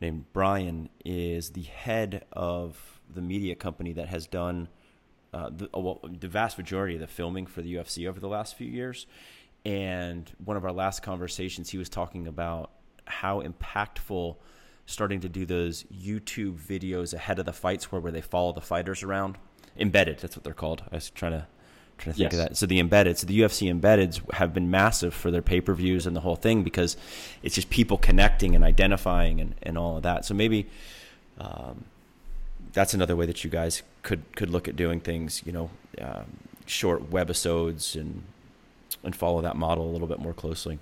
named 0.00 0.26
Brian 0.32 0.88
is 1.04 1.50
the 1.50 1.62
head 1.62 2.24
of 2.32 3.00
the 3.12 3.22
media 3.22 3.54
company 3.54 3.92
that 3.92 4.08
has 4.08 4.26
done 4.26 4.68
uh, 5.32 5.50
the, 5.50 5.68
uh, 5.74 5.80
well, 5.80 6.00
the 6.02 6.28
vast 6.28 6.56
majority 6.56 6.94
of 6.94 7.00
the 7.00 7.06
filming 7.06 7.46
for 7.46 7.62
the 7.62 7.74
UFC 7.74 8.08
over 8.08 8.20
the 8.20 8.28
last 8.28 8.56
few 8.56 8.66
years. 8.66 9.06
And 9.64 10.30
one 10.44 10.56
of 10.56 10.64
our 10.64 10.72
last 10.72 11.02
conversations, 11.02 11.70
he 11.70 11.78
was 11.78 11.88
talking 11.88 12.26
about 12.26 12.70
how 13.04 13.42
impactful 13.42 14.36
starting 14.86 15.20
to 15.20 15.28
do 15.28 15.44
those 15.44 15.84
YouTube 15.84 16.58
videos 16.58 17.12
ahead 17.12 17.38
of 17.38 17.44
the 17.44 17.52
fights 17.52 17.90
where, 17.90 18.00
where 18.00 18.12
they 18.12 18.20
follow 18.20 18.52
the 18.52 18.60
fighters 18.60 19.02
around. 19.02 19.36
Embedded, 19.76 20.18
that's 20.18 20.36
what 20.36 20.44
they're 20.44 20.54
called. 20.54 20.82
I 20.90 20.94
was 20.94 21.10
trying 21.10 21.32
to 21.32 21.46
trying 21.98 22.12
to 22.14 22.18
think 22.18 22.32
yes. 22.32 22.40
of 22.40 22.48
that. 22.48 22.56
So 22.56 22.66
the 22.66 22.78
embedded, 22.78 23.18
so 23.18 23.26
the 23.26 23.40
UFC 23.40 23.72
embeddeds 23.72 24.32
have 24.34 24.52
been 24.52 24.70
massive 24.70 25.14
for 25.14 25.30
their 25.30 25.42
pay 25.42 25.60
per 25.60 25.74
views 25.74 26.06
and 26.06 26.14
the 26.14 26.20
whole 26.20 26.36
thing 26.36 26.62
because 26.62 26.96
it's 27.42 27.54
just 27.54 27.70
people 27.70 27.98
connecting 27.98 28.54
and 28.54 28.64
identifying 28.64 29.40
and, 29.40 29.54
and 29.62 29.78
all 29.78 29.96
of 29.96 30.02
that. 30.02 30.24
So 30.24 30.34
maybe 30.34 30.68
um, 31.38 31.84
that's 32.72 32.94
another 32.94 33.16
way 33.16 33.26
that 33.26 33.44
you 33.44 33.50
guys 33.50 33.82
could 34.02 34.22
could 34.36 34.50
look 34.50 34.68
at 34.68 34.76
doing 34.76 35.00
things. 35.00 35.42
You 35.44 35.52
know, 35.52 35.70
um, 36.00 36.38
short 36.66 37.10
webisodes 37.10 37.94
and 37.94 38.24
and 39.02 39.14
follow 39.14 39.40
that 39.40 39.56
model 39.56 39.88
a 39.88 39.92
little 39.92 40.08
bit 40.08 40.18
more 40.18 40.34
closely. 40.34 40.78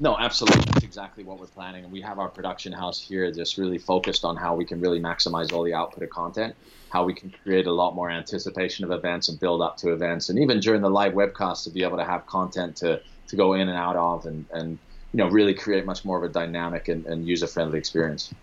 No, 0.00 0.16
absolutely. 0.18 0.62
That's 0.72 0.84
exactly 0.84 1.22
what 1.22 1.38
we're 1.38 1.46
planning. 1.46 1.84
And 1.84 1.92
we 1.92 2.00
have 2.00 2.18
our 2.18 2.28
production 2.28 2.72
house 2.72 3.00
here 3.00 3.30
just 3.30 3.58
really 3.58 3.78
focused 3.78 4.24
on 4.24 4.36
how 4.36 4.54
we 4.54 4.64
can 4.64 4.80
really 4.80 5.00
maximize 5.00 5.52
all 5.52 5.62
the 5.62 5.74
output 5.74 6.02
of 6.02 6.10
content, 6.10 6.56
how 6.90 7.04
we 7.04 7.14
can 7.14 7.32
create 7.44 7.66
a 7.66 7.72
lot 7.72 7.94
more 7.94 8.10
anticipation 8.10 8.84
of 8.84 8.90
events 8.90 9.28
and 9.28 9.38
build 9.38 9.62
up 9.62 9.76
to 9.78 9.92
events. 9.92 10.30
And 10.30 10.38
even 10.38 10.58
during 10.58 10.82
the 10.82 10.90
live 10.90 11.12
webcast 11.12 11.62
to 11.64 11.70
be 11.70 11.84
able 11.84 11.98
to 11.98 12.04
have 12.04 12.26
content 12.26 12.76
to, 12.78 13.00
to 13.28 13.36
go 13.36 13.54
in 13.54 13.68
and 13.68 13.78
out 13.78 13.96
of 13.96 14.26
and, 14.26 14.44
and 14.52 14.78
you 15.12 15.18
know, 15.18 15.28
really 15.28 15.54
create 15.54 15.86
much 15.86 16.04
more 16.04 16.18
of 16.18 16.24
a 16.24 16.28
dynamic 16.28 16.88
and, 16.88 17.06
and 17.06 17.24
user 17.24 17.46
friendly 17.46 17.78
experience. 17.78 18.34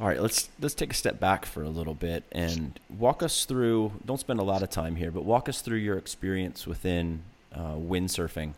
All 0.00 0.06
right, 0.06 0.22
let's 0.22 0.48
let's 0.60 0.74
take 0.74 0.92
a 0.92 0.94
step 0.94 1.18
back 1.18 1.44
for 1.44 1.64
a 1.64 1.68
little 1.68 1.94
bit 1.94 2.22
and 2.30 2.78
walk 2.88 3.20
us 3.20 3.44
through. 3.44 3.94
Don't 4.06 4.20
spend 4.20 4.38
a 4.38 4.44
lot 4.44 4.62
of 4.62 4.70
time 4.70 4.94
here, 4.94 5.10
but 5.10 5.24
walk 5.24 5.48
us 5.48 5.60
through 5.60 5.78
your 5.78 5.98
experience 5.98 6.68
within 6.68 7.24
uh, 7.52 7.74
windsurfing 7.74 8.54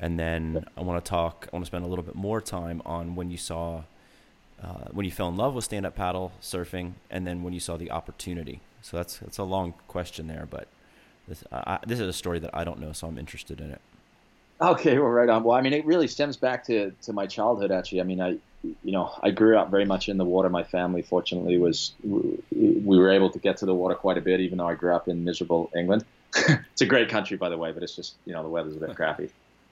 and 0.00 0.18
then 0.18 0.64
I 0.76 0.80
want 0.80 1.04
to 1.04 1.08
talk. 1.08 1.46
I 1.52 1.56
want 1.56 1.64
to 1.64 1.66
spend 1.66 1.84
a 1.84 1.88
little 1.88 2.04
bit 2.04 2.14
more 2.14 2.40
time 2.40 2.82
on 2.86 3.14
when 3.14 3.30
you 3.30 3.36
saw, 3.36 3.82
uh, 4.62 4.86
when 4.90 5.04
you 5.04 5.12
fell 5.12 5.28
in 5.28 5.36
love 5.36 5.54
with 5.54 5.64
stand-up 5.64 5.94
paddle 5.94 6.32
surfing, 6.40 6.94
and 7.10 7.26
then 7.26 7.42
when 7.42 7.52
you 7.52 7.60
saw 7.60 7.76
the 7.76 7.90
opportunity. 7.90 8.60
So 8.82 8.96
that's 8.96 9.18
that's 9.18 9.38
a 9.38 9.44
long 9.44 9.74
question 9.88 10.26
there, 10.26 10.48
but 10.50 10.68
this 11.28 11.44
I, 11.52 11.78
this 11.86 12.00
is 12.00 12.08
a 12.08 12.12
story 12.14 12.38
that 12.38 12.50
I 12.54 12.64
don't 12.64 12.80
know, 12.80 12.92
so 12.92 13.06
I'm 13.06 13.18
interested 13.18 13.60
in 13.60 13.70
it. 13.70 13.80
Okay, 14.60 14.98
well, 14.98 15.08
right 15.08 15.28
on. 15.28 15.42
Well, 15.42 15.56
I 15.56 15.62
mean, 15.62 15.72
it 15.72 15.86
really 15.86 16.06
stems 16.06 16.36
back 16.36 16.64
to, 16.66 16.92
to 17.02 17.12
my 17.12 17.26
childhood. 17.26 17.70
Actually, 17.70 18.00
I 18.00 18.04
mean, 18.04 18.20
I 18.20 18.38
you 18.62 18.92
know 18.92 19.10
I 19.22 19.30
grew 19.30 19.58
up 19.58 19.70
very 19.70 19.84
much 19.84 20.08
in 20.08 20.16
the 20.16 20.24
water. 20.24 20.48
My 20.48 20.64
family, 20.64 21.02
fortunately, 21.02 21.58
was 21.58 21.92
we 22.02 22.98
were 22.98 23.10
able 23.10 23.30
to 23.30 23.38
get 23.38 23.58
to 23.58 23.66
the 23.66 23.74
water 23.74 23.94
quite 23.94 24.16
a 24.16 24.22
bit, 24.22 24.40
even 24.40 24.58
though 24.58 24.68
I 24.68 24.74
grew 24.74 24.94
up 24.94 25.08
in 25.08 25.24
miserable 25.24 25.70
England. 25.76 26.04
it's 26.34 26.80
a 26.80 26.86
great 26.86 27.08
country, 27.08 27.36
by 27.36 27.48
the 27.48 27.58
way, 27.58 27.72
but 27.72 27.82
it's 27.82 27.96
just 27.96 28.14
you 28.24 28.32
know 28.32 28.42
the 28.42 28.48
weather's 28.48 28.76
a 28.76 28.80
bit 28.80 28.96
crappy. 28.96 29.30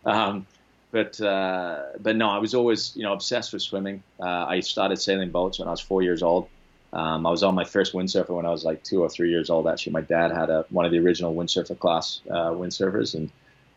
Um, 0.09 0.47
but 0.90 1.21
uh, 1.21 1.83
but 2.01 2.16
no, 2.16 2.31
I 2.31 2.38
was 2.38 2.55
always 2.55 2.97
you 2.97 3.03
know 3.03 3.12
obsessed 3.12 3.53
with 3.53 3.62
swimming. 3.62 4.03
Uh, 4.18 4.47
I 4.47 4.61
started 4.61 4.97
sailing 4.97 5.31
boats 5.31 5.59
when 5.59 5.68
I 5.68 5.71
was 5.71 5.81
four 5.81 6.03
years 6.03 6.23
old. 6.23 6.49
Um, 6.94 7.27
I 7.27 7.31
was 7.31 7.42
on 7.42 7.55
my 7.55 7.64
first 7.64 7.92
windsurfer 7.92 8.31
when 8.31 8.47
I 8.47 8.51
was 8.51 8.64
like 8.64 8.83
two 8.83 9.03
or 9.03 9.11
three 9.11 9.31
years 9.31 9.51
old. 9.51 9.68
Actually, 9.68 9.92
my 9.92 10.01
dad 10.01 10.33
had 10.33 10.49
a 10.49 10.64
one 10.71 10.87
of 10.87 10.92
the 10.92 10.99
original 10.99 11.35
windsurfer 11.35 11.79
class 11.79 12.23
uh, 12.31 12.51
windsurfers, 12.51 13.14
and 13.14 13.31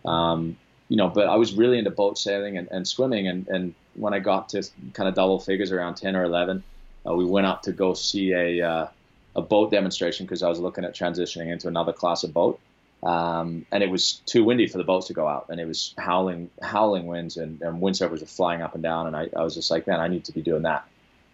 um, 0.06 0.56
you 0.88 0.96
know, 0.96 1.10
but 1.10 1.28
I 1.28 1.36
was 1.36 1.54
really 1.54 1.78
into 1.78 1.92
boat 1.92 2.18
sailing 2.18 2.58
and, 2.58 2.70
and 2.72 2.88
swimming. 2.88 3.28
And, 3.28 3.48
and 3.50 3.76
when 3.96 4.14
I 4.14 4.20
got 4.20 4.48
to 4.50 4.64
kind 4.94 5.10
of 5.10 5.16
double 5.16 5.40
figures 5.40 5.74
around 5.74 5.96
ten 5.96 6.16
or 6.16 6.24
eleven, 6.24 6.64
uh, 7.06 7.14
we 7.14 7.26
went 7.26 7.46
up 7.46 7.62
to 7.64 7.74
go 7.74 7.94
see 7.94 8.32
a 8.32 8.66
uh, 8.66 8.88
a 9.36 9.42
boat 9.42 9.70
demonstration 9.70 10.26
because 10.26 10.44
I 10.44 10.48
was 10.48 10.60
looking 10.60 10.86
at 10.86 10.96
transitioning 10.96 11.52
into 11.52 11.68
another 11.68 11.92
class 11.92 12.24
of 12.24 12.34
boat. 12.34 12.58
Um, 13.04 13.66
and 13.72 13.84
it 13.84 13.90
was 13.90 14.22
too 14.26 14.44
windy 14.44 14.68
for 14.68 14.78
the 14.78 14.84
boats 14.84 15.08
to 15.08 15.14
go 15.14 15.28
out, 15.28 15.48
and 15.50 15.60
it 15.60 15.68
was 15.68 15.96
howling, 15.98 16.50
howling 16.62 17.08
winds, 17.08 17.38
and, 17.38 17.62
and 17.62 17.82
windsurfers 17.82 18.22
were 18.22 18.28
flying 18.28 18.62
up 18.62 18.76
and 18.76 18.84
down. 18.84 19.08
And 19.08 19.16
I, 19.16 19.30
I 19.36 19.44
was 19.44 19.56
just 19.56 19.72
like, 19.72 19.88
man, 19.88 20.00
I 20.00 20.08
need 20.08 20.26
to 20.26 20.32
be 20.32 20.42
doing 20.42 20.64
that. 20.64 20.88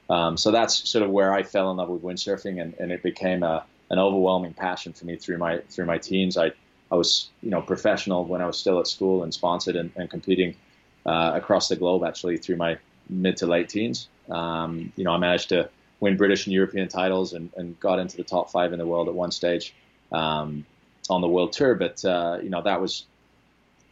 Um, 0.10 0.38
so 0.38 0.52
that's 0.52 0.90
sort 0.90 1.04
of 1.04 1.12
where 1.12 1.34
I 1.34 1.44
fell 1.44 1.70
in 1.72 1.78
love 1.78 1.90
with 1.90 2.04
windsurfing, 2.04 2.62
and, 2.62 2.74
and 2.80 2.92
it 2.92 3.04
became 3.04 3.44
a, 3.44 3.66
an 3.90 4.00
overwhelming 4.00 4.54
passion 4.54 4.94
for 4.94 5.06
me 5.06 5.18
through 5.18 5.38
my 5.38 5.60
through 5.70 5.86
my 5.86 5.98
teens. 5.98 6.38
I 6.38 6.52
I 6.90 6.96
was 6.96 7.30
you 7.42 7.50
know 7.50 7.62
professional 7.62 8.26
when 8.26 8.42
I 8.42 8.46
was 8.46 8.58
still 8.58 8.80
at 8.80 8.88
school 8.88 9.24
and 9.24 9.34
sponsored 9.34 9.76
and, 9.76 9.92
and 9.98 10.10
competing 10.10 10.56
uh, 11.06 11.32
across 11.36 11.68
the 11.68 11.76
globe 11.76 12.04
actually 12.04 12.38
through 12.38 12.58
my 12.58 12.78
mid 13.10 13.38
to 13.38 13.48
late 13.48 13.70
teens. 13.70 14.08
Um, 14.30 14.92
you 14.96 15.04
know, 15.04 15.12
I 15.12 15.18
managed 15.18 15.50
to 15.50 15.70
win 16.00 16.18
British 16.18 16.46
and 16.46 16.54
European 16.54 16.88
titles 16.88 17.34
and, 17.34 17.50
and 17.58 17.80
got 17.80 18.00
into 18.00 18.18
the 18.18 18.24
top 18.24 18.52
five 18.52 18.74
in 18.74 18.80
the 18.80 18.86
world 18.86 19.08
at 19.08 19.14
one 19.14 19.32
stage. 19.32 19.74
Um, 20.12 20.66
on 21.10 21.22
the 21.22 21.28
world 21.28 21.54
tour. 21.54 21.76
But 21.76 22.04
uh, 22.04 22.40
you 22.42 22.50
know 22.50 22.62
that 22.62 22.82
was, 22.82 23.06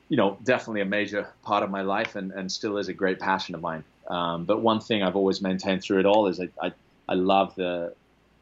you 0.10 0.18
know, 0.18 0.38
definitely 0.44 0.82
a 0.82 0.86
major 0.86 1.28
part 1.44 1.64
of 1.64 1.70
my 1.70 1.82
life, 1.82 2.16
and, 2.16 2.32
and 2.32 2.52
still 2.52 2.78
is 2.78 2.88
a 2.88 2.94
great 2.94 3.20
passion 3.20 3.56
of 3.56 3.62
mine. 3.62 3.84
Um, 4.08 4.46
but 4.46 4.62
one 4.62 4.80
thing 4.80 5.04
I've 5.04 5.16
always 5.16 5.42
maintained 5.42 5.82
through 5.82 6.00
it 6.00 6.06
all 6.06 6.28
is 6.28 6.40
I, 6.40 6.50
I, 6.62 6.72
I 7.10 7.14
love 7.16 7.56
the 7.56 7.94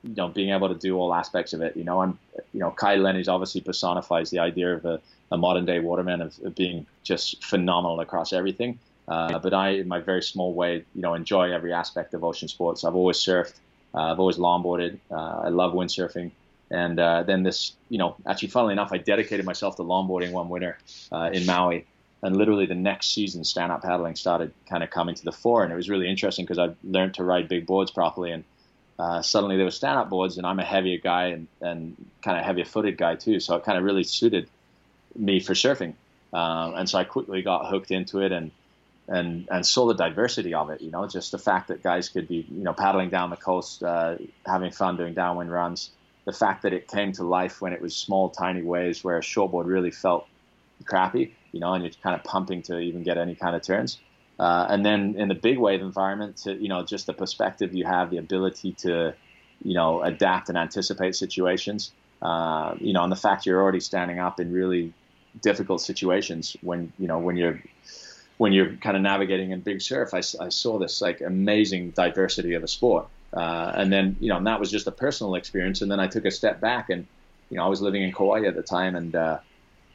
you 0.03 0.15
know 0.15 0.27
being 0.27 0.49
able 0.51 0.69
to 0.69 0.75
do 0.75 0.97
all 0.97 1.13
aspects 1.13 1.53
of 1.53 1.61
it. 1.61 1.75
You 1.77 1.83
know, 1.83 2.01
I'm 2.01 2.19
you 2.53 2.59
know 2.59 2.71
Kai 2.71 2.95
Lenny's 2.95 3.27
obviously 3.27 3.61
personifies 3.61 4.29
the 4.29 4.39
idea 4.39 4.75
of 4.75 4.85
a, 4.85 4.99
a 5.31 5.37
modern 5.37 5.65
day 5.65 5.79
waterman 5.79 6.21
of, 6.21 6.37
of, 6.43 6.55
being 6.55 6.85
just 7.03 7.43
phenomenal 7.43 7.99
across 7.99 8.33
everything. 8.33 8.79
Uh, 9.07 9.37
but 9.39 9.53
I, 9.53 9.69
in 9.69 9.87
my 9.87 9.99
very 9.99 10.21
small 10.21 10.53
way, 10.53 10.85
you 10.95 11.01
know, 11.01 11.13
enjoy 11.13 11.51
every 11.51 11.73
aspect 11.73 12.13
of 12.13 12.23
ocean 12.23 12.47
sports. 12.47 12.85
I've 12.85 12.95
always 12.95 13.17
surfed. 13.17 13.55
Uh, 13.93 14.11
I've 14.11 14.19
always 14.19 14.37
longboarded. 14.37 14.97
Uh, 15.11 15.41
I 15.45 15.49
love 15.49 15.73
windsurfing. 15.73 16.31
And 16.73 16.99
uh, 16.99 17.21
then 17.21 17.43
this, 17.43 17.73
you 17.87 17.99
know, 17.99 18.15
actually, 18.25 18.47
funnily 18.47 18.73
enough, 18.73 18.91
I 18.91 18.97
dedicated 18.97 19.45
myself 19.45 19.75
to 19.75 19.83
longboarding 19.83 20.31
one 20.31 20.49
winter 20.49 20.79
uh, 21.11 21.29
in 21.31 21.45
Maui. 21.45 21.85
And 22.23 22.35
literally 22.35 22.65
the 22.65 22.73
next 22.73 23.13
season, 23.13 23.43
stand-up 23.43 23.83
paddling 23.83 24.15
started 24.15 24.53
kind 24.67 24.83
of 24.83 24.89
coming 24.89 25.13
to 25.13 25.23
the 25.23 25.31
fore. 25.31 25.63
And 25.63 25.71
it 25.71 25.75
was 25.75 25.87
really 25.87 26.09
interesting 26.09 26.45
because 26.45 26.57
I 26.57 26.73
learned 26.83 27.13
to 27.15 27.23
ride 27.23 27.47
big 27.47 27.67
boards 27.67 27.91
properly. 27.91 28.31
And 28.31 28.43
uh, 28.97 29.21
suddenly 29.21 29.55
there 29.55 29.65
were 29.65 29.71
stand-up 29.71 30.09
boards, 30.09 30.37
and 30.37 30.47
I'm 30.47 30.59
a 30.59 30.63
heavier 30.65 30.97
guy 30.97 31.25
and, 31.27 31.47
and 31.61 31.95
kind 32.23 32.39
of 32.39 32.43
heavier-footed 32.43 32.97
guy 32.97 33.15
too. 33.17 33.39
So 33.39 33.55
it 33.57 33.63
kind 33.65 33.77
of 33.77 33.83
really 33.83 34.03
suited 34.03 34.49
me 35.15 35.41
for 35.41 35.53
surfing. 35.53 35.93
Um, 36.33 36.73
and 36.73 36.89
so 36.89 36.97
I 36.97 37.03
quickly 37.03 37.43
got 37.43 37.69
hooked 37.69 37.91
into 37.91 38.19
it 38.21 38.31
and 38.31 38.49
and 39.07 39.49
and 39.51 39.65
saw 39.65 39.85
the 39.85 39.93
diversity 39.93 40.53
of 40.53 40.69
it. 40.69 40.81
You 40.81 40.89
know, 40.89 41.05
just 41.07 41.31
the 41.31 41.37
fact 41.37 41.67
that 41.67 41.83
guys 41.83 42.09
could 42.09 42.27
be 42.27 42.47
you 42.49 42.63
know 42.63 42.73
paddling 42.73 43.09
down 43.09 43.29
the 43.29 43.35
coast, 43.35 43.83
uh, 43.83 44.15
having 44.45 44.71
fun 44.71 44.97
doing 44.97 45.13
downwind 45.13 45.51
runs, 45.51 45.91
the 46.25 46.31
fact 46.31 46.63
that 46.63 46.73
it 46.73 46.87
came 46.87 47.11
to 47.13 47.23
life 47.23 47.61
when 47.61 47.73
it 47.73 47.81
was 47.81 47.95
small, 47.95 48.29
tiny 48.29 48.61
waves 48.61 49.03
where 49.03 49.17
a 49.17 49.21
shortboard 49.21 49.65
really 49.65 49.91
felt 49.91 50.27
crappy, 50.85 51.35
you 51.51 51.59
know, 51.59 51.73
and 51.73 51.83
you're 51.83 51.93
kind 52.01 52.15
of 52.15 52.23
pumping 52.23 52.61
to 52.63 52.79
even 52.79 53.03
get 53.03 53.17
any 53.17 53.35
kind 53.35 53.55
of 53.55 53.61
turns. 53.61 53.99
Uh, 54.39 54.65
and 54.69 54.85
then 54.85 55.15
in 55.17 55.27
the 55.27 55.35
big 55.35 55.57
wave 55.57 55.81
environment, 55.81 56.37
to, 56.37 56.53
you 56.53 56.67
know, 56.67 56.83
just 56.83 57.05
the 57.05 57.13
perspective 57.13 57.73
you 57.73 57.85
have, 57.85 58.09
the 58.09 58.17
ability 58.17 58.73
to, 58.73 59.13
you 59.61 59.73
know, 59.73 60.01
adapt 60.01 60.49
and 60.49 60.57
anticipate 60.57 61.15
situations, 61.15 61.91
uh, 62.21 62.75
you 62.79 62.93
know, 62.93 63.03
and 63.03 63.11
the 63.11 63.17
fact 63.17 63.45
you're 63.45 63.61
already 63.61 63.79
standing 63.79 64.19
up 64.19 64.39
in 64.39 64.51
really 64.51 64.93
difficult 65.41 65.81
situations 65.81 66.57
when, 66.61 66.91
you 66.97 67.07
know, 67.07 67.19
when 67.19 67.35
you're, 67.37 67.61
when 68.37 68.53
you're 68.53 68.75
kind 68.77 68.97
of 68.97 69.03
navigating 69.03 69.51
in 69.51 69.61
big 69.61 69.81
surf, 69.81 70.13
I, 70.13 70.17
I 70.43 70.49
saw 70.49 70.79
this 70.79 71.01
like 71.01 71.21
amazing 71.21 71.91
diversity 71.91 72.55
of 72.55 72.63
a 72.63 72.67
sport. 72.67 73.07
Uh, 73.35 73.71
and 73.75 73.91
then, 73.91 74.15
you 74.19 74.29
know, 74.29 74.37
and 74.37 74.47
that 74.47 74.59
was 74.59 74.69
just 74.69 74.87
a 74.87 74.91
personal 74.91 75.35
experience. 75.35 75.81
And 75.81 75.91
then 75.91 75.99
I 75.99 76.07
took 76.07 76.25
a 76.25 76.31
step 76.31 76.61
back 76.61 76.89
and, 76.89 77.07
you 77.49 77.57
know, 77.57 77.65
I 77.65 77.67
was 77.67 77.81
living 77.81 78.03
in 78.03 78.11
Kauai 78.11 78.45
at 78.45 78.55
the 78.55 78.61
time 78.61 78.95
and, 78.95 79.15
uh, 79.15 79.39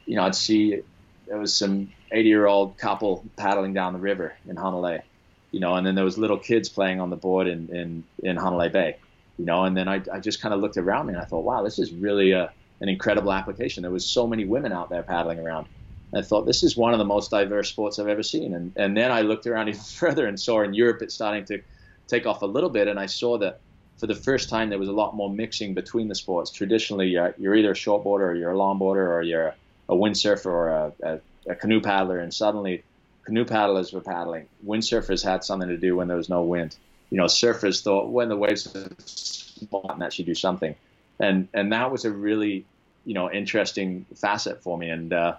you 0.05 0.15
know, 0.15 0.23
I'd 0.23 0.35
see 0.35 0.81
there 1.27 1.37
was 1.37 1.55
some 1.55 1.93
80 2.11 2.27
year 2.27 2.45
old 2.47 2.77
couple 2.77 3.23
paddling 3.37 3.73
down 3.73 3.93
the 3.93 3.99
river 3.99 4.33
in 4.47 4.55
Hanalei, 4.55 5.03
you 5.51 5.59
know, 5.59 5.75
and 5.75 5.85
then 5.85 5.95
there 5.95 6.03
was 6.03 6.17
little 6.17 6.37
kids 6.37 6.67
playing 6.67 6.99
on 6.99 7.09
the 7.09 7.15
board 7.15 7.47
in, 7.47 7.69
in, 7.69 8.03
in 8.23 8.35
Hanalei 8.35 8.71
Bay, 8.71 8.97
you 9.37 9.45
know, 9.45 9.63
and 9.63 9.77
then 9.77 9.87
I, 9.87 10.01
I 10.11 10.19
just 10.19 10.41
kind 10.41 10.53
of 10.53 10.59
looked 10.59 10.77
around 10.77 11.07
me 11.07 11.13
and 11.13 11.21
I 11.21 11.25
thought, 11.25 11.43
wow, 11.43 11.63
this 11.63 11.79
is 11.79 11.93
really 11.93 12.31
a, 12.31 12.51
an 12.81 12.89
incredible 12.89 13.31
application. 13.31 13.83
There 13.83 13.91
was 13.91 14.09
so 14.09 14.27
many 14.27 14.45
women 14.45 14.73
out 14.73 14.89
there 14.89 15.03
paddling 15.03 15.39
around. 15.39 15.67
I 16.13 16.23
thought 16.23 16.45
this 16.45 16.63
is 16.63 16.75
one 16.75 16.93
of 16.93 16.99
the 16.99 17.05
most 17.05 17.29
diverse 17.31 17.69
sports 17.69 17.99
I've 17.99 18.07
ever 18.07 18.23
seen. 18.23 18.53
And, 18.53 18.73
and 18.75 18.97
then 18.97 19.11
I 19.11 19.21
looked 19.21 19.45
around 19.47 19.69
even 19.69 19.79
further 19.99 20.27
and 20.27 20.39
saw 20.39 20.61
in 20.61 20.73
Europe 20.73 21.01
it's 21.01 21.13
starting 21.13 21.45
to 21.45 21.61
take 22.09 22.25
off 22.25 22.41
a 22.41 22.45
little 22.45 22.69
bit, 22.69 22.87
and 22.87 22.99
I 22.99 23.05
saw 23.05 23.37
that 23.37 23.59
for 23.97 24.07
the 24.07 24.15
first 24.15 24.49
time 24.49 24.69
there 24.69 24.79
was 24.79 24.89
a 24.89 24.93
lot 24.93 25.15
more 25.15 25.29
mixing 25.29 25.73
between 25.73 26.07
the 26.07 26.15
sports. 26.15 26.51
Traditionally, 26.51 27.09
you're, 27.09 27.35
you're 27.37 27.55
either 27.55 27.71
a 27.71 27.75
shortboarder 27.75 28.27
or 28.29 28.35
you're 28.35 28.51
a 28.51 28.55
longboarder 28.55 29.07
or 29.07 29.21
you're 29.21 29.53
a 29.87 29.93
windsurfer 29.93 30.45
or 30.45 30.69
a, 30.69 30.93
a, 31.03 31.19
a 31.51 31.55
canoe 31.55 31.81
paddler, 31.81 32.19
and 32.19 32.33
suddenly 32.33 32.83
canoe 33.23 33.45
paddlers 33.45 33.93
were 33.93 34.01
paddling. 34.01 34.47
Windsurfers 34.65 35.23
had 35.23 35.43
something 35.43 35.69
to 35.69 35.77
do 35.77 35.95
when 35.95 36.07
there 36.07 36.17
was 36.17 36.29
no 36.29 36.43
wind. 36.43 36.75
You 37.09 37.17
know, 37.17 37.25
surfers 37.25 37.83
thought 37.83 38.09
when 38.09 38.29
the 38.29 38.37
waves 38.37 38.71
were 38.73 38.89
small, 39.05 39.95
that 39.99 40.13
should 40.13 40.27
do 40.27 40.35
something, 40.35 40.75
and 41.19 41.47
and 41.53 41.73
that 41.73 41.91
was 41.91 42.05
a 42.05 42.11
really 42.11 42.65
you 43.03 43.13
know 43.15 43.31
interesting 43.31 44.05
facet 44.15 44.61
for 44.61 44.77
me, 44.77 44.89
and 44.89 45.11
uh, 45.11 45.35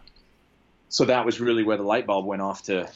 so 0.91 1.05
that 1.05 1.25
was 1.25 1.41
really 1.41 1.63
where 1.63 1.77
the 1.77 1.85
light 1.95 2.05
bulb 2.05 2.27
went 2.27 2.43
off 2.43 2.65
to, 2.65 2.91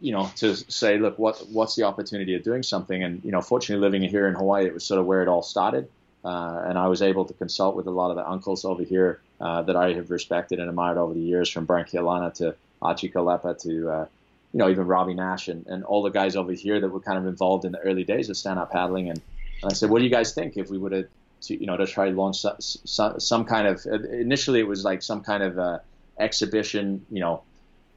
you 0.00 0.12
know, 0.12 0.30
to 0.36 0.54
say, 0.54 0.98
look, 0.98 1.18
what 1.18 1.42
what's 1.50 1.74
the 1.74 1.82
opportunity 1.82 2.36
of 2.36 2.42
doing 2.44 2.62
something? 2.62 3.02
And 3.02 3.24
you 3.24 3.32
know, 3.32 3.40
fortunately, 3.40 3.82
living 3.82 4.08
here 4.08 4.28
in 4.28 4.34
Hawaii, 4.34 4.66
it 4.66 4.74
was 4.74 4.84
sort 4.84 5.00
of 5.00 5.06
where 5.06 5.22
it 5.22 5.28
all 5.28 5.42
started, 5.42 5.88
uh, 6.24 6.62
and 6.66 6.78
I 6.78 6.86
was 6.86 7.02
able 7.02 7.24
to 7.24 7.34
consult 7.34 7.74
with 7.74 7.86
a 7.86 7.90
lot 7.90 8.10
of 8.10 8.16
the 8.16 8.28
uncles 8.28 8.64
over 8.64 8.84
here 8.84 9.20
uh, 9.40 9.62
that 9.62 9.76
I 9.76 9.94
have 9.94 10.10
respected 10.10 10.60
and 10.60 10.68
admired 10.68 10.98
over 10.98 11.14
the 11.14 11.20
years, 11.20 11.48
from 11.48 11.64
Brian 11.64 11.86
Keaulana 11.86 12.32
to 12.34 12.54
Archie 12.80 13.08
Kalepa 13.08 13.60
to, 13.62 13.90
uh, 13.90 14.06
you 14.52 14.58
know, 14.58 14.68
even 14.68 14.86
Robby 14.86 15.14
Naish 15.14 15.48
and, 15.48 15.66
and 15.66 15.84
all 15.84 16.02
the 16.02 16.10
guys 16.10 16.36
over 16.36 16.52
here 16.52 16.80
that 16.80 16.88
were 16.88 17.00
kind 17.00 17.16
of 17.16 17.26
involved 17.26 17.64
in 17.64 17.72
the 17.72 17.78
early 17.78 18.04
days 18.04 18.28
of 18.28 18.36
stand-up 18.36 18.70
paddling. 18.70 19.08
And, 19.08 19.20
and 19.62 19.70
I 19.70 19.74
said, 19.74 19.88
what 19.88 20.00
do 20.00 20.04
you 20.04 20.10
guys 20.10 20.34
think 20.34 20.56
if 20.56 20.68
we 20.68 20.78
would 20.78 20.92
have, 20.92 21.06
to, 21.42 21.58
you 21.58 21.66
know, 21.66 21.76
to 21.76 21.86
try 21.86 22.10
to 22.10 22.14
launch 22.14 22.44
some, 22.60 23.20
some, 23.20 23.44
kind 23.44 23.66
of, 23.66 23.86
initially 23.86 24.60
it 24.60 24.66
was 24.66 24.84
like 24.84 25.00
some 25.02 25.22
kind 25.22 25.42
of 25.42 25.58
uh, 25.58 25.78
exhibition, 26.22 27.04
you 27.10 27.20
know, 27.20 27.42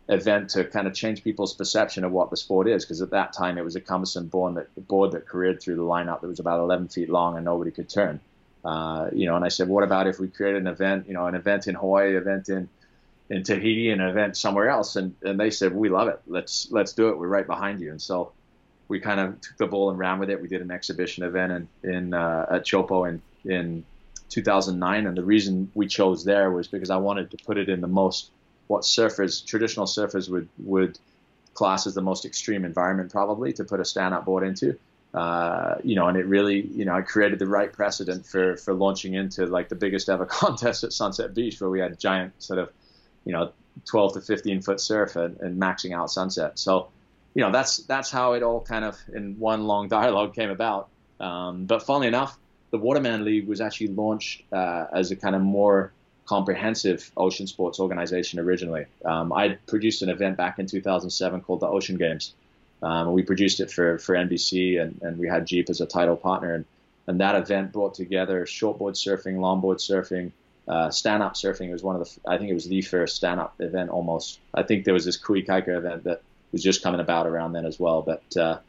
event 0.08 0.52
to 0.52 0.64
kind 0.66 0.88
of 0.88 0.94
change 0.94 1.24
people's 1.24 1.54
perception 1.54 2.04
of 2.04 2.12
what 2.12 2.30
the 2.30 2.38
sport 2.38 2.68
is. 2.68 2.86
Because 2.86 3.02
at 3.02 3.12
that 3.12 3.34
time, 3.34 3.58
it 3.58 3.64
was 3.64 3.76
a 3.76 3.82
cumbersome 3.82 4.28
board 4.28 4.56
that, 4.56 4.88
board 4.88 5.12
that 5.14 5.28
careered 5.28 5.62
through 5.62 5.76
the 5.76 5.84
lineup 5.84 6.22
that 6.22 6.28
was 6.28 6.40
about 6.40 6.60
11 6.60 6.90
feet 6.90 7.10
long 7.10 7.36
and 7.36 7.46
nobody 7.46 7.72
could 7.72 7.90
turn. 7.90 8.20
Uh, 8.64 9.10
you 9.14 9.28
know, 9.28 9.36
and 9.36 9.46
I 9.46 9.50
said, 9.50 9.68
what 9.68 9.84
about 9.84 10.08
if 10.08 10.20
we 10.20 10.28
created 10.28 10.62
an 10.62 10.68
event, 10.68 11.08
you 11.08 11.14
know, 11.14 11.28
an 11.28 11.36
event 11.36 11.68
in 11.68 11.76
Hawaii, 11.76 12.16
event 12.16 12.50
in 12.50 12.68
in 13.30 13.44
Tahiti 13.44 13.90
an 13.90 14.02
event 14.02 14.38
somewhere 14.38 14.70
else, 14.70 14.96
and, 14.96 15.16
and 15.24 15.40
they 15.40 15.50
said 15.50 15.74
we 15.74 15.90
love 15.90 16.08
it. 16.08 16.20
Let's 16.28 16.72
let's 16.72 16.94
do 16.94 17.10
it. 17.10 17.18
We're 17.18 17.28
right 17.28 17.48
behind 17.48 17.80
you. 17.80 17.92
And 17.92 18.02
so 18.02 18.32
we 18.88 19.00
kind 19.00 19.20
of 19.20 19.42
took 19.42 19.58
the 19.58 19.68
ball 19.68 19.90
and 19.90 19.98
ran 19.98 20.20
with 20.20 20.30
it. 20.30 20.42
We 20.42 20.48
did 20.48 20.62
an 20.62 20.72
exhibition 20.72 21.24
event 21.24 21.68
in, 21.84 21.92
in 21.92 22.14
uh, 22.14 22.46
at 22.52 22.66
Chopo 22.66 23.10
in 23.10 23.22
in 23.50 23.84
2009, 24.30 25.06
and 25.06 25.18
the 25.18 25.24
reason 25.24 25.72
we 25.74 25.88
chose 25.88 26.24
there 26.24 26.52
was 26.52 26.68
because 26.68 26.90
I 26.90 26.98
wanted 26.98 27.32
to 27.32 27.38
put 27.46 27.58
it 27.58 27.70
in 27.70 27.82
the 27.82 27.88
most 27.88 28.32
what 28.68 28.82
surfers 28.82 29.46
traditional 29.46 29.86
surfers 29.86 30.30
would 30.30 30.50
would 30.60 30.98
class 31.54 31.88
as 31.88 31.94
the 31.94 32.02
most 32.02 32.26
extreme 32.26 32.66
environment 32.66 33.12
probably 33.12 33.54
to 33.54 33.64
put 33.64 33.80
a 33.80 33.86
stand-up 33.86 34.26
board 34.26 34.46
into. 34.46 34.78
Uh, 35.14 35.78
you 35.84 35.96
know, 35.96 36.08
and 36.08 36.18
it 36.18 36.26
really, 36.26 36.68
you 36.68 36.84
know, 36.84 36.96
it 36.98 37.06
created 37.06 37.40
the 37.40 37.48
right 37.48 37.72
precedent 37.72 38.26
for 38.26 38.58
for 38.58 38.74
launching 38.74 39.14
into 39.14 39.46
like 39.46 39.70
the 39.70 39.76
biggest 39.76 40.10
ever 40.10 40.26
contest 40.42 40.84
at 40.84 40.92
Sunset 40.92 41.34
Beach, 41.34 41.60
where 41.62 41.70
we 41.70 41.80
had 41.80 41.98
giant 42.00 42.34
sort 42.44 42.60
of, 42.60 42.70
you 43.24 43.32
know, 43.32 43.52
12 43.86 44.14
to 44.16 44.22
15 44.22 44.62
foot 44.62 44.82
surf 44.82 45.16
and, 45.16 45.40
and 45.40 45.62
maxing 45.62 45.96
out 45.96 46.12
Sunset. 46.12 46.60
So, 46.60 46.90
you 47.34 47.42
know, 47.42 47.52
that's 47.52 47.78
that's 47.78 48.12
how 48.12 48.34
it 48.34 48.44
all 48.44 48.60
kind 48.60 48.84
of 48.84 48.98
in 49.14 49.40
one 49.40 49.68
long 49.68 49.88
dialogue 50.00 50.36
came 50.36 50.50
about. 50.50 50.90
Um, 51.20 51.66
but 51.66 51.84
funnily 51.84 52.08
enough, 52.08 52.38
the 52.72 52.78
Waterman 52.78 53.24
League 53.24 53.48
was 53.48 53.62
actually 53.62 53.88
launched 53.88 54.44
uh, 54.52 54.86
as 54.94 55.12
a 55.12 55.16
kind 55.16 55.36
of 55.36 55.42
more 55.42 55.94
comprehensive 56.26 57.12
ocean 57.18 57.48
sports 57.48 57.80
organization 57.80 58.40
originally. 58.40 58.86
Um, 59.04 59.32
I 59.32 59.58
produced 59.68 60.02
an 60.02 60.10
event 60.10 60.38
back 60.38 60.60
in 60.60 60.66
2007 60.66 61.42
called 61.42 61.60
the 61.60 61.68
Ocean 61.68 61.98
Games. 61.98 62.34
Um, 62.82 63.14
we 63.14 63.24
produced 63.24 63.60
it 63.60 63.72
for, 63.72 63.98
for 64.00 64.16
NBC 64.16 64.82
and, 64.82 65.00
and 65.02 65.18
we 65.18 65.28
had 65.28 65.46
Jeep 65.46 65.70
as 65.70 65.82
a 65.82 65.86
title 65.86 66.18
partner. 66.18 66.56
And, 66.56 66.66
and 67.08 67.20
that 67.22 67.36
event 67.36 67.72
brought 67.72 67.94
together 67.94 68.46
shortboard 68.46 68.96
surfing, 68.96 69.38
longboard 69.38 69.78
surfing, 69.78 70.32
uh, 70.68 70.90
stand-up 70.90 71.36
surfing. 71.36 71.70
It 71.70 71.74
was 71.74 71.84
one 71.84 71.96
of 71.96 72.02
the, 72.04 72.30
I 72.30 72.38
think 72.38 72.50
it 72.50 72.56
was 72.56 72.68
the 72.68 72.82
first 72.82 73.16
stand-up 73.16 73.56
event 73.60 73.92
almost. 73.92 74.40
I 74.54 74.64
think 74.64 74.84
there 74.84 74.94
was 74.94 75.06
this 75.06 75.18
Kui 75.18 75.44
Kaika 75.44 75.78
event 75.78 76.04
that 76.06 76.22
was 76.52 76.64
just 76.64 76.82
coming 76.82 77.00
about 77.00 77.28
around 77.28 77.54
then 77.54 77.66
as 77.66 77.80
well. 77.80 78.02
But 78.02 78.38
uh, 78.38 78.60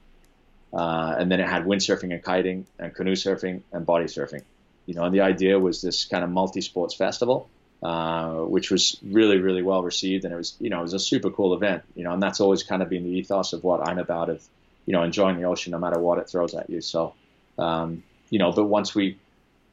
uh, 0.73 1.15
and 1.19 1.31
then 1.31 1.41
it 1.41 1.49
had 1.49 1.65
windsurfing 1.65 2.13
and 2.13 2.23
kiting 2.23 2.67
and 2.79 2.95
canoe 2.95 3.15
surfing 3.15 3.63
and 3.73 3.87
body 3.87 4.07
surfing. 4.07 4.43
You 4.87 4.95
know, 4.95 5.05
and 5.05 5.15
the 5.15 5.23
idea 5.23 5.59
was 5.59 5.83
this 5.83 6.05
kind 6.05 6.23
of 6.23 6.31
multi-sports 6.31 6.95
festival, 6.95 7.49
uh, 7.83 8.35
which 8.35 8.71
was 8.71 8.99
really, 9.03 9.39
really 9.39 9.63
well 9.63 9.83
received, 9.83 10.25
and 10.25 10.33
it 10.33 10.37
was, 10.37 10.57
you 10.61 10.71
know, 10.71 10.79
it 10.79 10.83
was 10.83 10.95
a 10.95 10.99
super 10.99 11.31
cool 11.31 11.55
event. 11.55 11.83
You 11.95 12.05
know, 12.05 12.13
and 12.13 12.23
that's 12.23 12.41
always 12.41 12.63
kind 12.63 12.83
of 12.83 12.89
been 12.89 13.05
the 13.05 13.11
ethos 13.11 13.53
of 13.53 13.65
what 13.65 13.87
I'm 13.87 13.99
about, 13.99 14.31
of, 14.31 14.43
you 14.87 14.93
know, 14.93 15.03
enjoying 15.03 15.37
the 15.37 15.45
ocean 15.45 15.73
no 15.73 15.79
matter 15.79 15.99
what 15.99 16.19
it 16.19 16.29
throws 16.29 16.55
at 16.55 16.71
you. 16.71 16.81
So, 16.81 17.15
um, 17.59 18.03
you 18.31 18.39
know, 18.39 18.53
but 18.53 18.65
once 18.65 18.95
we 18.95 19.19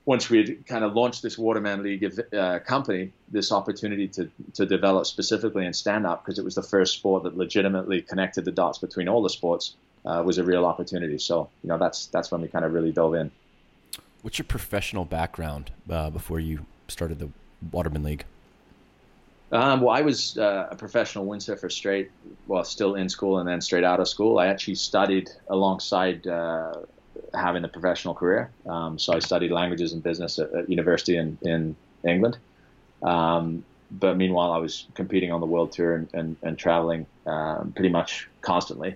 once 0.05 0.29
we 0.29 0.55
kind 0.67 0.83
of 0.83 0.95
launched 0.95 1.21
this 1.21 1.37
Waterman 1.37 1.81
League 1.81 2.03
uh, 2.35 2.59
company, 2.59 3.11
this 3.31 3.51
opportunity 3.51 4.07
to, 4.09 4.29
to 4.55 4.65
develop 4.65 5.05
specifically 5.05 5.65
in 5.65 5.73
stand 5.73 6.05
up, 6.05 6.23
because 6.23 6.39
it 6.39 6.43
was 6.43 6.55
the 6.55 6.63
first 6.63 6.95
sport 6.95 7.23
that 7.23 7.37
legitimately 7.37 8.01
connected 8.01 8.43
the 8.43 8.51
dots 8.51 8.79
between 8.79 9.07
all 9.07 9.21
the 9.23 9.29
sports, 9.29 9.75
uh, 10.05 10.21
was 10.25 10.37
a 10.37 10.43
real 10.43 10.65
opportunity. 10.65 11.17
So, 11.17 11.49
you 11.63 11.69
know, 11.69 11.77
that's 11.77 12.07
that's 12.07 12.31
when 12.31 12.41
we 12.41 12.47
kind 12.47 12.65
of 12.65 12.73
really 12.73 12.91
dove 12.91 13.15
in. 13.15 13.31
What's 14.21 14.37
your 14.37 14.45
professional 14.45 15.05
background 15.05 15.71
uh, 15.89 16.09
before 16.09 16.39
you 16.39 16.65
started 16.87 17.19
the 17.19 17.29
Waterman 17.71 18.03
League? 18.03 18.25
Um, 19.51 19.81
well, 19.81 19.95
I 19.95 20.01
was 20.01 20.37
uh, 20.37 20.69
a 20.71 20.75
professional 20.75 21.27
windsurfer 21.27 21.71
straight, 21.71 22.09
well, 22.47 22.63
still 22.63 22.95
in 22.95 23.07
school 23.07 23.37
and 23.37 23.47
then 23.47 23.61
straight 23.61 23.83
out 23.83 23.99
of 23.99 24.07
school. 24.07 24.39
I 24.39 24.47
actually 24.47 24.75
studied 24.75 25.29
alongside 25.47 26.25
uh, 26.25 26.73
having 27.35 27.63
a 27.63 27.67
professional 27.67 28.15
career. 28.15 28.49
Um, 28.65 28.97
so 28.97 29.13
I 29.13 29.19
studied 29.19 29.51
languages 29.51 29.93
and 29.93 30.01
business 30.01 30.39
at, 30.39 30.51
at 30.53 30.69
university 30.69 31.17
in, 31.17 31.37
in 31.43 31.75
England. 32.03 32.37
Um, 33.03 33.63
but 33.91 34.17
meanwhile, 34.17 34.51
I 34.51 34.57
was 34.57 34.87
competing 34.95 35.31
on 35.31 35.39
the 35.39 35.45
world 35.45 35.71
tour 35.71 35.95
and, 35.95 36.07
and, 36.13 36.35
and 36.41 36.57
traveling 36.57 37.05
um, 37.27 37.73
pretty 37.75 37.89
much 37.89 38.27
constantly. 38.41 38.95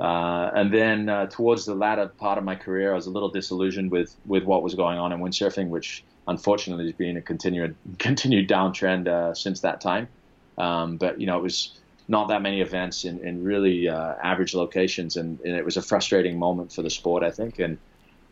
Uh, 0.00 0.50
and 0.54 0.72
then 0.72 1.08
uh, 1.08 1.26
towards 1.26 1.64
the 1.64 1.74
latter 1.74 2.06
part 2.06 2.38
of 2.38 2.44
my 2.44 2.54
career, 2.54 2.92
I 2.92 2.94
was 2.94 3.06
a 3.06 3.10
little 3.10 3.28
disillusioned 3.28 3.90
with, 3.90 4.14
with 4.26 4.44
what 4.44 4.62
was 4.62 4.74
going 4.74 4.98
on 4.98 5.12
in 5.12 5.18
windsurfing, 5.18 5.68
which 5.68 6.04
unfortunately 6.28 6.84
has 6.84 6.94
been 6.94 7.16
a 7.16 7.22
continued 7.22 7.74
continued 7.98 8.48
downtrend 8.48 9.08
uh, 9.08 9.34
since 9.34 9.60
that 9.60 9.80
time. 9.80 10.08
Um, 10.56 10.96
but 10.96 11.20
you 11.20 11.26
know, 11.26 11.38
it 11.38 11.42
was 11.42 11.78
not 12.08 12.28
that 12.28 12.42
many 12.42 12.60
events 12.60 13.04
in, 13.04 13.18
in 13.20 13.44
really 13.44 13.88
uh, 13.88 14.14
average 14.22 14.54
locations, 14.54 15.16
and, 15.16 15.40
and, 15.40 15.54
it 15.54 15.64
was 15.64 15.76
a 15.76 15.82
frustrating 15.82 16.38
moment 16.38 16.72
for 16.72 16.82
the 16.82 16.90
sport, 16.90 17.22
I 17.22 17.30
think. 17.30 17.58
And 17.58 17.78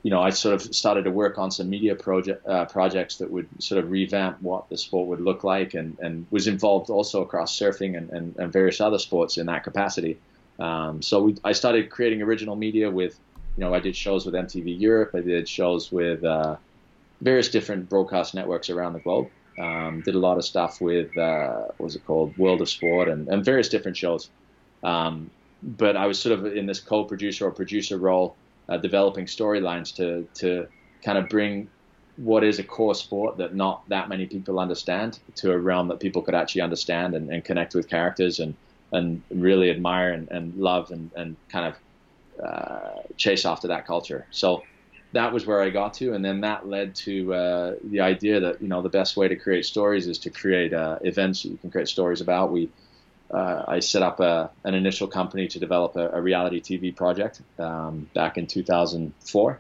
you 0.03 0.11
know, 0.11 0.23
I 0.23 0.31
sort 0.31 0.55
of 0.55 0.75
started 0.75 1.05
to 1.05 1.11
work 1.11 1.37
on 1.37 1.51
some 1.51 1.69
media 1.69 1.95
project 1.95 2.47
uh, 2.47 2.65
projects 2.67 3.17
that 3.17 3.31
would 3.31 3.49
sort 3.59 3.83
of 3.83 3.91
revamp 3.91 4.41
what 4.41 4.69
the 4.69 4.79
sport 4.79 5.09
would 5.09 5.21
look 5.21 5.45
like, 5.45 5.75
and, 5.75 5.99
and 5.99 6.27
was 6.31 6.47
involved 6.47 6.91
also 6.91 7.23
across 7.23 7.59
surfing 7.59 7.97
and, 7.97 8.11
and, 8.11 8.37
and 8.37 8.53
various 8.53 8.81
other 8.81 8.99
sports 8.99 9.37
in 9.37 9.47
that 9.47 9.65
capacity. 9.65 10.19
Um, 10.59 11.03
so 11.03 11.23
we, 11.23 11.37
I 11.45 11.53
started 11.53 11.91
creating 11.91 12.23
original 12.23 12.57
media 12.57 12.91
with, 12.91 13.19
you 13.57 13.65
know, 13.65 13.75
I 13.75 13.81
did 13.81 13.97
shows 13.97 14.25
with 14.25 14.35
MTV 14.35 14.81
Europe, 14.81 15.11
I 15.15 15.21
did 15.21 15.49
shows 15.49 15.93
with 15.93 16.25
uh, 16.25 16.57
various 17.21 17.49
different 17.49 17.89
broadcast 17.89 18.35
networks 18.35 18.71
around 18.71 18.95
the 18.95 19.01
globe. 19.01 19.29
Um, 19.59 20.03
did 20.03 20.15
a 20.15 20.19
lot 20.19 20.37
of 20.37 20.45
stuff 20.45 20.81
with 20.83 21.17
uh, 21.17 21.63
what 21.77 21.81
was 21.81 21.97
it 21.97 22.05
called, 22.07 22.37
World 22.37 22.61
of 22.61 22.69
Sport, 22.69 23.09
and, 23.09 23.27
and 23.29 23.43
various 23.43 23.71
different 23.71 23.97
shows. 23.97 24.29
Um, 24.83 25.31
but 25.63 25.97
I 25.97 26.07
was 26.07 26.19
sort 26.19 26.39
of 26.39 26.45
in 26.55 26.67
this 26.67 26.79
co-producer 26.79 27.47
or 27.47 27.51
producer 27.51 27.97
role, 27.97 28.37
uh, 28.69 28.77
developing 28.77 29.25
storylines 29.25 29.95
to 29.97 30.29
to 30.41 30.69
kind 31.03 31.17
of 31.17 31.31
bring 31.31 31.69
what 32.17 32.45
is 32.45 32.59
a 32.59 32.65
core 32.65 32.95
sport 32.95 33.37
that 33.39 33.55
not 33.55 33.87
that 33.89 34.09
many 34.09 34.27
people 34.27 34.59
understand 34.59 35.19
to 35.37 35.53
a 35.53 35.59
realm 35.59 35.89
that 35.89 36.01
people 36.01 36.23
could 36.23 36.35
actually 36.35 36.63
understand 36.63 37.15
and, 37.15 37.31
and 37.31 37.45
connect 37.45 37.75
with 37.75 37.89
characters 37.89 38.41
and 38.41 38.55
and 38.93 39.23
really 39.31 39.71
admire 39.71 40.13
and, 40.13 40.29
and 40.31 40.55
love 40.57 40.91
and, 40.91 41.11
and 41.17 41.37
kind 41.49 41.75
of 41.75 42.45
uh, 42.45 43.03
chase 43.17 43.45
after 43.45 43.69
that 43.69 43.87
culture. 43.87 44.27
So 44.31 44.63
that 45.13 45.33
was 45.33 45.47
where 45.47 45.63
I 45.63 45.71
got 45.71 45.95
to, 45.95 46.15
and 46.15 46.25
then 46.25 46.43
that 46.43 46.69
led 46.69 46.95
to 46.97 47.33
uh, 47.33 47.75
the 47.83 48.01
idea 48.01 48.41
that 48.41 48.61
you 48.61 48.69
know 48.69 48.83
the 48.83 48.89
best 48.89 49.17
way 49.17 49.29
to 49.29 49.37
create 49.37 49.65
stories 49.65 50.07
is 50.07 50.19
to 50.21 50.31
create 50.31 50.73
uh, 50.73 50.99
events 51.03 51.43
that 51.43 51.51
you 51.51 51.57
can 51.57 51.71
create 51.71 51.89
stories 51.89 52.21
about. 52.21 52.53
We 52.53 52.69
uh, 53.31 53.65
I 53.67 53.81
set 53.81 54.03
up 54.03 54.21
a, 54.21 54.51
an 54.65 54.75
initial 54.75 55.09
company 55.09 55.49
to 55.49 55.59
develop 55.59 55.97
a, 55.97 56.11
a 56.11 56.21
reality 56.21 56.61
TV 56.61 56.95
project 56.95 57.41
um, 57.59 58.09
back 58.15 58.37
in 58.39 58.47
2004, 58.47 59.59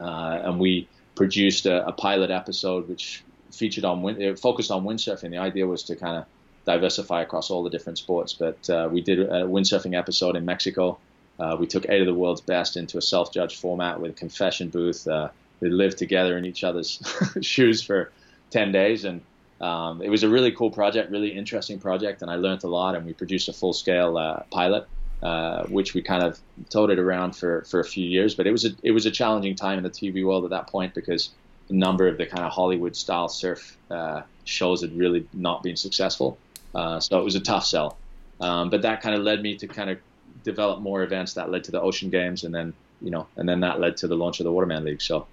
uh, 0.00 0.04
and 0.04 0.60
we 0.60 0.88
produced 1.14 1.66
a, 1.66 1.86
a, 1.86 1.92
pilot 1.92 2.30
episode 2.30 2.88
which 2.88 3.22
featured 3.50 3.84
on 3.84 4.00
wind, 4.00 4.22
it 4.22 4.38
focused 4.38 4.70
on 4.70 4.84
windsurfing. 4.84 5.30
The 5.30 5.38
idea 5.38 5.66
was 5.66 5.82
to 5.84 5.96
kind 5.96 6.16
of 6.16 6.24
diversify 6.64 7.22
across 7.22 7.50
all 7.50 7.62
the 7.62 7.70
different 7.70 7.98
sports. 7.98 8.32
But 8.32 8.68
uh, 8.70 8.88
we 8.90 9.00
did 9.00 9.18
a 9.20 9.44
windsurfing 9.44 9.96
episode 9.96 10.36
in 10.36 10.44
Mexico. 10.44 10.98
Uh, 11.38 11.56
we 11.58 11.66
took 11.66 11.88
eight 11.88 12.00
of 12.00 12.06
the 12.06 12.14
world's 12.14 12.40
best 12.40 12.76
into 12.76 12.98
a 12.98 13.02
self-judged 13.02 13.58
format 13.58 14.00
with 14.00 14.12
a 14.12 14.14
confession 14.14 14.68
booth. 14.68 15.06
Uh, 15.06 15.28
we 15.60 15.70
lived 15.70 15.98
together 15.98 16.36
in 16.36 16.44
each 16.44 16.64
other's 16.64 17.02
shoes 17.40 17.82
for 17.82 18.12
10 18.50 18.72
days. 18.72 19.04
And 19.04 19.22
um, 19.60 20.02
it 20.02 20.08
was 20.08 20.22
a 20.22 20.28
really 20.28 20.52
cool 20.52 20.70
project, 20.70 21.10
really 21.10 21.30
interesting 21.30 21.78
project. 21.78 22.22
And 22.22 22.30
I 22.30 22.36
learned 22.36 22.64
a 22.64 22.68
lot. 22.68 22.94
And 22.94 23.06
we 23.06 23.12
produced 23.12 23.48
a 23.48 23.52
full-scale 23.52 24.16
uh, 24.16 24.42
pilot, 24.50 24.86
uh, 25.22 25.64
which 25.64 25.94
we 25.94 26.02
kind 26.02 26.22
of 26.22 26.38
toted 26.68 26.98
around 26.98 27.34
for, 27.34 27.62
for 27.62 27.80
a 27.80 27.84
few 27.84 28.06
years. 28.06 28.34
But 28.34 28.46
it 28.46 28.52
was 28.52 28.64
a, 28.64 28.70
it 28.82 28.92
was 28.92 29.06
a 29.06 29.10
challenging 29.10 29.56
time 29.56 29.78
in 29.78 29.84
the 29.84 29.90
TV 29.90 30.24
world 30.24 30.44
at 30.44 30.50
that 30.50 30.68
point 30.68 30.94
because 30.94 31.30
a 31.68 31.74
number 31.74 32.06
of 32.06 32.18
the 32.18 32.26
kind 32.26 32.44
of 32.44 32.52
Hollywood-style 32.52 33.28
surf 33.28 33.76
uh, 33.90 34.22
shows 34.44 34.82
had 34.82 34.96
really 34.96 35.26
not 35.32 35.62
been 35.62 35.76
successful. 35.76 36.38
Uh, 36.74 37.00
so 37.00 37.18
it 37.18 37.24
was 37.24 37.34
a 37.34 37.40
tough 37.40 37.64
sell. 37.64 37.98
Um, 38.40 38.70
but 38.70 38.82
that 38.82 39.02
kind 39.02 39.14
of 39.14 39.22
led 39.22 39.42
me 39.42 39.56
to 39.56 39.68
kind 39.68 39.90
of 39.90 39.98
develop 40.42 40.80
more 40.80 41.02
events 41.02 41.34
that 41.34 41.50
led 41.50 41.64
to 41.64 41.70
the 41.70 41.80
Ocean 41.80 42.10
Games, 42.10 42.44
and 42.44 42.54
then 42.54 42.72
you 43.00 43.10
know, 43.10 43.26
and 43.36 43.48
then 43.48 43.60
that 43.60 43.80
led 43.80 43.96
to 43.98 44.08
the 44.08 44.16
launch 44.16 44.40
of 44.40 44.44
the 44.44 44.52
Waterman 44.52 44.84
League. 44.84 45.02
So, 45.02 45.26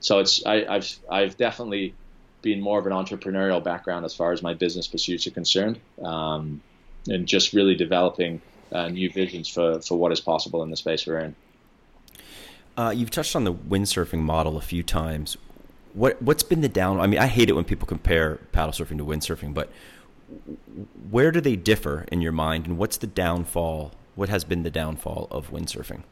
so 0.00 0.18
it's 0.18 0.44
I, 0.46 0.64
have 0.74 0.88
I've 1.10 1.36
definitely 1.36 1.94
been 2.42 2.60
more 2.60 2.78
of 2.78 2.86
an 2.86 2.92
entrepreneurial 2.92 3.62
background 3.64 4.04
as 4.04 4.14
far 4.14 4.32
as 4.32 4.42
my 4.42 4.54
business 4.54 4.86
pursuits 4.86 5.26
are 5.26 5.30
concerned, 5.30 5.80
um, 6.02 6.60
and 7.08 7.26
just 7.26 7.52
really 7.52 7.74
developing 7.74 8.40
uh, 8.72 8.88
new 8.88 9.10
visions 9.10 9.48
for 9.48 9.80
for 9.80 9.98
what 9.98 10.12
is 10.12 10.20
possible 10.20 10.62
in 10.62 10.70
the 10.70 10.76
space 10.76 11.06
we're 11.06 11.18
in. 11.18 11.36
Uh, 12.76 12.92
you've 12.94 13.10
touched 13.10 13.36
on 13.36 13.44
the 13.44 13.54
windsurfing 13.54 14.18
model 14.18 14.56
a 14.56 14.60
few 14.60 14.82
times. 14.82 15.36
What 15.92 16.20
what's 16.20 16.42
been 16.42 16.60
the 16.60 16.68
down? 16.68 17.00
I 17.00 17.06
mean, 17.06 17.20
I 17.20 17.26
hate 17.26 17.48
it 17.48 17.52
when 17.52 17.64
people 17.64 17.86
compare 17.86 18.36
paddle 18.52 18.72
surfing 18.72 18.98
to 18.98 19.04
windsurfing, 19.04 19.54
but 19.54 19.70
where 21.10 21.30
do 21.30 21.40
they 21.40 21.56
differ 21.56 22.04
in 22.10 22.20
your 22.20 22.32
mind, 22.32 22.66
and 22.66 22.78
what's 22.78 22.96
the 22.96 23.06
downfall? 23.06 23.92
What 24.14 24.28
has 24.28 24.44
been 24.44 24.62
the 24.62 24.70
downfall 24.70 25.28
of 25.30 25.50
windsurfing? 25.50 26.02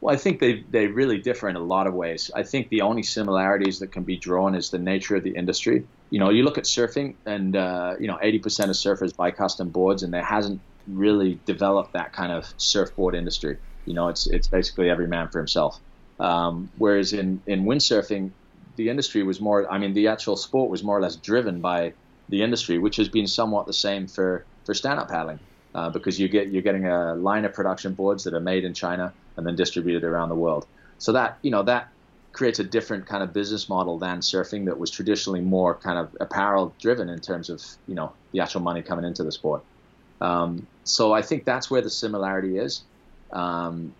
Well, 0.00 0.12
I 0.12 0.18
think 0.18 0.40
they 0.40 0.64
they 0.70 0.88
really 0.88 1.18
differ 1.18 1.48
in 1.48 1.54
a 1.54 1.60
lot 1.60 1.86
of 1.86 1.94
ways. 1.94 2.30
I 2.34 2.42
think 2.42 2.68
the 2.70 2.80
only 2.80 3.04
similarities 3.04 3.78
that 3.78 3.92
can 3.92 4.02
be 4.02 4.16
drawn 4.16 4.54
is 4.56 4.70
the 4.70 4.78
nature 4.78 5.14
of 5.14 5.22
the 5.22 5.30
industry. 5.30 5.86
You 6.10 6.18
know, 6.18 6.30
you 6.30 6.42
look 6.42 6.58
at 6.58 6.64
surfing, 6.64 7.14
and 7.24 7.54
uh, 7.54 7.94
you 8.00 8.08
know, 8.08 8.18
80% 8.22 8.64
of 8.64 8.70
surfers 8.70 9.14
buy 9.14 9.30
custom 9.30 9.68
boards, 9.68 10.02
and 10.02 10.12
there 10.12 10.24
hasn't 10.24 10.60
really 10.88 11.38
developed 11.46 11.92
that 11.92 12.12
kind 12.12 12.32
of 12.32 12.52
surfboard 12.56 13.14
industry. 13.14 13.58
You 13.86 13.94
know, 13.94 14.08
it's 14.08 14.26
it's 14.26 14.48
basically 14.48 14.90
every 14.90 15.06
man 15.06 15.28
for 15.28 15.38
himself. 15.38 15.78
Um, 16.18 16.68
whereas 16.78 17.12
in 17.12 17.40
in 17.46 17.64
windsurfing, 17.64 18.32
the 18.74 18.88
industry 18.88 19.22
was 19.22 19.40
more. 19.40 19.70
I 19.70 19.78
mean, 19.78 19.94
the 19.94 20.08
actual 20.08 20.36
sport 20.36 20.68
was 20.68 20.82
more 20.82 20.98
or 20.98 21.00
less 21.00 21.14
driven 21.14 21.60
by 21.60 21.92
the 22.32 22.42
industry, 22.42 22.78
which 22.78 22.96
has 22.96 23.10
been 23.10 23.26
somewhat 23.26 23.66
the 23.66 23.74
same 23.74 24.08
for 24.08 24.44
for 24.64 24.74
stand-up 24.74 25.08
paddling, 25.08 25.38
uh, 25.74 25.90
because 25.90 26.18
you 26.18 26.28
get 26.28 26.48
you're 26.48 26.62
getting 26.62 26.86
a 26.86 27.14
line 27.14 27.44
of 27.44 27.52
production 27.52 27.92
boards 27.92 28.24
that 28.24 28.32
are 28.32 28.40
made 28.40 28.64
in 28.64 28.72
China 28.72 29.12
and 29.36 29.46
then 29.46 29.54
distributed 29.54 30.02
around 30.02 30.30
the 30.30 30.34
world. 30.34 30.66
So 30.98 31.12
that 31.12 31.38
you 31.42 31.50
know 31.50 31.62
that 31.64 31.88
creates 32.32 32.58
a 32.58 32.64
different 32.64 33.06
kind 33.06 33.22
of 33.22 33.34
business 33.34 33.68
model 33.68 33.98
than 33.98 34.20
surfing 34.20 34.64
that 34.64 34.78
was 34.78 34.90
traditionally 34.90 35.42
more 35.42 35.74
kind 35.74 35.98
of 35.98 36.16
apparel 36.20 36.74
driven 36.80 37.10
in 37.10 37.20
terms 37.20 37.50
of 37.50 37.62
you 37.86 37.94
know 37.94 38.12
the 38.32 38.40
actual 38.40 38.62
money 38.62 38.80
coming 38.82 39.04
into 39.04 39.22
the 39.22 39.32
sport. 39.32 39.62
Um, 40.22 40.66
so 40.84 41.12
I 41.12 41.20
think 41.20 41.44
that's 41.44 41.70
where 41.70 41.82
the 41.82 41.90
similarity 41.90 42.56
is. 42.56 42.82
Um, 43.30 43.94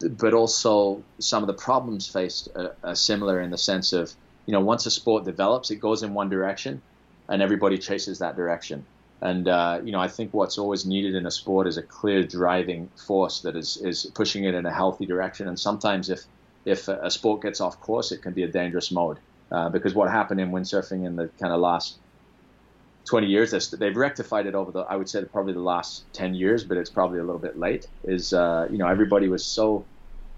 but 0.00 0.34
also 0.34 1.02
some 1.18 1.42
of 1.42 1.46
the 1.46 1.54
problems 1.54 2.08
faced 2.08 2.48
are, 2.56 2.74
are, 2.82 2.94
similar 2.94 3.40
in 3.40 3.50
the 3.50 3.58
sense 3.58 3.92
of 3.92 4.12
you 4.46 4.52
know 4.52 4.60
once 4.60 4.84
a 4.84 4.90
sport 4.90 5.24
develops, 5.24 5.70
it 5.70 5.76
goes 5.76 6.02
in 6.02 6.12
one 6.12 6.28
direction, 6.28 6.82
and 7.30 7.40
everybody 7.40 7.78
chases 7.78 8.18
that 8.18 8.36
direction. 8.36 8.84
And 9.22 9.48
uh, 9.48 9.80
you 9.84 9.92
know 9.92 10.00
I 10.00 10.08
think 10.08 10.34
what's 10.34 10.58
always 10.58 10.84
needed 10.84 11.14
in 11.14 11.26
a 11.26 11.30
sport 11.30 11.66
is 11.66 11.78
a 11.78 11.82
clear 11.82 12.22
driving 12.24 12.90
force 13.06 13.40
that 13.40 13.56
is 13.56 13.78
is 13.78 14.10
pushing 14.14 14.44
it 14.44 14.54
in 14.54 14.66
a 14.66 14.72
healthy 14.72 15.06
direction. 15.06 15.48
And 15.48 15.58
sometimes 15.58 16.10
if 16.10 16.24
if 16.64 16.88
a 16.88 17.10
sport 17.10 17.42
gets 17.42 17.60
off 17.60 17.80
course, 17.80 18.12
it 18.12 18.22
can 18.22 18.32
be 18.34 18.42
a 18.42 18.48
dangerous 18.48 18.90
mode. 18.90 19.18
Uh, 19.50 19.68
because 19.68 19.94
what 19.94 20.10
happened 20.10 20.40
in 20.40 20.50
windsurfing 20.52 21.04
in 21.04 21.16
the 21.16 21.28
kind 21.40 21.52
of 21.52 21.60
last 21.60 21.96
20 23.06 23.26
years, 23.26 23.70
they've 23.70 23.96
rectified 23.96 24.46
it 24.46 24.54
over 24.54 24.70
the, 24.70 24.80
I 24.80 24.94
would 24.94 25.08
say 25.08 25.24
probably 25.24 25.54
the 25.54 25.58
last 25.58 26.04
10 26.12 26.34
years, 26.34 26.62
but 26.62 26.76
it's 26.76 26.90
probably 26.90 27.18
a 27.18 27.24
little 27.24 27.40
bit 27.40 27.58
late. 27.58 27.86
Is 28.04 28.32
uh, 28.32 28.68
you 28.70 28.78
know 28.78 28.88
everybody 28.88 29.28
was 29.28 29.44
so 29.44 29.84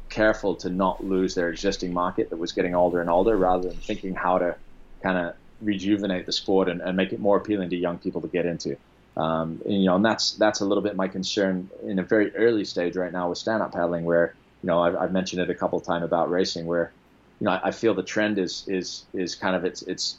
careful 0.09 0.55
to 0.57 0.71
not 0.71 1.05
lose 1.05 1.35
their 1.35 1.49
existing 1.49 1.93
market 1.93 2.31
that 2.31 2.37
was 2.37 2.53
getting 2.53 2.75
older 2.75 3.01
and 3.01 3.11
older, 3.11 3.37
rather 3.37 3.69
than 3.69 3.79
thinking 3.79 4.15
how 4.15 4.39
to 4.39 4.57
kind 5.03 5.19
of 5.19 5.35
rejuvenate 5.63 6.27
the 6.27 6.33
sport 6.33 6.69
and, 6.69 6.81
and, 6.81 6.97
make 6.97 7.13
it 7.13 7.21
more 7.21 7.37
appealing 7.37 7.71
to 7.71 7.77
young 7.77 7.99
people 7.99 8.21
to 8.21 8.29
get 8.29 8.47
into. 8.47 8.77
Um, 9.17 9.61
and, 9.65 9.75
you 9.75 9.87
know, 9.87 9.97
and 9.97 10.05
that's 10.05 10.33
that's 10.33 10.61
a 10.61 10.65
little 10.65 10.83
bit 10.83 10.97
my 10.97 11.09
concern 11.09 11.69
in 11.85 11.99
a 11.99 12.03
very 12.03 12.35
early 12.35 12.65
stage 12.65 12.97
right 12.97 13.13
now 13.13 13.29
with 13.29 13.39
stand-up 13.39 13.73
paddling, 13.73 14.05
where 14.05 14.35
you 14.63 14.69
know, 14.69 14.81
I've, 14.81 14.97
I've 14.97 15.13
mentioned 15.13 15.43
it 15.43 15.51
a 15.51 15.55
couple 15.55 15.79
of 15.79 15.85
times 15.85 16.05
about 16.05 16.31
racing 16.31 16.67
where, 16.67 16.93
you 17.41 17.47
know, 17.47 17.53
I, 17.53 17.69
I 17.69 17.71
feel 17.73 17.95
the 17.95 18.03
trend 18.03 18.39
is 18.39 18.65
is 18.69 19.05
is 19.13 19.35
kind 19.35 19.57
of 19.57 19.65
it's 19.65 19.83
it's 19.83 20.17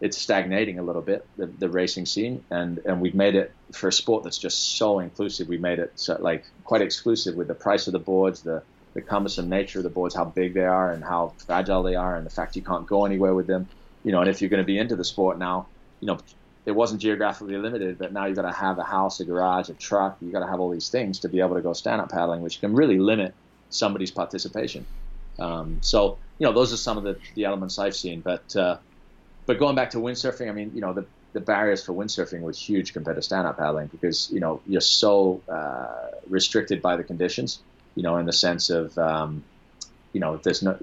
it's 0.00 0.18
stagnating 0.18 0.78
a 0.78 0.82
little 0.82 1.00
bit 1.00 1.26
the, 1.36 1.46
the 1.46 1.68
racing 1.68 2.06
scene. 2.06 2.44
And 2.50 2.78
and 2.84 3.00
we've 3.00 3.14
made 3.14 3.34
it 3.34 3.52
for 3.72 3.88
a 3.88 3.92
sport 3.92 4.24
that's 4.24 4.38
just 4.38 4.76
so 4.76 4.98
inclusive. 4.98 5.48
We 5.48 5.58
made 5.58 5.78
it 5.78 5.92
so, 5.96 6.16
like 6.20 6.44
quite 6.64 6.82
exclusive 6.82 7.34
with 7.34 7.48
the 7.48 7.54
price 7.54 7.86
of 7.86 7.92
the 7.92 7.98
boards 7.98 8.42
the 8.42 8.62
the 8.94 9.02
cumbersome 9.02 9.50
nature 9.50 9.80
of 9.80 9.82
the 9.82 9.90
boards 9.90 10.14
how 10.14 10.24
big 10.24 10.54
they 10.54 10.64
are 10.64 10.90
and 10.90 11.04
how 11.04 11.34
fragile 11.44 11.82
they 11.82 11.94
are 11.94 12.16
and 12.16 12.24
the 12.24 12.30
fact 12.30 12.56
you 12.56 12.62
can't 12.62 12.86
go 12.86 13.04
anywhere 13.04 13.34
with 13.34 13.46
them 13.46 13.68
you 14.06 14.12
know 14.12 14.20
and 14.20 14.30
if 14.30 14.40
you're 14.40 14.48
going 14.48 14.62
to 14.62 14.66
be 14.66 14.78
into 14.78 14.96
the 14.96 15.04
sport 15.04 15.38
now 15.38 15.66
you 16.00 16.06
know 16.06 16.18
it 16.64 16.72
wasn't 16.72 17.00
geographically 17.00 17.58
limited 17.58 17.98
but 17.98 18.12
now 18.14 18.24
you've 18.24 18.36
got 18.36 18.50
to 18.50 18.52
have 18.52 18.78
a 18.78 18.84
house 18.84 19.20
a 19.20 19.24
garage 19.24 19.68
a 19.68 19.74
truck 19.74 20.16
you've 20.22 20.32
got 20.32 20.40
to 20.40 20.50
have 20.50 20.60
all 20.60 20.70
these 20.70 20.88
things 20.88 21.18
to 21.18 21.28
be 21.28 21.40
able 21.40 21.56
to 21.56 21.60
go 21.60 21.74
stand 21.74 22.00
up 22.00 22.10
paddling 22.10 22.40
which 22.40 22.60
can 22.60 22.74
really 22.74 22.98
limit 22.98 23.34
somebody's 23.70 24.10
participation. 24.10 24.86
Um, 25.38 25.78
so 25.80 26.18
you 26.38 26.46
know 26.46 26.52
those 26.52 26.72
are 26.72 26.76
some 26.76 26.98
of 26.98 27.04
the, 27.04 27.18
the 27.34 27.44
elements 27.44 27.78
I've 27.78 27.96
seen. 27.96 28.20
But 28.20 28.54
uh, 28.56 28.78
but 29.46 29.58
going 29.58 29.76
back 29.76 29.90
to 29.90 29.98
windsurfing, 29.98 30.48
I 30.48 30.52
mean 30.52 30.72
you 30.74 30.80
know 30.80 30.92
the 30.92 31.06
the 31.32 31.40
barriers 31.40 31.84
for 31.84 31.92
windsurfing 31.92 32.40
was 32.40 32.58
huge 32.58 32.94
compared 32.94 33.16
to 33.16 33.22
stand-up 33.22 33.58
paddling 33.58 33.88
because 33.88 34.30
you 34.32 34.40
know 34.40 34.60
you're 34.66 34.80
so 34.80 35.42
uh, 35.48 36.10
restricted 36.28 36.80
by 36.80 36.96
the 36.96 37.04
conditions. 37.04 37.60
You 37.94 38.02
know 38.02 38.16
in 38.16 38.26
the 38.26 38.32
sense 38.32 38.70
of 38.70 38.96
um, 38.98 39.44
you 40.12 40.20
know 40.20 40.38
there's 40.42 40.62
no 40.62 40.78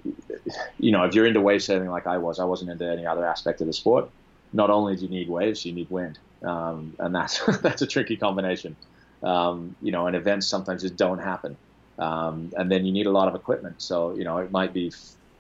you 0.80 0.92
know 0.92 1.04
if 1.04 1.16
you're 1.16 1.26
into 1.26 1.42
wave 1.42 1.64
sailing 1.64 1.90
like 1.90 2.08
I 2.08 2.18
was, 2.18 2.40
I 2.40 2.46
wasn't 2.46 2.72
into 2.72 2.90
any 2.90 3.06
other 3.06 3.26
aspect 3.26 3.62
of 3.62 3.68
the 3.68 3.74
sport. 3.74 4.10
Not 4.52 4.70
only 4.70 4.96
do 4.96 5.04
you 5.04 5.10
need 5.10 5.30
waves, 5.30 5.66
you 5.66 5.74
need 5.74 5.90
wind, 5.90 6.20
um, 6.44 6.96
and 7.00 7.14
that's 7.16 7.44
that's 7.62 7.82
a 7.82 7.88
tricky 7.88 8.18
combination. 8.18 8.76
Um, 9.24 9.76
you 9.82 9.92
know, 9.92 10.08
and 10.08 10.16
events 10.16 10.48
sometimes 10.48 10.82
just 10.82 10.98
don't 10.98 11.20
happen. 11.20 11.56
Um, 11.98 12.52
and 12.58 12.72
then 12.72 12.86
you 12.86 12.92
need 12.92 13.06
a 13.06 13.12
lot 13.12 13.28
of 13.28 13.36
equipment. 13.36 13.82
So, 13.82 14.16
you 14.16 14.24
know, 14.24 14.38
it 14.40 14.52
might 14.52 14.74
be 14.74 14.92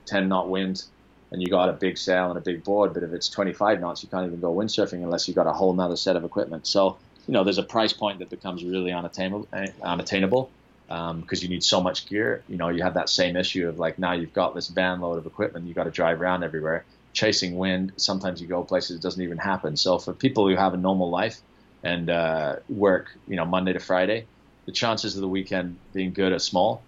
10 0.05 0.29
knot 0.29 0.49
wind 0.49 0.83
and 1.31 1.41
you 1.41 1.47
got 1.47 1.67
a 1.69 1.73
big 1.73 1.97
sail 1.97 2.29
and 2.29 2.37
a 2.37 2.41
big 2.41 2.63
board, 2.63 2.93
but 2.93 3.03
if 3.03 3.11
it's 3.11 3.27
25 3.27 3.81
knots, 3.81 4.03
you 4.03 4.09
can't 4.09 4.27
even 4.27 4.39
go 4.39 4.53
windsurfing 4.53 5.03
unless 5.03 5.27
you 5.27 5.33
got 5.33 5.47
a 5.47 5.51
whole 5.51 5.73
nother 5.73 5.95
set 5.97 6.15
of 6.15 6.23
equipment. 6.23 6.67
So, 6.67 6.97
you 7.27 7.33
know, 7.33 7.43
there's 7.43 7.57
a 7.57 7.63
price 7.63 7.91
point 7.91 8.19
that 8.19 8.29
becomes 8.29 8.63
really 8.63 8.91
unattainable, 8.91 9.47
unattainable 9.81 10.51
because 10.93 11.41
um, 11.41 11.43
you 11.43 11.49
need 11.49 11.63
so 11.63 11.81
much 11.81 12.05
gear. 12.05 12.43
You 12.47 12.57
know, 12.57 12.69
you 12.69 12.83
have 12.83 12.93
that 12.93 13.09
same 13.09 13.35
issue 13.35 13.67
of 13.67 13.79
like 13.79 13.97
now 13.97 14.13
you've 14.13 14.33
got 14.33 14.53
this 14.53 14.67
van 14.67 15.01
load 15.01 15.17
of 15.17 15.25
equipment, 15.25 15.65
you 15.65 15.73
got 15.73 15.85
to 15.85 15.91
drive 15.91 16.21
around 16.21 16.43
everywhere, 16.43 16.85
chasing 17.13 17.57
wind. 17.57 17.93
Sometimes 17.97 18.39
you 18.39 18.47
go 18.47 18.63
places 18.63 18.97
it 18.97 19.01
doesn't 19.01 19.21
even 19.21 19.39
happen. 19.39 19.75
So 19.75 19.97
for 19.97 20.13
people 20.13 20.47
who 20.47 20.55
have 20.55 20.75
a 20.75 20.77
normal 20.77 21.09
life 21.09 21.39
and 21.81 22.11
uh, 22.11 22.57
work, 22.69 23.07
you 23.27 23.35
know, 23.35 23.45
Monday 23.45 23.73
to 23.73 23.79
Friday, 23.79 24.27
the 24.65 24.71
chances 24.71 25.15
of 25.15 25.21
the 25.21 25.27
weekend 25.27 25.77
being 25.93 26.13
good 26.13 26.31
are 26.31 26.39
small. 26.39 26.83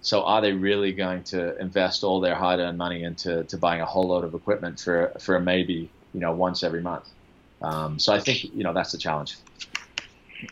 So 0.00 0.22
are 0.22 0.40
they 0.40 0.52
really 0.52 0.92
going 0.92 1.24
to 1.24 1.58
invest 1.58 2.04
all 2.04 2.20
their 2.20 2.36
hard-earned 2.36 2.78
money 2.78 3.02
into 3.02 3.42
to 3.44 3.58
buying 3.58 3.80
a 3.80 3.86
whole 3.86 4.08
load 4.08 4.24
of 4.24 4.32
equipment 4.34 4.78
for 4.78 5.12
for 5.18 5.40
maybe 5.40 5.90
you 6.14 6.20
know 6.20 6.32
once 6.32 6.62
every 6.62 6.82
month? 6.82 7.08
Um, 7.60 7.98
so 7.98 8.12
I 8.12 8.20
think 8.20 8.44
you 8.44 8.62
know 8.62 8.72
that's 8.72 8.92
the 8.92 8.98
challenge. 8.98 9.36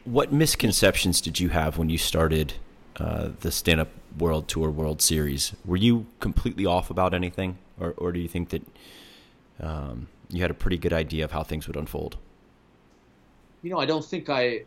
What 0.04 0.32
misconceptions 0.32 1.20
did 1.20 1.38
you 1.38 1.48
have 1.50 1.78
when 1.78 1.88
you 1.88 1.96
started 1.96 2.54
uh, 2.98 3.30
the 3.40 3.50
Stand 3.50 3.80
Up 3.80 3.88
World 4.18 4.48
Tour 4.48 4.70
World 4.70 5.00
Series? 5.00 5.52
Were 5.64 5.76
you 5.76 6.06
completely 6.20 6.66
off 6.66 6.90
about 6.90 7.14
anything, 7.14 7.58
or 7.78 7.94
or 7.96 8.12
do 8.12 8.20
you 8.20 8.28
think 8.28 8.50
that 8.50 8.62
um, 9.60 10.08
you 10.28 10.42
had 10.42 10.50
a 10.50 10.54
pretty 10.54 10.78
good 10.78 10.92
idea 10.92 11.24
of 11.24 11.32
how 11.32 11.42
things 11.42 11.66
would 11.66 11.76
unfold? 11.76 12.16
You 13.62 13.70
know, 13.70 13.78
I 13.78 13.86
don't 13.86 14.04
think 14.04 14.28
I 14.28 14.64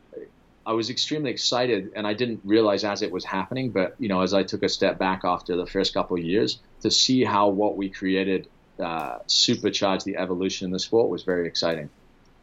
I 0.66 0.74
was 0.74 0.90
extremely 0.90 1.32
excited, 1.32 1.92
and 1.96 2.06
I 2.06 2.14
didn't 2.14 2.42
realize 2.44 2.84
as 2.84 3.02
it 3.02 3.12
was 3.12 3.26
happening. 3.26 3.72
But 3.72 3.96
you 4.00 4.08
know, 4.08 4.22
as 4.22 4.34
I 4.34 4.44
took 4.44 4.64
a 4.64 4.70
step 4.70 4.98
back 4.98 5.22
after 5.24 5.56
the 5.56 5.66
first 5.66 5.94
couple 5.94 6.18
of 6.18 6.24
years 6.24 6.60
to 6.82 6.92
see 6.92 7.24
how 7.24 7.50
what 7.50 7.78
we 7.78 7.90
created 7.90 8.48
uh, 8.80 9.20
supercharged 9.28 10.06
the 10.06 10.18
evolution 10.18 10.66
in 10.66 10.72
the 10.72 10.80
sport 10.80 11.10
was 11.10 11.24
very 11.24 11.48
exciting. 11.48 11.90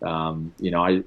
Um, 0.03 0.53
you 0.59 0.71
know, 0.71 0.83
I 0.83 1.03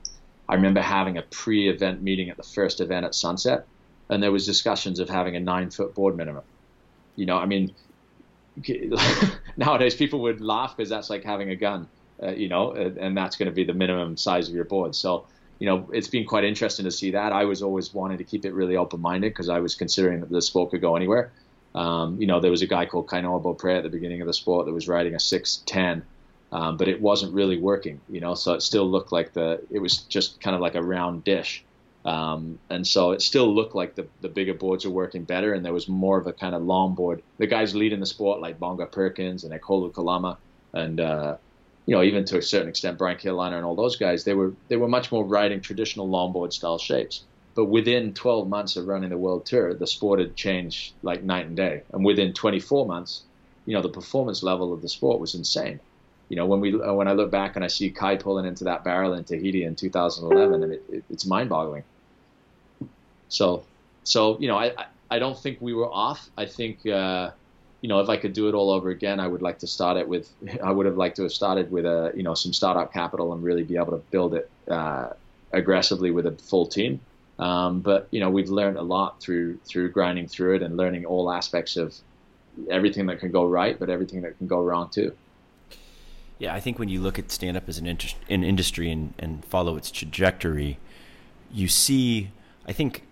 I 0.48 0.56
remember 0.56 0.82
having 0.82 1.18
a 1.18 1.22
pre-event 1.22 2.02
meeting 2.02 2.30
at 2.30 2.38
the 2.38 2.44
first 2.44 2.82
event 2.82 3.06
at 3.06 3.16
Sunset, 3.16 3.66
and 4.12 4.22
there 4.22 4.32
was 4.32 4.45
discussions 4.45 4.99
of 4.99 5.09
having 5.09 5.36
a 5.36 5.39
nine-foot 5.39 5.95
board 5.95 6.16
minimum. 6.16 6.43
You 7.16 7.26
know, 7.26 7.38
I 7.38 7.47
mean, 7.47 7.74
nowadays 9.57 9.95
people 9.95 10.22
would 10.22 10.41
laugh 10.41 10.78
because 10.78 10.89
that's 10.89 11.09
like 11.09 11.24
having 11.24 11.49
a 11.49 11.55
gun. 11.55 11.88
Uh, 12.22 12.30
you 12.34 12.47
know, 12.47 12.74
and 12.74 13.18
that's 13.18 13.36
going 13.36 13.47
to 13.47 13.55
be 13.55 13.64
the 13.64 13.74
minimum 13.74 14.16
size 14.16 14.47
of 14.47 14.53
your 14.53 14.66
board. 14.66 14.93
So 14.93 15.26
you 15.62 15.68
know, 15.68 15.88
it's 15.93 16.07
been 16.07 16.26
quite 16.26 16.43
interesting 16.43 16.86
to 16.86 16.91
see 16.91 17.12
that. 17.12 17.32
I 17.32 17.45
was 17.45 17.62
always 17.62 17.93
wanting 17.93 18.18
to 18.18 18.24
keep 18.24 18.45
it 18.45 18.53
really 18.55 18.76
open-minded 18.76 19.30
because 19.30 19.47
I 19.47 19.59
was 19.59 19.76
considering 19.76 20.22
that 20.22 20.32
the 20.32 20.41
sport 20.41 20.72
could 20.72 20.82
go 20.82 20.95
anywhere. 20.95 21.32
Um, 21.76 22.20
you 22.20 22.26
know, 22.26 22.39
there 22.39 22.49
was 22.49 22.64
a 22.64 22.68
guy 22.68 22.88
called 22.88 23.05
Kainoa 23.05 23.43
Beaupre 23.43 23.70
at 23.70 23.84
the 23.84 23.89
beginning 23.89 24.22
of 24.22 24.28
the 24.28 24.34
sport 24.34 24.66
that 24.66 24.74
was 24.74 24.88
riding 24.88 25.14
a 25.14 25.20
610, 25.20 26.03
um, 26.51 26.78
but 26.78 26.88
it 26.88 26.99
wasn't 26.99 27.36
really 27.36 27.59
working, 27.59 28.01
you 28.09 28.20
know, 28.20 28.34
so 28.34 28.53
it 28.53 28.64
still 28.64 28.89
looked 28.89 29.12
like 29.12 29.34
the, 29.34 29.62
it 29.70 29.78
was 29.78 29.99
just 29.99 30.41
kind 30.41 30.55
of 30.55 30.62
like 30.62 30.74
a 30.74 30.82
round 30.82 31.24
dish. 31.24 31.64
Um, 32.04 32.58
and 32.70 32.86
so 32.86 33.12
it 33.12 33.22
still 33.22 33.54
looked 33.54 33.76
like 33.76 33.95
the, 33.95 34.08
the 34.22 34.30
bigger 34.30 34.54
boards 34.54 34.86
were 34.86 34.91
working 34.91 35.24
better, 35.24 35.54
and 35.54 35.64
there 35.64 35.74
was 35.74 35.88
more 35.88 36.18
of 36.18 36.28
a 36.28 36.34
kind 36.34 36.56
of 36.56 36.64
long 36.64 36.95
board. 36.95 37.22
The 37.38 37.47
guys 37.47 37.76
leading 37.76 37.99
the 37.99 38.06
sport, 38.06 38.41
like 38.41 38.60
Bonga 38.60 38.88
Perkins 38.88 39.43
and 39.43 39.54
Ekolu 39.54 39.93
Kalama, 39.93 40.38
and 40.74 40.99
uh, 40.99 41.38
you 41.86 41.95
know, 41.95 42.04
even 42.04 42.26
to 42.26 42.38
a 42.38 42.41
certain 42.41 42.70
extent, 42.70 42.97
Brian 42.97 43.18
Keaulana 43.18 43.56
and 43.56 43.66
all 43.66 43.76
those 43.76 43.97
guys, 43.97 44.24
they 44.24 44.34
were 44.34 44.54
they 44.68 44.78
were 44.78 44.88
much 44.88 45.12
more 45.12 45.26
riding 45.26 45.62
traditional 45.62 46.08
longboard 46.08 46.54
style 46.54 46.78
shapes. 46.78 47.24
But 47.54 47.66
within 47.66 48.14
12 48.14 48.47
months 48.47 48.78
of 48.78 48.88
running 48.88 49.10
the 49.10 49.18
world 49.18 49.45
tour, 49.45 49.74
the 49.74 49.86
sport 49.86 50.20
had 50.20 50.36
changed 50.36 50.93
like 51.04 51.22
night 51.22 51.47
and 51.47 51.58
day. 51.58 51.84
And 51.91 52.06
within 52.06 52.34
24 52.34 52.86
months, 52.86 53.24
you 53.66 53.74
know, 53.74 53.82
the 53.82 53.89
performance 53.89 54.41
level 54.41 54.72
of 54.72 54.82
the 54.82 54.88
sport 54.88 55.20
was 55.20 55.36
insane. 55.36 55.82
You 56.32 56.38
know, 56.38 56.46
when 56.46 56.62
we 56.62 56.72
when 56.72 57.10
I 57.10 57.12
look 57.12 57.30
back 57.30 57.58
and 57.58 57.66
I 57.66 57.68
see 57.68 57.90
Kai 57.90 58.16
pulling 58.16 58.46
into 58.46 58.64
that 58.64 58.86
barrel 58.86 59.16
in 59.16 59.26
Tahiti 59.26 59.66
in 59.66 59.76
2011, 59.76 60.64
and 60.64 60.72
it, 60.72 60.84
it, 60.88 61.04
it's 61.10 61.26
mind-boggling. 61.26 61.84
So, 63.28 63.66
so 64.06 64.40
you 64.40 64.48
know, 64.48 64.58
I 64.58 64.72
I 65.10 65.20
don't 65.20 65.38
think 65.38 65.58
we 65.60 65.74
were 65.74 65.92
off. 65.92 66.30
I 66.38 66.46
think. 66.46 66.86
Uh, 66.86 67.32
you 67.82 67.90
know, 67.90 68.00
if 68.00 68.10
I 68.10 68.16
could 68.16 68.34
do 68.34 68.48
it 68.48 68.54
all 68.54 68.70
over 68.70 68.92
again, 68.92 69.20
I 69.20 69.28
would 69.28 69.42
like 69.42 69.60
to 69.60 69.68
start 69.68 69.98
it 69.98 70.08
with. 70.08 70.30
I 70.64 70.72
would 70.72 70.86
have 70.86 70.96
liked 70.96 71.18
to 71.18 71.24
have 71.24 71.34
started 71.34 71.70
with 71.70 71.86
a, 71.86 72.14
you 72.16 72.24
know, 72.24 72.34
some 72.34 72.54
startup 72.54 72.94
capital 72.94 73.34
and 73.34 73.44
really 73.44 73.64
be 73.64 73.76
able 73.76 73.92
to 73.92 74.04
build 74.12 74.36
it 74.36 74.50
uh, 74.70 75.10
aggressively 75.52 76.12
with 76.12 76.28
a 76.28 76.32
full 76.32 76.66
team. 76.66 77.02
Um, 77.40 77.82
but 77.82 78.08
you 78.12 78.22
know, 78.22 78.30
we've 78.30 78.50
learned 78.50 78.78
a 78.78 78.84
lot 78.84 79.20
through 79.20 79.58
through 79.66 79.92
grinding 79.92 80.28
through 80.28 80.56
it 80.56 80.62
and 80.62 80.78
learning 80.78 81.06
all 81.06 81.30
aspects 81.30 81.76
of 81.76 81.94
everything 82.70 83.08
that 83.08 83.20
can 83.20 83.32
go 83.32 83.46
right, 83.46 83.78
but 83.78 83.90
everything 83.90 84.22
that 84.22 84.38
can 84.38 84.48
go 84.48 84.64
wrong 84.64 84.90
too. 84.90 85.12
Yeah, 86.42 86.56
I 86.56 86.60
think 86.60 86.80
when 86.80 86.89
you 86.89 87.02
look 87.02 87.20
at 87.20 87.30
stand 87.30 87.56
up 87.56 87.70
as 87.70 87.78
an, 87.78 87.86
inter- 87.86 88.18
an 88.28 88.44
industry 88.44 88.89
and, 88.89 89.14
and 89.20 89.46
follow 89.46 89.78
its 89.78 89.92
trajectory, 89.92 90.80
you 91.54 91.68
see, 91.68 92.32
I 92.68 92.72
think 92.72 93.04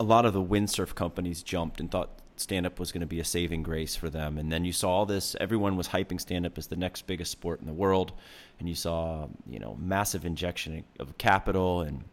a 0.00 0.02
lot 0.02 0.24
of 0.24 0.32
the 0.32 0.42
windsurf 0.42 0.94
companies 0.94 1.42
jumped 1.42 1.80
and 1.80 1.90
thought 1.90 2.08
stand 2.36 2.64
up 2.64 2.80
was 2.80 2.90
going 2.90 3.02
to 3.02 3.06
be 3.06 3.20
a 3.20 3.24
saving 3.24 3.62
grace 3.62 3.96
for 3.96 4.08
them. 4.08 4.38
And 4.38 4.50
then 4.50 4.64
you 4.64 4.72
saw 4.72 4.92
all 4.92 5.04
this, 5.04 5.36
everyone 5.38 5.76
was 5.76 5.88
hyping 5.88 6.18
stand 6.18 6.46
up 6.46 6.56
as 6.56 6.68
the 6.68 6.76
next 6.76 7.06
biggest 7.06 7.30
sport 7.30 7.60
in 7.60 7.66
the 7.66 7.74
world. 7.74 8.12
And 8.58 8.66
you 8.66 8.74
saw, 8.74 9.28
you 9.46 9.58
know, 9.58 9.76
massive 9.78 10.24
injection 10.24 10.84
of 10.98 11.18
capital. 11.18 11.82
And, 11.82 12.04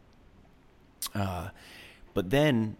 uh, 1.16 1.48
but 2.14 2.30
then 2.30 2.76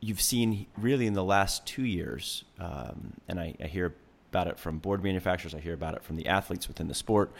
you've 0.00 0.20
seen 0.20 0.66
really 0.76 1.06
in 1.06 1.12
the 1.12 1.22
last 1.22 1.66
two 1.66 1.84
years, 1.84 2.42
um, 2.58 3.12
and 3.28 3.38
I, 3.38 3.54
I, 3.62 3.68
hear 3.68 3.94
about 4.30 4.46
it 4.46 4.58
from 4.58 4.78
board 4.78 5.02
manufacturers, 5.02 5.54
I 5.54 5.60
hear 5.60 5.74
about 5.74 5.94
it 5.94 6.02
from 6.02 6.16
the 6.16 6.26
athletes 6.26 6.68
within 6.68 6.88
the 6.88 6.94
sport. 6.94 7.32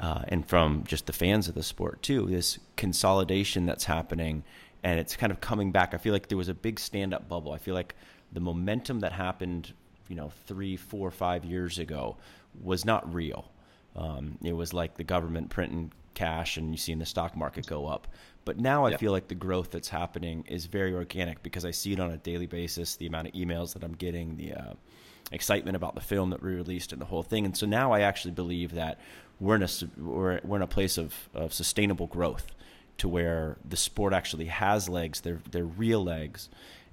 Uh, 0.00 0.22
and 0.28 0.46
from 0.48 0.84
just 0.84 1.06
the 1.06 1.12
fans 1.12 1.48
of 1.48 1.54
the 1.54 1.62
sport 1.62 2.02
too, 2.02 2.26
this 2.26 2.58
consolidation 2.76 3.66
that's 3.66 3.84
happening 3.84 4.42
and 4.82 4.98
it's 4.98 5.16
kind 5.16 5.30
of 5.30 5.40
coming 5.40 5.70
back. 5.70 5.94
I 5.94 5.98
feel 5.98 6.12
like 6.12 6.28
there 6.28 6.38
was 6.38 6.48
a 6.48 6.54
big 6.54 6.80
stand 6.80 7.14
up 7.14 7.28
bubble. 7.28 7.52
I 7.52 7.58
feel 7.58 7.74
like 7.74 7.94
the 8.32 8.40
momentum 8.40 9.00
that 9.00 9.12
happened, 9.12 9.72
you 10.08 10.16
know, 10.16 10.32
three, 10.46 10.76
four, 10.76 11.10
five 11.10 11.44
years 11.44 11.78
ago 11.78 12.16
was 12.60 12.84
not 12.84 13.12
real. 13.14 13.50
Um, 13.94 14.38
it 14.42 14.54
was 14.54 14.72
like 14.72 14.96
the 14.96 15.04
government 15.04 15.50
printing 15.50 15.92
cash 16.14 16.56
and 16.56 16.72
you 16.72 16.76
seeing 16.76 16.98
the 16.98 17.06
stock 17.06 17.36
market 17.36 17.66
go 17.66 17.86
up. 17.86 18.08
But 18.44 18.58
now 18.58 18.84
I 18.84 18.96
feel 18.96 19.12
like 19.12 19.28
the 19.28 19.36
growth 19.36 19.70
that's 19.70 19.88
happening 19.88 20.44
is 20.48 20.66
very 20.66 20.92
organic 20.94 21.42
because 21.44 21.64
I 21.64 21.70
see 21.70 21.92
it 21.92 22.00
on 22.00 22.10
a 22.10 22.16
daily 22.16 22.46
basis. 22.46 22.96
The 22.96 23.06
amount 23.06 23.28
of 23.28 23.34
emails 23.34 23.72
that 23.74 23.84
I'm 23.84 23.94
getting, 23.94 24.36
the 24.36 24.54
uh, 24.54 24.74
excitement 25.30 25.76
about 25.76 25.94
the 25.94 26.00
film 26.00 26.30
that 26.30 26.42
we 26.42 26.54
released, 26.54 26.92
and 26.92 27.00
the 27.00 27.06
whole 27.06 27.22
thing. 27.22 27.44
And 27.44 27.56
so 27.56 27.66
now 27.66 27.92
I 27.92 28.00
actually 28.00 28.32
believe 28.32 28.72
that 28.72 28.98
we're 29.40 29.56
in 29.56 29.62
a 29.62 29.68
we're, 29.98 30.40
we're 30.44 30.56
in 30.56 30.62
a 30.62 30.66
place 30.66 30.98
of, 30.98 31.28
of 31.34 31.52
sustainable 31.52 32.06
growth 32.06 32.52
to 32.98 33.08
where 33.08 33.56
the 33.68 33.76
sport 33.76 34.12
actually 34.12 34.46
has 34.46 34.88
legs. 34.88 35.20
They're 35.20 35.40
they're 35.50 35.64
real 35.64 36.02
legs, 36.02 36.48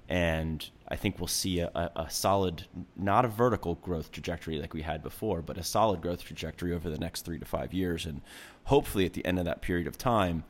and 0.08 0.68
I 0.88 0.96
think 0.96 1.20
we'll 1.20 1.28
see 1.28 1.60
a, 1.60 1.70
a, 1.94 2.10
solid, 2.10 2.64
not 2.96 3.24
a 3.24 3.28
vertical 3.28 3.76
growth 3.76 4.10
trajectory 4.10 4.58
like 4.58 4.74
we 4.74 4.82
had 4.82 5.04
before, 5.04 5.40
but 5.40 5.56
a 5.56 5.62
solid 5.62 6.00
growth 6.00 6.24
trajectory 6.24 6.72
over 6.72 6.90
the 6.90 6.98
next 6.98 7.24
three 7.24 7.38
to 7.38 7.44
five 7.44 7.72
years, 7.72 8.06
and 8.06 8.20
hopefully 8.64 9.06
at 9.06 9.12
the 9.12 9.24
end 9.24 9.38
of 9.38 9.44
that 9.44 9.62
period 9.62 9.86
of 9.86 9.96
time, 9.96 10.42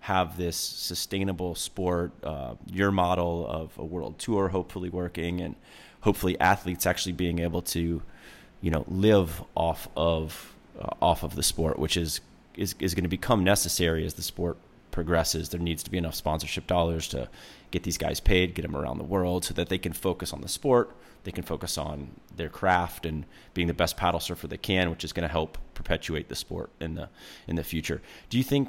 have 0.00 0.38
this 0.38 0.56
sustainable 0.56 1.54
sport. 1.54 2.12
Uh, 2.24 2.54
your 2.66 2.90
model 2.90 3.46
of 3.46 3.76
a 3.78 3.84
world 3.84 4.18
tour 4.18 4.48
hopefully 4.48 4.88
working, 4.88 5.42
and 5.42 5.56
hopefully 6.02 6.38
athletes 6.38 6.86
actually 6.86 7.12
being 7.12 7.38
able 7.40 7.62
to, 7.62 8.02
you 8.60 8.70
know, 8.70 8.84
live 8.86 9.42
off 9.54 9.88
of 9.96 10.54
uh, 10.78 10.94
off 11.00 11.22
of 11.22 11.34
the 11.34 11.42
sport, 11.42 11.78
which 11.78 11.96
is 11.96 12.20
is, 12.54 12.74
is 12.78 12.94
going 12.94 13.04
to 13.04 13.08
become 13.08 13.42
necessary 13.42 14.04
as 14.04 14.14
the 14.14 14.22
sport 14.22 14.58
progresses, 14.92 15.48
there 15.48 15.60
needs 15.60 15.82
to 15.82 15.90
be 15.90 15.98
enough 15.98 16.14
sponsorship 16.14 16.66
dollars 16.66 17.08
to 17.08 17.28
get 17.70 17.82
these 17.82 17.98
guys 17.98 18.20
paid, 18.20 18.54
get 18.54 18.62
them 18.62 18.76
around 18.76 18.98
the 18.98 19.04
world, 19.04 19.44
so 19.44 19.54
that 19.54 19.68
they 19.68 19.78
can 19.78 19.92
focus 19.92 20.32
on 20.32 20.42
the 20.42 20.48
sport, 20.48 20.94
they 21.24 21.32
can 21.32 21.42
focus 21.42 21.78
on 21.78 22.10
their 22.36 22.50
craft 22.50 23.06
and 23.06 23.24
being 23.54 23.66
the 23.66 23.74
best 23.74 23.96
paddle 23.96 24.20
surfer 24.20 24.46
they 24.46 24.58
can, 24.58 24.90
which 24.90 25.02
is 25.02 25.12
going 25.12 25.26
to 25.26 25.32
help 25.32 25.58
perpetuate 25.74 26.28
the 26.28 26.36
sport 26.36 26.70
in 26.78 26.94
the 26.94 27.08
in 27.48 27.56
the 27.56 27.64
future. 27.64 28.00
Do 28.28 28.36
you 28.36 28.44
think 28.44 28.68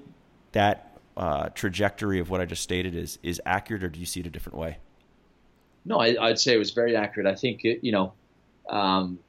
that 0.54 0.98
uh, 1.18 1.50
trajectory 1.50 2.20
of 2.20 2.30
what 2.30 2.42
I 2.42 2.46
just 2.46 2.64
stated 2.64 2.96
is 2.96 3.20
is 3.22 3.42
accurate, 3.46 3.84
or 3.84 3.90
do 3.90 4.00
you 4.00 4.06
see 4.06 4.22
it 4.22 4.26
a 4.26 4.32
different 4.32 4.58
way? 4.58 4.78
No, 5.86 6.00
I, 6.00 6.28
would 6.28 6.40
say 6.40 6.54
it 6.54 6.60
was 6.60 6.72
very 6.72 6.96
accurate. 6.96 7.28
I 7.28 7.36
think 7.36 7.66
it, 7.66 7.84
you 7.84 7.92
know. 7.92 8.14
Um, 8.70 9.20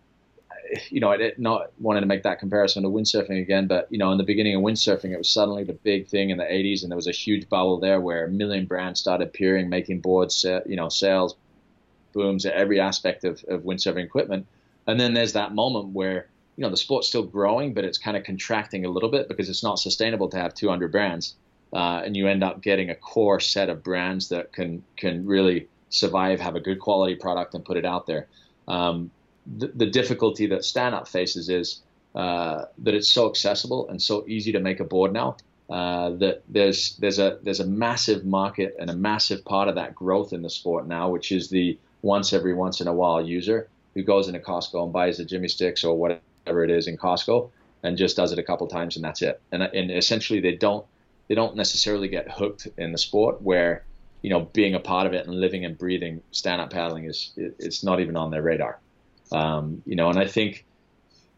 you 0.90 1.00
know, 1.00 1.10
I 1.10 1.16
did 1.16 1.38
not 1.38 1.70
wanting 1.78 2.02
to 2.02 2.06
make 2.06 2.22
that 2.22 2.38
comparison 2.38 2.84
to 2.84 2.88
windsurfing 2.88 3.40
again, 3.40 3.66
but 3.66 3.86
you 3.90 3.98
know, 3.98 4.10
in 4.12 4.18
the 4.18 4.24
beginning 4.24 4.56
of 4.56 4.62
windsurfing, 4.62 5.10
it 5.10 5.18
was 5.18 5.28
suddenly 5.28 5.64
the 5.64 5.74
big 5.74 6.08
thing 6.08 6.30
in 6.30 6.38
the 6.38 6.44
80s, 6.44 6.82
and 6.82 6.90
there 6.90 6.96
was 6.96 7.06
a 7.06 7.12
huge 7.12 7.48
bubble 7.48 7.78
there 7.78 8.00
where 8.00 8.24
a 8.24 8.30
million 8.30 8.64
brands 8.64 9.00
started 9.00 9.28
appearing, 9.28 9.68
making 9.68 10.00
boards, 10.00 10.44
you 10.66 10.76
know, 10.76 10.88
sales, 10.88 11.36
booms, 12.12 12.46
at 12.46 12.54
every 12.54 12.80
aspect 12.80 13.24
of, 13.24 13.44
of 13.48 13.62
windsurfing 13.62 14.04
equipment. 14.04 14.46
And 14.86 14.98
then 14.98 15.14
there's 15.14 15.34
that 15.34 15.54
moment 15.54 15.88
where 15.88 16.28
you 16.56 16.62
know 16.62 16.70
the 16.70 16.76
sport's 16.76 17.08
still 17.08 17.24
growing, 17.24 17.74
but 17.74 17.84
it's 17.84 17.98
kind 17.98 18.16
of 18.16 18.24
contracting 18.24 18.84
a 18.84 18.88
little 18.88 19.10
bit 19.10 19.28
because 19.28 19.48
it's 19.48 19.62
not 19.62 19.78
sustainable 19.78 20.28
to 20.30 20.36
have 20.36 20.54
200 20.54 20.90
brands, 20.92 21.34
uh, 21.72 22.02
and 22.04 22.16
you 22.16 22.28
end 22.28 22.44
up 22.44 22.62
getting 22.62 22.90
a 22.90 22.94
core 22.94 23.40
set 23.40 23.68
of 23.68 23.82
brands 23.82 24.28
that 24.28 24.52
can 24.52 24.82
can 24.96 25.26
really 25.26 25.68
survive, 25.94 26.40
have 26.40 26.56
a 26.56 26.60
good 26.60 26.80
quality 26.80 27.14
product, 27.14 27.54
and 27.54 27.64
put 27.64 27.76
it 27.76 27.84
out 27.84 28.06
there. 28.06 28.26
Um, 28.66 29.10
the, 29.46 29.68
the 29.68 29.86
difficulty 29.86 30.46
that 30.46 30.64
stand 30.64 30.94
up 30.94 31.06
faces 31.06 31.48
is 31.48 31.82
uh, 32.14 32.64
that 32.78 32.94
it's 32.94 33.08
so 33.08 33.28
accessible 33.28 33.88
and 33.88 34.00
so 34.00 34.24
easy 34.26 34.52
to 34.52 34.60
make 34.60 34.80
a 34.80 34.84
board 34.84 35.12
now 35.12 35.36
uh, 35.70 36.10
that 36.10 36.42
there's 36.48 36.96
there's 36.96 37.18
a 37.18 37.38
there's 37.42 37.60
a 37.60 37.66
massive 37.66 38.24
market 38.24 38.76
and 38.78 38.90
a 38.90 38.96
massive 38.96 39.44
part 39.44 39.68
of 39.68 39.76
that 39.76 39.94
growth 39.94 40.32
in 40.32 40.42
the 40.42 40.50
sport 40.50 40.86
now, 40.86 41.08
which 41.08 41.32
is 41.32 41.48
the 41.48 41.78
once 42.02 42.32
every 42.32 42.54
once 42.54 42.80
in 42.80 42.86
a 42.86 42.92
while 42.92 43.24
user 43.24 43.68
who 43.94 44.02
goes 44.02 44.28
into 44.28 44.40
Costco 44.40 44.84
and 44.84 44.92
buys 44.92 45.18
the 45.18 45.24
Jimmy 45.24 45.48
Styks 45.48 45.84
or 45.84 45.96
whatever 45.96 46.64
it 46.64 46.70
is 46.70 46.86
in 46.86 46.98
Costco 46.98 47.50
and 47.82 47.96
just 47.96 48.16
does 48.16 48.32
it 48.32 48.38
a 48.38 48.42
couple 48.42 48.66
times 48.66 48.96
and 48.96 49.04
that's 49.04 49.22
it. 49.22 49.40
And 49.52 49.62
and 49.62 49.90
essentially 49.90 50.40
they 50.40 50.54
don't 50.54 50.84
they 51.28 51.34
don't 51.34 51.56
necessarily 51.56 52.08
get 52.08 52.30
hooked 52.30 52.68
in 52.76 52.92
the 52.92 52.98
sport 52.98 53.40
where 53.40 53.84
you 54.24 54.30
know 54.30 54.40
being 54.40 54.74
a 54.74 54.80
part 54.80 55.06
of 55.06 55.12
it 55.12 55.26
and 55.26 55.38
living 55.38 55.66
and 55.66 55.76
breathing 55.76 56.22
stand 56.30 56.58
up 56.62 56.70
paddling 56.70 57.04
is 57.04 57.32
it's 57.36 57.84
not 57.84 58.00
even 58.00 58.16
on 58.16 58.30
their 58.30 58.40
radar. 58.40 58.80
Um, 59.30 59.82
you 59.84 59.96
know, 59.96 60.08
and 60.08 60.18
I 60.18 60.26
think 60.26 60.64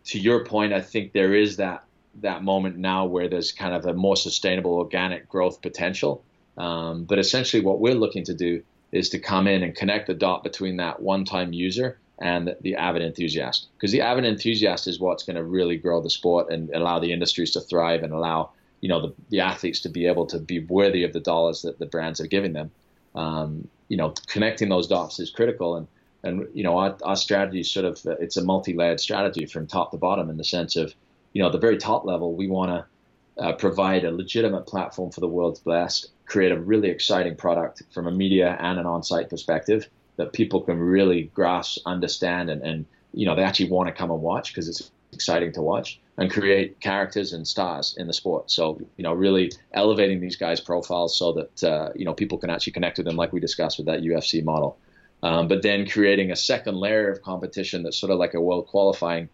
to 0.04 0.20
your 0.20 0.44
point, 0.44 0.72
I 0.72 0.80
think 0.80 1.12
there 1.12 1.34
is 1.34 1.56
that 1.56 1.82
that 2.22 2.44
moment 2.44 2.76
now 2.76 3.04
where 3.06 3.28
there's 3.28 3.50
kind 3.50 3.74
of 3.74 3.86
a 3.86 3.92
more 3.92 4.16
sustainable 4.16 4.74
organic 4.74 5.28
growth 5.28 5.62
potential. 5.62 6.22
Um, 6.56 7.04
but 7.04 7.18
essentially, 7.18 7.60
what 7.60 7.80
we're 7.80 7.96
looking 7.96 8.24
to 8.26 8.34
do 8.34 8.62
is 8.92 9.10
to 9.10 9.18
come 9.18 9.48
in 9.48 9.64
and 9.64 9.74
connect 9.74 10.06
the 10.06 10.14
dot 10.14 10.44
between 10.44 10.76
that 10.76 11.02
one-time 11.02 11.52
user 11.52 11.98
and 12.20 12.54
the 12.60 12.76
avid 12.76 13.02
enthusiast, 13.02 13.66
because 13.76 13.90
the 13.90 14.02
avid 14.02 14.24
enthusiast 14.24 14.86
is 14.86 15.00
what's 15.00 15.24
going 15.24 15.36
to 15.36 15.44
really 15.44 15.76
grow 15.76 16.00
the 16.00 16.08
sport 16.08 16.52
and 16.52 16.70
allow 16.70 17.00
the 17.00 17.12
industries 17.12 17.50
to 17.50 17.60
thrive 17.60 18.04
and 18.04 18.12
allow 18.12 18.52
you 18.86 18.88
know 18.88 19.00
the, 19.00 19.14
the 19.30 19.40
athletes 19.40 19.80
to 19.80 19.88
be 19.88 20.06
able 20.06 20.26
to 20.26 20.38
be 20.38 20.60
worthy 20.60 21.02
of 21.02 21.12
the 21.12 21.18
dollars 21.18 21.62
that 21.62 21.80
the 21.80 21.86
brands 21.86 22.20
are 22.20 22.28
giving 22.28 22.52
them. 22.52 22.70
Um, 23.16 23.66
you 23.88 23.96
know, 23.96 24.14
connecting 24.28 24.68
those 24.68 24.86
dots 24.86 25.18
is 25.18 25.28
critical, 25.28 25.74
and 25.74 25.88
and 26.22 26.46
you 26.54 26.62
know 26.62 26.78
our, 26.78 26.96
our 27.02 27.16
strategy 27.16 27.58
is 27.58 27.68
sort 27.68 27.84
of 27.84 28.00
it's 28.20 28.36
a 28.36 28.44
multi-layered 28.44 29.00
strategy 29.00 29.44
from 29.44 29.66
top 29.66 29.90
to 29.90 29.96
bottom 29.96 30.30
in 30.30 30.36
the 30.36 30.44
sense 30.44 30.76
of 30.76 30.94
you 31.32 31.42
know 31.42 31.46
at 31.46 31.52
the 31.52 31.58
very 31.58 31.78
top 31.78 32.04
level 32.04 32.36
we 32.36 32.46
want 32.46 32.70
to 32.70 33.42
uh, 33.42 33.52
provide 33.54 34.04
a 34.04 34.12
legitimate 34.12 34.68
platform 34.68 35.10
for 35.10 35.20
the 35.20 35.28
world's 35.28 35.60
best 35.60 36.10
create 36.24 36.52
a 36.52 36.58
really 36.58 36.88
exciting 36.88 37.34
product 37.36 37.82
from 37.92 38.06
a 38.06 38.10
media 38.10 38.56
and 38.60 38.78
an 38.78 38.86
on-site 38.86 39.28
perspective 39.28 39.88
that 40.16 40.32
people 40.32 40.62
can 40.62 40.78
really 40.78 41.24
grasp 41.34 41.80
understand 41.86 42.50
and, 42.50 42.62
and 42.62 42.86
you 43.12 43.26
know 43.26 43.34
they 43.34 43.42
actually 43.42 43.68
want 43.68 43.88
to 43.88 43.92
come 43.92 44.10
and 44.10 44.22
watch 44.22 44.52
because 44.52 44.68
it's 44.68 44.90
exciting 45.16 45.52
to 45.54 45.62
watch 45.62 46.00
and 46.18 46.30
create 46.30 46.80
characters 46.80 47.32
and 47.32 47.46
stars 47.46 47.94
in 47.98 48.06
the 48.06 48.12
sport. 48.12 48.50
So 48.50 48.80
you 48.96 49.04
know 49.04 49.14
really 49.26 49.50
elevating 49.72 50.20
these 50.20 50.36
guys 50.36 50.60
profiles 50.60 51.18
so 51.18 51.26
that 51.38 51.54
uh, 51.64 51.88
you 51.94 52.04
know 52.04 52.14
people 52.14 52.38
can 52.38 52.50
actually 52.50 52.74
connect 52.78 52.98
with 52.98 53.06
them 53.06 53.16
like 53.16 53.32
we 53.32 53.40
discussed 53.40 53.78
with 53.78 53.86
that 53.86 54.02
ufc 54.02 54.44
model. 54.44 54.78
Um, 55.22 55.48
but 55.48 55.62
then 55.62 55.88
creating 55.88 56.30
a 56.30 56.36
second 56.36 56.76
layer 56.76 57.10
of 57.10 57.22
competition 57.22 57.82
that's 57.82 57.98
sort 57.98 58.12
of 58.12 58.18
like 58.18 58.34
a 58.34 58.40
world 58.40 58.66
qualifying 58.68 59.28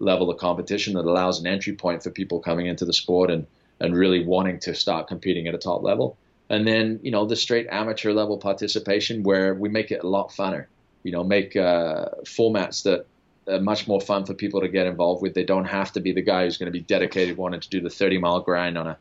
level 0.00 0.30
of 0.30 0.38
competition 0.38 0.94
that 0.94 1.04
allows 1.04 1.38
an 1.40 1.46
entry 1.46 1.74
point 1.74 2.02
for 2.02 2.10
people 2.10 2.40
coming 2.40 2.66
into 2.66 2.84
the 2.84 2.92
sport 2.92 3.30
and, 3.30 3.46
and 3.78 3.96
really 3.96 4.24
wanting 4.24 4.58
to 4.60 4.74
start 4.74 5.08
competing 5.08 5.46
at 5.46 5.54
a 5.54 5.58
top 5.58 5.82
level. 5.82 6.16
And 6.48 6.66
then, 6.66 6.98
you 7.02 7.12
know, 7.12 7.26
the 7.26 7.36
straight 7.36 7.68
amateur 7.70 8.12
level 8.12 8.38
participation 8.38 9.22
where 9.22 9.54
we 9.54 9.68
make 9.68 9.90
it 9.92 10.02
a 10.02 10.08
lot 10.08 10.30
funner, 10.30 10.66
you 11.04 11.12
know, 11.12 11.22
make 11.22 11.54
uh, 11.54 12.06
formats 12.24 12.82
that 12.82 13.06
are 13.48 13.60
much 13.60 13.88
more 13.88 14.00
fun 14.00 14.24
for 14.24 14.34
people 14.34 14.60
to 14.60 14.68
get 14.68 14.86
involved 14.86 15.22
with. 15.22 15.34
They 15.34 15.44
don't 15.44 15.66
have 15.66 15.92
to 15.92 16.00
be 16.00 16.12
the 16.12 16.22
guy 16.22 16.44
who's 16.44 16.58
going 16.58 16.72
to 16.72 16.78
be 16.78 16.80
dedicated 16.80 17.36
wanting 17.36 17.60
to 17.60 17.68
do 17.68 17.80
the 17.80 17.90
30 17.90 18.18
mile 18.18 18.40
grind 18.40 18.76
on 18.78 18.86
a, 18.86 18.98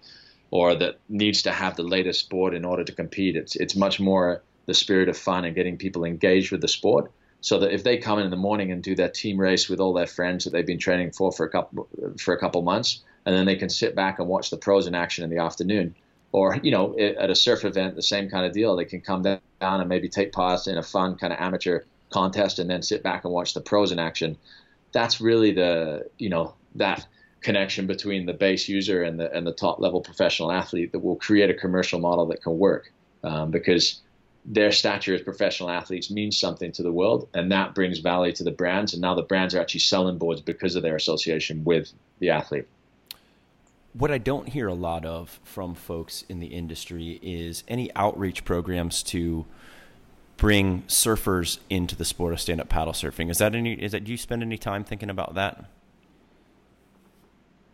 or 0.52 0.76
that 0.76 1.00
needs 1.08 1.44
to 1.44 1.52
have 1.52 1.76
the 1.76 1.84
latest 1.84 2.30
board 2.30 2.54
in 2.54 2.66
order 2.66 2.84
to 2.84 2.92
compete. 2.92 3.36
It's, 3.36 3.56
it's 3.56 3.76
much 3.76 4.00
more 4.00 4.42
the 4.66 4.74
spirit 4.74 5.10
of 5.10 5.18
fun 5.18 5.46
and 5.46 5.56
getting 5.56 5.78
people 5.78 6.04
engaged 6.04 6.52
with 6.52 6.62
the 6.62 6.68
sport 6.68 7.12
so 7.42 7.60
that 7.60 7.74
if 7.74 7.84
they 7.84 7.98
come 7.98 8.20
in 8.20 8.26
in 8.26 8.32
the 8.32 8.38
morning 8.38 8.72
and 8.72 8.84
do 8.84 8.96
their 8.96 9.10
team 9.10 9.40
race 9.40 9.70
with 9.70 9.80
all 9.80 9.94
their 9.94 10.08
friends 10.08 10.44
that 10.44 10.52
they've 10.52 10.66
been 10.66 10.80
training 10.80 11.12
for 11.12 11.32
for 11.32 11.46
a 11.46 11.50
couple 11.50 11.88
for 12.20 12.34
a 12.34 12.40
couple 12.40 12.62
months 12.62 13.02
and 13.26 13.36
then 13.36 13.46
they 13.46 13.56
can 13.56 13.70
sit 13.70 13.96
back 13.96 14.20
and 14.20 14.28
watch 14.28 14.50
the 14.50 14.58
pros 14.58 14.88
in 14.88 14.96
action 14.96 15.24
in 15.24 15.30
the 15.30 15.42
afternoon 15.42 15.96
or 16.32 16.60
you 16.64 16.72
know 16.72 16.98
at 16.98 17.30
a 17.30 17.36
surf 17.36 17.66
event 17.66 17.96
the 17.96 18.04
same 18.04 18.30
kind 18.30 18.46
of 18.46 18.54
deal 18.54 18.76
they 18.76 18.86
can 18.86 19.02
come 19.02 19.22
down 19.24 19.40
and 19.62 19.90
maybe 19.90 20.10
take 20.10 20.32
part 20.32 20.68
in 20.68 20.78
a 20.78 20.84
fun 20.84 21.16
kind 21.16 21.34
of 21.34 21.40
amateur 21.40 21.82
contest 22.10 22.60
and 22.60 22.70
then 22.70 22.82
sit 22.82 23.04
back 23.04 23.24
and 23.24 23.34
watch 23.34 23.54
the 23.54 23.62
pros 23.62 23.92
in 23.92 24.00
action 24.00 24.38
that's 24.92 25.22
really 25.22 25.52
the 25.52 26.10
you 26.18 26.30
know 26.30 26.54
that 26.76 27.06
connection 27.42 27.88
between 27.88 28.26
the 28.26 28.34
base 28.34 28.68
user 28.68 29.04
and 29.04 29.20
the 29.20 29.32
and 29.36 29.46
the 29.46 29.54
top 29.54 29.80
level 29.80 30.02
professional 30.02 30.52
athlete 30.52 30.92
that 30.92 31.00
will 31.00 31.16
create 31.16 31.50
a 31.50 31.54
commercial 31.54 32.00
model 32.00 32.26
that 32.26 32.42
can 32.42 32.58
work 32.58 32.92
um, 33.24 33.52
because 33.52 34.02
their 34.46 34.72
stature 34.72 35.14
as 35.14 35.22
professional 35.22 35.70
athletes 35.70 36.10
means 36.10 36.38
something 36.38 36.72
to 36.72 36.84
the 36.84 36.92
world, 36.92 37.28
and 37.34 37.52
that 37.52 37.76
brings 37.76 38.00
value 38.00 38.32
to 38.34 38.44
the 38.44 38.52
brands. 38.52 38.94
And 38.94 39.02
now 39.02 39.14
the 39.14 39.22
brands 39.22 39.54
are 39.54 39.60
actually 39.60 39.82
selling 39.82 40.18
boards 40.18 40.42
because 40.42 40.76
of 40.76 40.82
their 40.82 40.96
association 40.96 41.64
with 41.64 41.92
the 42.20 42.30
athlete. 42.30 42.68
What 43.94 44.12
I 44.12 44.18
don't 44.18 44.48
hear 44.48 44.68
a 44.68 44.74
lot 44.74 45.06
of 45.06 45.40
from 45.44 45.76
folks 45.76 46.24
in 46.30 46.40
the 46.40 46.48
industry 46.48 47.20
is 47.22 47.64
any 47.68 47.94
outreach 47.96 48.46
programs 48.46 49.04
to 49.04 49.46
bring 50.40 50.84
surfers 50.84 51.60
into 51.70 51.96
the 51.96 52.06
sport 52.06 52.32
of 52.32 52.40
stand 52.40 52.62
up 52.62 52.70
paddle 52.70 52.94
surfing. 52.94 53.30
Is 53.30 53.38
that 53.40 53.54
any? 53.54 53.74
Is 53.74 53.92
that 53.92 54.06
do 54.06 54.12
you 54.12 54.18
spend 54.18 54.42
any 54.42 54.58
time 54.58 54.84
thinking 54.84 55.10
about 55.10 55.36
that? 55.36 55.66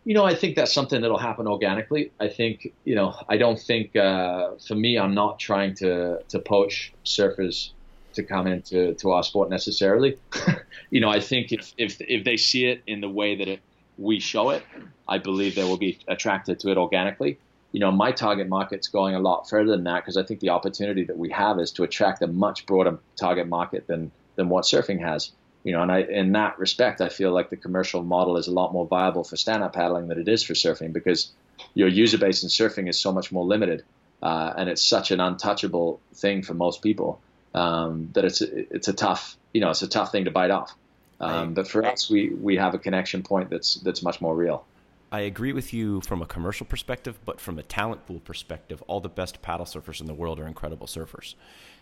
You 0.04 0.14
know, 0.14 0.24
I 0.24 0.34
think 0.34 0.56
that's 0.56 0.72
something 0.72 1.00
that'll 1.00 1.18
happen 1.18 1.48
organically. 1.48 2.12
I 2.20 2.28
think, 2.28 2.72
you 2.84 2.94
know, 2.94 3.14
I 3.28 3.36
don't 3.36 3.58
think 3.58 3.96
uh, 3.96 4.50
for 4.66 4.74
me, 4.74 4.98
I'm 4.98 5.14
not 5.14 5.38
trying 5.38 5.74
to 5.76 6.18
to 6.28 6.38
poach 6.40 6.92
surfers 7.04 7.70
to 8.14 8.22
come 8.22 8.46
into 8.46 8.94
to 8.94 9.10
our 9.12 9.22
sport 9.22 9.48
necessarily. 9.48 10.18
you 10.90 11.00
know, 11.00 11.08
I 11.08 11.20
think 11.20 11.52
if, 11.52 11.72
if 11.78 12.00
if 12.00 12.24
they 12.24 12.36
see 12.36 12.66
it 12.66 12.82
in 12.86 13.00
the 13.00 13.08
way 13.08 13.36
that 13.36 13.48
it, 13.48 13.60
we 13.96 14.18
show 14.18 14.50
it, 14.50 14.64
I 15.08 15.18
believe 15.18 15.54
they 15.54 15.64
will 15.64 15.78
be 15.78 15.98
attracted 16.08 16.58
to 16.60 16.70
it 16.70 16.76
organically. 16.76 17.38
You 17.72 17.80
know, 17.80 17.90
my 17.90 18.12
target 18.12 18.48
market's 18.48 18.88
going 18.88 19.14
a 19.14 19.18
lot 19.18 19.48
further 19.48 19.70
than 19.70 19.84
that 19.84 20.02
because 20.02 20.16
I 20.16 20.22
think 20.22 20.40
the 20.40 20.50
opportunity 20.50 21.04
that 21.04 21.18
we 21.18 21.30
have 21.30 21.58
is 21.58 21.72
to 21.72 21.82
attract 21.82 22.22
a 22.22 22.26
much 22.26 22.66
broader 22.66 22.98
target 23.16 23.48
market 23.48 23.86
than 23.86 24.10
than 24.36 24.48
what 24.48 24.64
surfing 24.64 25.00
has 25.00 25.32
you 25.66 25.72
know, 25.72 25.82
and 25.82 25.90
I, 25.90 26.02
in 26.02 26.30
that 26.32 26.60
respect, 26.60 27.00
I 27.00 27.08
feel 27.08 27.32
like 27.32 27.50
the 27.50 27.56
commercial 27.56 28.00
model 28.04 28.36
is 28.36 28.46
a 28.46 28.52
lot 28.52 28.72
more 28.72 28.86
viable 28.86 29.24
for 29.24 29.34
stand-up 29.34 29.72
paddling 29.72 30.06
than 30.06 30.16
it 30.16 30.28
is 30.28 30.44
for 30.44 30.52
surfing 30.52 30.92
because 30.92 31.32
your 31.74 31.88
user 31.88 32.18
base 32.18 32.44
in 32.44 32.48
surfing 32.48 32.88
is 32.88 33.00
so 33.00 33.10
much 33.10 33.32
more 33.32 33.44
limited, 33.44 33.82
uh, 34.22 34.52
and 34.56 34.68
it's 34.68 34.80
such 34.80 35.10
an 35.10 35.18
untouchable 35.18 36.00
thing 36.14 36.42
for 36.42 36.54
most 36.54 36.82
people 36.82 37.20
um, 37.52 38.10
that 38.12 38.24
it's 38.24 38.42
it's 38.42 38.86
a 38.86 38.92
tough, 38.92 39.36
you 39.52 39.60
know, 39.60 39.70
it's 39.70 39.82
a 39.82 39.88
tough 39.88 40.12
thing 40.12 40.26
to 40.26 40.30
bite 40.30 40.52
off. 40.52 40.72
Um, 41.18 41.54
but 41.54 41.66
for 41.66 41.84
us, 41.84 42.08
we 42.08 42.28
we 42.28 42.58
have 42.58 42.74
a 42.74 42.78
connection 42.78 43.24
point 43.24 43.50
that's 43.50 43.74
that's 43.74 44.04
much 44.04 44.20
more 44.20 44.36
real. 44.36 44.64
I 45.12 45.20
agree 45.20 45.52
with 45.52 45.72
you 45.72 46.00
from 46.00 46.20
a 46.20 46.26
commercial 46.26 46.66
perspective, 46.66 47.18
but 47.24 47.40
from 47.40 47.58
a 47.58 47.62
talent 47.62 48.06
pool 48.06 48.20
perspective, 48.20 48.82
all 48.88 49.00
the 49.00 49.08
best 49.08 49.40
paddle 49.40 49.66
surfers 49.66 50.00
in 50.00 50.06
the 50.06 50.14
world 50.14 50.40
are 50.40 50.46
incredible 50.46 50.86
surfers. 50.86 51.34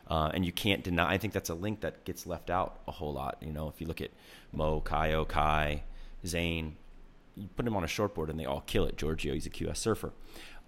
Uh, 0.08 0.30
and 0.34 0.44
you 0.44 0.52
can't 0.52 0.84
deny. 0.84 1.12
I 1.14 1.18
think 1.18 1.32
that's 1.32 1.48
a 1.48 1.54
link 1.54 1.80
that 1.80 2.04
gets 2.04 2.26
left 2.26 2.50
out 2.50 2.80
a 2.86 2.92
whole 2.92 3.14
lot. 3.14 3.38
You 3.40 3.52
know, 3.52 3.68
if 3.68 3.80
you 3.80 3.86
look 3.86 4.02
at 4.02 4.10
Mo, 4.52 4.80
Caio, 4.80 5.24
Kai, 5.24 5.84
Zane, 6.26 6.76
you 7.34 7.48
put 7.56 7.64
them 7.64 7.74
on 7.74 7.82
a 7.82 7.86
shortboard 7.86 8.28
and 8.28 8.38
they 8.38 8.44
all 8.44 8.60
kill 8.66 8.84
it. 8.84 8.96
Giorgio, 8.96 9.32
he's 9.32 9.46
a 9.46 9.50
QS 9.50 9.78
surfer. 9.78 10.12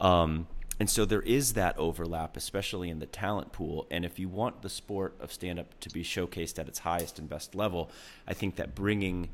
Um, 0.01 0.47
and 0.79 0.89
so 0.91 1.05
there 1.05 1.23
is 1.23 1.53
that 1.53 1.77
overlap, 1.79 2.37
especially 2.37 2.89
in 2.91 2.99
the 2.99 3.07
talent 3.07 3.53
pool. 3.53 3.87
And 3.91 4.05
if 4.05 4.19
you 4.19 4.29
want 4.29 4.63
the 4.63 4.69
sport 4.69 5.15
of 5.21 5.33
stand 5.33 5.59
up 5.59 5.79
to 5.81 5.91
be 5.91 6.03
showcased 6.03 6.59
at 6.59 6.69
its 6.69 6.81
highest 6.81 7.19
and 7.19 7.29
best 7.29 7.55
level, 7.55 7.91
I 8.27 8.35
think 8.35 8.57
that 8.57 8.75
bringing 8.75 9.29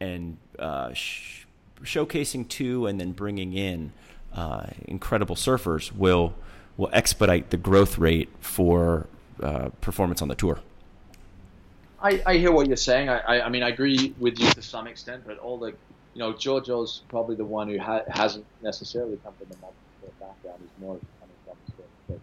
and 0.00 0.38
uh, 0.58 0.92
sh- 0.92 1.44
showcasing 1.82 2.48
to 2.48 2.86
and 2.86 3.00
then 3.00 3.12
bringing 3.12 3.52
in 3.52 3.92
uh, 4.34 4.66
incredible 4.86 5.36
surfers 5.36 5.92
will 5.92 6.34
will 6.76 6.90
expedite 6.92 7.50
the 7.50 7.56
growth 7.56 7.98
rate 7.98 8.28
for 8.40 9.06
uh, 9.42 9.68
performance 9.80 10.22
on 10.22 10.28
the 10.28 10.34
tour. 10.34 10.60
I, 12.02 12.22
I 12.24 12.36
hear 12.38 12.52
what 12.52 12.66
you're 12.66 12.76
saying. 12.76 13.08
I, 13.10 13.18
I, 13.18 13.46
I, 13.46 13.48
mean, 13.50 13.62
I 13.62 13.68
agree 13.68 14.14
with 14.18 14.38
you 14.38 14.48
to 14.50 14.62
some 14.62 14.86
extent, 14.86 15.24
but 15.26 15.38
all 15.38 15.58
the, 15.58 15.68
you 16.14 16.20
know, 16.20 16.32
Giorgio's 16.32 17.02
probably 17.08 17.36
the 17.36 17.44
one 17.44 17.68
who 17.68 17.78
ha- 17.78 18.04
hasn't 18.08 18.46
necessarily 18.62 19.18
come 19.22 19.34
from 19.34 19.48
the 19.50 19.56
multi-sport 19.60 20.18
background. 20.20 20.58
He's 20.62 20.82
more 20.82 20.98
coming 21.20 21.34
from 21.46 21.56
the 22.08 22.14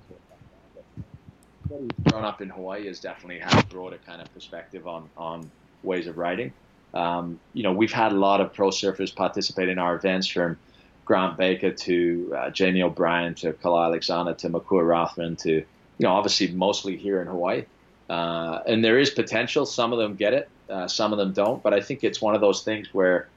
background. 1.70 1.94
But 2.04 2.12
grown 2.12 2.24
up 2.24 2.42
in 2.42 2.50
Hawaii 2.50 2.88
has 2.88 3.00
definitely 3.00 3.40
had 3.40 3.64
a 3.64 3.68
broader 3.68 4.00
kind 4.06 4.22
of 4.22 4.34
perspective 4.34 4.88
on, 4.88 5.10
on 5.16 5.52
ways 5.84 6.08
of 6.08 6.18
riding. 6.18 6.52
Um, 6.94 7.40
you 7.54 7.64
know, 7.64 7.74
we've 7.74 7.92
had 7.92 8.12
a 8.12 8.16
lot 8.16 8.42
of 8.42 8.54
pro 8.54 8.70
surfers 8.70 9.14
participate 9.14 9.70
in 9.70 9.78
our 9.78 9.96
events 9.96 10.28
from 10.28 10.58
Grant 11.06 11.38
Baker 11.38 11.72
to 11.72 12.34
uh, 12.38 12.50
Jamie 12.50 12.82
O'Brien 12.82 13.36
to 13.36 13.54
Kala 13.54 13.86
Alexander 13.86 14.34
to 14.34 14.50
Makua 14.50 14.84
Rothman 14.84 15.36
to 15.38 15.64
you 15.98 16.04
know, 16.06 16.14
obviously 16.14 16.52
mostly 16.52 16.96
here 16.96 17.22
in 17.22 17.28
Hawaii. 17.28 17.66
Uh, 18.10 18.62
and 18.66 18.84
there 18.84 19.00
is 19.00 19.10
potential. 19.10 19.66
Some 19.66 19.92
of 19.92 20.00
them 20.00 20.16
get 20.16 20.34
it, 20.34 20.50
uh, 20.70 20.88
some 20.88 21.12
of 21.12 21.18
them 21.18 21.34
don't. 21.34 21.62
But 21.62 21.74
I 21.74 21.82
think 21.82 22.04
it's 22.04 22.22
one 22.22 22.36
of 22.36 22.42
those 22.42 22.64
things 22.64 22.94
where, 22.94 23.28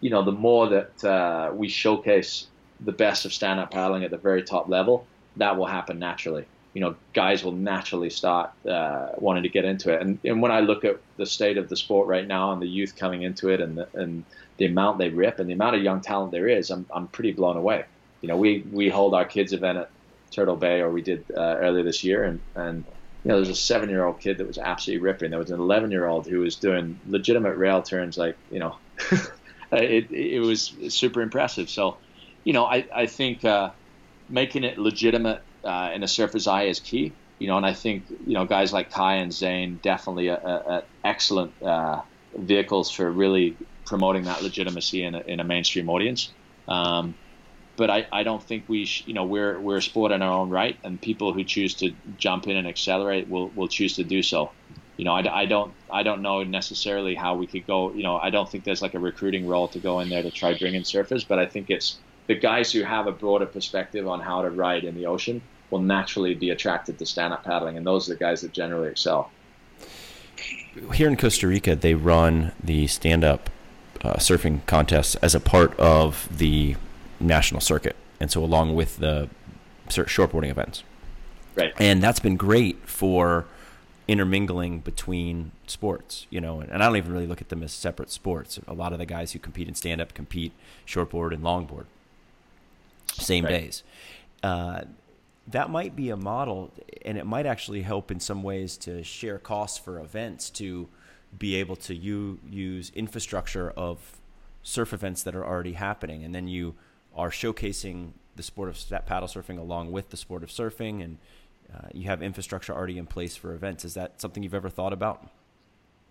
you 0.00 0.10
know, 0.10 0.22
the 0.22 0.32
more 0.32 0.68
that 0.68 1.04
uh, 1.04 1.52
we 1.52 1.68
showcase 1.68 2.46
the 2.80 2.92
best 2.92 3.24
of 3.24 3.32
stand-up 3.32 3.70
paddling 3.70 4.04
at 4.04 4.10
the 4.10 4.16
very 4.16 4.42
top 4.42 4.68
level, 4.68 5.06
that 5.36 5.56
will 5.56 5.66
happen 5.66 5.98
naturally. 5.98 6.46
You 6.78 6.84
know, 6.84 6.96
guys 7.12 7.42
will 7.42 7.52
naturally 7.52 8.10
start 8.10 8.50
uh, 8.64 9.08
wanting 9.18 9.42
to 9.42 9.48
get 9.48 9.64
into 9.64 9.92
it. 9.92 10.00
And, 10.00 10.18
and 10.24 10.40
when 10.40 10.52
I 10.52 10.60
look 10.60 10.84
at 10.84 11.00
the 11.16 11.26
state 11.26 11.58
of 11.58 11.68
the 11.68 11.76
sport 11.76 12.06
right 12.06 12.26
now 12.26 12.52
and 12.52 12.62
the 12.62 12.68
youth 12.68 12.94
coming 12.94 13.22
into 13.22 13.48
it 13.48 13.60
and 13.60 13.78
the, 13.78 13.88
and 13.94 14.24
the 14.58 14.66
amount 14.66 14.98
they 14.98 15.08
rip 15.08 15.40
and 15.40 15.48
the 15.48 15.54
amount 15.54 15.74
of 15.74 15.82
young 15.82 16.00
talent 16.00 16.30
there 16.30 16.46
is, 16.46 16.70
I'm, 16.70 16.86
I'm 16.94 17.08
pretty 17.08 17.32
blown 17.32 17.56
away. 17.56 17.84
You 18.20 18.28
know, 18.28 18.36
we, 18.36 18.64
we 18.70 18.88
hold 18.88 19.14
our 19.14 19.24
kids 19.24 19.52
event 19.52 19.78
at 19.78 19.90
Turtle 20.30 20.56
Bay, 20.56 20.80
or 20.80 20.90
we 20.90 21.02
did 21.02 21.24
uh, 21.36 21.56
earlier 21.58 21.82
this 21.82 22.04
year, 22.04 22.24
and 22.24 22.40
and 22.54 22.84
you 23.24 23.30
know, 23.30 23.36
there's 23.36 23.48
a 23.48 23.54
seven 23.54 23.88
year 23.88 24.04
old 24.04 24.20
kid 24.20 24.38
that 24.38 24.46
was 24.46 24.58
absolutely 24.58 25.02
ripping. 25.02 25.30
There 25.30 25.38
was 25.38 25.50
an 25.50 25.60
11 25.60 25.90
year 25.90 26.06
old 26.06 26.26
who 26.26 26.40
was 26.40 26.56
doing 26.56 26.98
legitimate 27.08 27.56
rail 27.56 27.82
turns, 27.82 28.16
like 28.16 28.36
you 28.50 28.58
know, 28.58 28.76
it 29.72 30.10
it 30.10 30.40
was 30.40 30.74
super 30.88 31.20
impressive. 31.22 31.68
So, 31.68 31.98
you 32.44 32.52
know, 32.52 32.64
I 32.64 32.86
I 32.94 33.06
think 33.06 33.44
uh, 33.44 33.70
making 34.28 34.64
it 34.64 34.78
legitimate 34.78 35.42
uh, 35.64 35.90
in 35.94 36.02
a 36.02 36.08
surfer's 36.08 36.46
eye 36.46 36.64
is 36.64 36.80
key. 36.80 37.16
You 37.38 37.48
know, 37.48 37.56
and 37.56 37.66
I 37.66 37.72
think 37.72 38.06
you 38.10 38.34
know 38.34 38.46
guys 38.46 38.72
like 38.72 38.90
Kai 38.90 39.16
and 39.16 39.32
Zane 39.32 39.78
definitely 39.78 40.28
a, 40.28 40.36
a, 40.36 40.54
a 40.76 40.82
excellent 41.04 41.54
uh, 41.62 42.02
vehicles 42.34 42.90
for 42.90 43.10
really 43.10 43.58
promoting 43.86 44.24
that 44.24 44.42
legitimacy 44.42 45.04
in 45.04 45.14
a, 45.14 45.22
in 45.26 45.40
a 45.40 45.44
mainstream 45.44 45.88
audience. 45.88 46.34
Um, 46.66 47.16
but 47.76 47.90
I, 47.90 48.06
I 48.12 48.22
don't 48.24 48.42
think 48.42 48.66
we 48.68 48.84
sh- 48.84 49.04
you 49.06 49.14
know 49.14 49.24
we're 49.24 49.60
we're 49.60 49.78
a 49.78 49.82
sport 49.82 50.12
in 50.12 50.22
our 50.22 50.32
own 50.32 50.50
right 50.50 50.78
and 50.84 51.00
people 51.00 51.32
who 51.32 51.44
choose 51.44 51.76
to 51.76 51.92
jump 52.16 52.46
in 52.46 52.56
and 52.56 52.68
accelerate 52.68 53.28
will 53.28 53.52
will 53.54 53.68
choose 53.68 53.96
to 53.96 54.04
do 54.04 54.22
so 54.22 54.54
you 54.96 55.04
know 55.06 55.12
I, 55.12 55.42
I 55.42 55.46
don't 55.46 55.74
I 55.90 56.02
don't 56.02 56.22
know 56.22 56.42
necessarily 56.44 57.14
how 57.14 57.36
we 57.36 57.46
could 57.46 57.66
go 57.66 57.94
you 57.94 58.02
know 58.02 58.18
I 58.18 58.30
don't 58.30 58.50
think 58.50 58.64
there's 58.64 58.82
like 58.82 58.94
a 58.94 59.00
recruiting 59.00 59.46
role 59.46 59.68
to 59.70 59.80
go 59.80 60.00
in 60.00 60.10
there 60.10 60.22
to 60.22 60.30
try 60.30 60.58
bringing 60.58 60.82
surfers 60.82 61.26
but 61.28 61.38
I 61.38 61.46
think 61.46 61.66
it's 61.70 62.02
the 62.28 62.34
guys 62.34 62.70
who 62.72 62.82
have 62.82 63.06
a 63.06 63.12
broader 63.12 63.46
perspective 63.46 64.06
on 64.06 64.20
how 64.20 64.42
to 64.42 64.50
ride 64.50 64.84
in 64.84 64.94
the 64.94 65.06
ocean 65.06 65.42
will 65.70 65.80
naturally 65.80 66.34
be 66.34 66.50
attracted 66.50 66.98
to 66.98 67.04
stand 67.04 67.32
up 67.32 67.44
paddling 67.44 67.76
and 67.76 67.86
those 67.86 68.08
are 68.08 68.14
the 68.14 68.18
guys 68.18 68.40
that 68.40 68.52
generally 68.52 68.88
excel 68.88 69.30
here 70.94 71.08
in 71.08 71.16
Costa 71.16 71.48
Rica 71.48 71.74
they 71.74 71.94
run 71.94 72.52
the 72.62 72.86
stand 72.86 73.24
up 73.24 73.50
uh, 74.02 74.14
surfing 74.14 74.64
contests 74.66 75.14
as 75.16 75.34
a 75.34 75.40
part 75.40 75.78
of 75.78 76.28
the 76.36 76.76
national 77.20 77.60
circuit, 77.60 77.96
and 78.20 78.30
so 78.30 78.44
along 78.44 78.74
with 78.74 78.98
the 78.98 79.28
shortboarding 79.88 80.50
events. 80.50 80.82
Right. 81.56 81.72
And 81.78 82.02
that's 82.02 82.20
been 82.20 82.36
great 82.36 82.88
for 82.88 83.46
intermingling 84.06 84.80
between 84.80 85.50
sports, 85.66 86.26
you 86.30 86.40
know, 86.40 86.60
and 86.60 86.82
I 86.82 86.86
don't 86.86 86.96
even 86.96 87.12
really 87.12 87.26
look 87.26 87.40
at 87.40 87.48
them 87.48 87.62
as 87.62 87.72
separate 87.72 88.10
sports. 88.10 88.60
A 88.68 88.72
lot 88.72 88.92
of 88.92 88.98
the 88.98 89.06
guys 89.06 89.32
who 89.32 89.38
compete 89.38 89.68
in 89.68 89.74
stand 89.74 90.00
up 90.00 90.14
compete 90.14 90.52
shortboard 90.86 91.34
and 91.34 91.42
longboard, 91.42 91.86
same 93.12 93.44
right. 93.44 93.50
days. 93.50 93.82
Uh, 94.42 94.82
that 95.48 95.70
might 95.70 95.96
be 95.96 96.10
a 96.10 96.16
model, 96.16 96.72
and 97.04 97.16
it 97.16 97.26
might 97.26 97.46
actually 97.46 97.82
help 97.82 98.10
in 98.10 98.20
some 98.20 98.42
ways 98.42 98.76
to 98.76 99.02
share 99.02 99.38
costs 99.38 99.78
for 99.78 99.98
events 99.98 100.50
to 100.50 100.88
be 101.36 101.54
able 101.56 101.76
to 101.76 101.94
u- 101.94 102.38
use 102.48 102.92
infrastructure 102.94 103.70
of 103.70 104.20
surf 104.62 104.92
events 104.92 105.22
that 105.22 105.34
are 105.34 105.44
already 105.44 105.72
happening, 105.72 106.22
and 106.24 106.34
then 106.34 106.48
you 106.48 106.74
are 107.14 107.30
showcasing 107.30 108.10
the 108.36 108.42
sport 108.42 108.68
of 108.68 109.06
paddle 109.06 109.28
surfing 109.28 109.58
along 109.58 109.90
with 109.90 110.10
the 110.10 110.16
sport 110.16 110.42
of 110.42 110.50
surfing, 110.50 111.02
and 111.02 111.18
uh, 111.74 111.88
you 111.92 112.04
have 112.04 112.22
infrastructure 112.22 112.74
already 112.74 112.98
in 112.98 113.06
place 113.06 113.36
for 113.36 113.54
events. 113.54 113.84
Is 113.84 113.94
that 113.94 114.20
something 114.20 114.42
you've 114.42 114.54
ever 114.54 114.68
thought 114.68 114.92
about? 114.92 115.28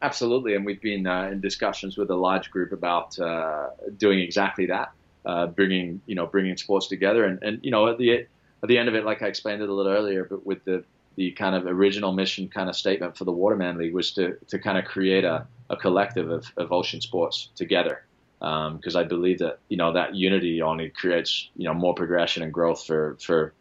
Absolutely, 0.01 0.55
and 0.55 0.65
we've 0.65 0.81
been 0.81 1.07
uh, 1.07 1.29
in 1.31 1.41
discussions 1.41 1.97
with 1.97 2.11
a 2.11 2.15
large 2.15 2.51
group 2.51 2.71
about 2.71 3.17
uh, 3.19 3.69
doing 3.97 4.19
exactly 4.19 4.67
that, 4.67 4.91
uh, 5.27 5.45
bringing 5.45 6.01
you 6.05 6.15
know 6.15 6.25
bringing 6.25 6.55
sports 6.57 6.87
together, 6.87 7.25
and, 7.25 7.43
and 7.43 7.59
you 7.61 7.69
know 7.69 7.87
at 7.87 7.97
the 7.97 8.11
at 8.13 8.67
the 8.67 8.77
end 8.77 8.89
of 8.89 8.95
it, 8.95 9.03
like 9.03 9.21
I 9.21 9.27
explained 9.27 9.61
it 9.61 9.69
a 9.69 9.73
little 9.73 9.91
earlier, 9.91 10.23
but 10.23 10.45
with 10.45 10.63
the 10.63 10.83
the 11.17 11.31
kind 11.31 11.55
of 11.55 11.65
original 11.65 12.13
mission 12.13 12.47
kind 12.47 12.69
of 12.69 12.75
statement 12.75 13.17
for 13.17 13.25
the 13.25 13.31
Waterman 13.31 13.77
League 13.77 13.93
was 13.93 14.11
to 14.13 14.37
to 14.47 14.57
kind 14.57 14.77
of 14.77 14.85
create 14.85 15.25
a, 15.25 15.45
a 15.69 15.75
collective 15.75 16.31
of, 16.31 16.45
of 16.55 16.71
ocean 16.71 17.01
sports 17.01 17.49
together 17.55 18.05
because 18.39 18.95
um, 18.95 19.01
I 19.01 19.03
believe 19.03 19.39
that 19.39 19.59
you 19.67 19.77
know 19.77 19.91
that 19.93 20.15
unity 20.15 20.61
only 20.61 20.89
creates 20.89 21.49
you 21.57 21.65
know 21.65 21.73
more 21.73 21.93
progression 21.93 22.41
and 22.43 22.53
growth 22.53 22.85
for 22.85 23.17
for 23.19 23.53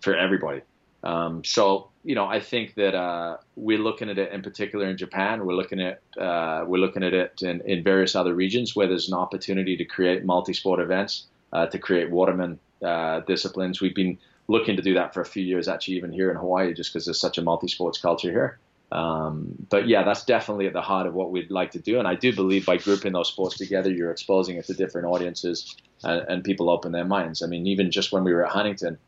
for 0.00 0.14
everybody. 0.14 0.60
Um, 1.04 1.44
so 1.44 1.90
you 2.02 2.14
know 2.14 2.26
I 2.26 2.40
think 2.40 2.74
that 2.74 2.94
uh, 2.94 3.36
we're 3.56 3.78
looking 3.78 4.08
at 4.08 4.18
it 4.18 4.32
in 4.32 4.42
particular 4.42 4.86
in 4.88 4.96
Japan. 4.96 5.44
We're 5.46 5.54
looking 5.54 5.80
at 5.80 6.00
uh, 6.18 6.64
we're 6.66 6.78
looking 6.78 7.02
at 7.02 7.12
it 7.12 7.42
in, 7.42 7.60
in 7.62 7.84
various 7.84 8.16
other 8.16 8.34
regions 8.34 8.74
where 8.74 8.88
there's 8.88 9.08
an 9.08 9.14
opportunity 9.14 9.76
to 9.76 9.84
create 9.84 10.24
multi-sport 10.24 10.80
events, 10.80 11.26
uh, 11.52 11.66
to 11.66 11.78
create 11.78 12.10
waterman 12.10 12.58
uh, 12.82 13.20
disciplines. 13.20 13.80
We've 13.80 13.94
been 13.94 14.18
looking 14.48 14.76
to 14.76 14.82
do 14.82 14.94
that 14.94 15.14
for 15.14 15.20
a 15.20 15.26
few 15.26 15.42
years, 15.42 15.68
actually, 15.68 15.96
even 15.96 16.12
here 16.12 16.30
in 16.30 16.36
Hawaii, 16.36 16.74
just 16.74 16.92
because 16.92 17.04
there's 17.06 17.20
such 17.20 17.38
a 17.38 17.42
multi-sports 17.42 17.98
culture 17.98 18.30
here. 18.30 18.58
Um, 18.92 19.54
but 19.70 19.88
yeah, 19.88 20.04
that's 20.04 20.24
definitely 20.24 20.66
at 20.66 20.72
the 20.72 20.82
heart 20.82 21.06
of 21.06 21.14
what 21.14 21.30
we'd 21.30 21.50
like 21.50 21.72
to 21.72 21.78
do. 21.78 21.98
And 21.98 22.06
I 22.06 22.14
do 22.14 22.32
believe 22.34 22.64
by 22.64 22.76
grouping 22.76 23.12
those 23.12 23.28
sports 23.28 23.56
together, 23.56 23.90
you're 23.90 24.10
exposing 24.10 24.56
it 24.56 24.66
to 24.66 24.74
different 24.74 25.08
audiences 25.08 25.74
and, 26.04 26.24
and 26.28 26.44
people 26.44 26.70
open 26.70 26.92
their 26.92 27.04
minds. 27.04 27.42
I 27.42 27.46
mean, 27.46 27.66
even 27.66 27.90
just 27.90 28.12
when 28.12 28.22
we 28.22 28.32
were 28.32 28.44
at 28.44 28.52
Huntington, 28.52 28.98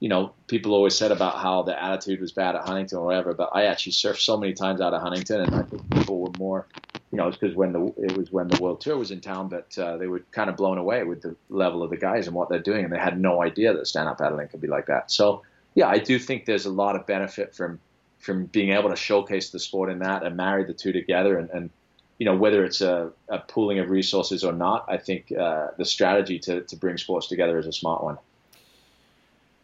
you 0.00 0.08
know, 0.08 0.32
people 0.46 0.74
always 0.74 0.96
said 0.96 1.12
about 1.12 1.36
how 1.36 1.62
the 1.62 1.80
attitude 1.80 2.20
was 2.20 2.32
bad 2.32 2.56
at 2.56 2.66
Huntington 2.66 2.98
or 2.98 3.04
whatever, 3.04 3.34
but 3.34 3.50
I 3.52 3.64
actually 3.66 3.92
surfed 3.92 4.20
so 4.20 4.38
many 4.38 4.54
times 4.54 4.80
out 4.80 4.94
of 4.94 5.02
Huntington, 5.02 5.42
and 5.42 5.54
I 5.54 5.62
think 5.62 5.88
people 5.90 6.18
were 6.20 6.32
more, 6.38 6.66
you 7.12 7.18
know, 7.18 7.28
it's 7.28 7.36
because 7.36 7.54
when 7.54 7.72
the 7.72 7.92
it 7.98 8.16
was 8.16 8.32
when 8.32 8.48
the 8.48 8.60
World 8.60 8.80
Tour 8.80 8.96
was 8.96 9.10
in 9.10 9.20
town, 9.20 9.48
but 9.48 9.76
uh, 9.78 9.98
they 9.98 10.06
were 10.06 10.20
kind 10.32 10.48
of 10.48 10.56
blown 10.56 10.78
away 10.78 11.04
with 11.04 11.20
the 11.20 11.36
level 11.50 11.82
of 11.82 11.90
the 11.90 11.98
guys 11.98 12.26
and 12.26 12.34
what 12.34 12.48
they're 12.48 12.58
doing, 12.58 12.84
and 12.84 12.92
they 12.92 12.98
had 12.98 13.20
no 13.20 13.42
idea 13.42 13.74
that 13.74 13.86
stand 13.86 14.08
up 14.08 14.18
paddling 14.18 14.48
could 14.48 14.62
be 14.62 14.68
like 14.68 14.86
that. 14.86 15.10
So 15.10 15.42
yeah, 15.74 15.86
I 15.86 15.98
do 15.98 16.18
think 16.18 16.46
there's 16.46 16.66
a 16.66 16.72
lot 16.72 16.96
of 16.96 17.06
benefit 17.06 17.54
from 17.54 17.78
from 18.18 18.46
being 18.46 18.70
able 18.70 18.88
to 18.88 18.96
showcase 18.96 19.50
the 19.50 19.58
sport 19.58 19.90
in 19.90 19.98
that 19.98 20.22
and 20.22 20.36
marry 20.36 20.64
the 20.64 20.74
two 20.74 20.92
together, 20.92 21.38
and, 21.38 21.50
and 21.50 21.70
you 22.18 22.24
know 22.24 22.36
whether 22.36 22.64
it's 22.64 22.80
a, 22.80 23.10
a 23.28 23.38
pooling 23.38 23.80
of 23.80 23.90
resources 23.90 24.44
or 24.44 24.52
not. 24.54 24.86
I 24.88 24.96
think 24.96 25.30
uh, 25.30 25.68
the 25.76 25.84
strategy 25.84 26.38
to 26.38 26.62
to 26.62 26.76
bring 26.76 26.96
sports 26.96 27.26
together 27.26 27.58
is 27.58 27.66
a 27.66 27.72
smart 27.72 28.02
one. 28.02 28.16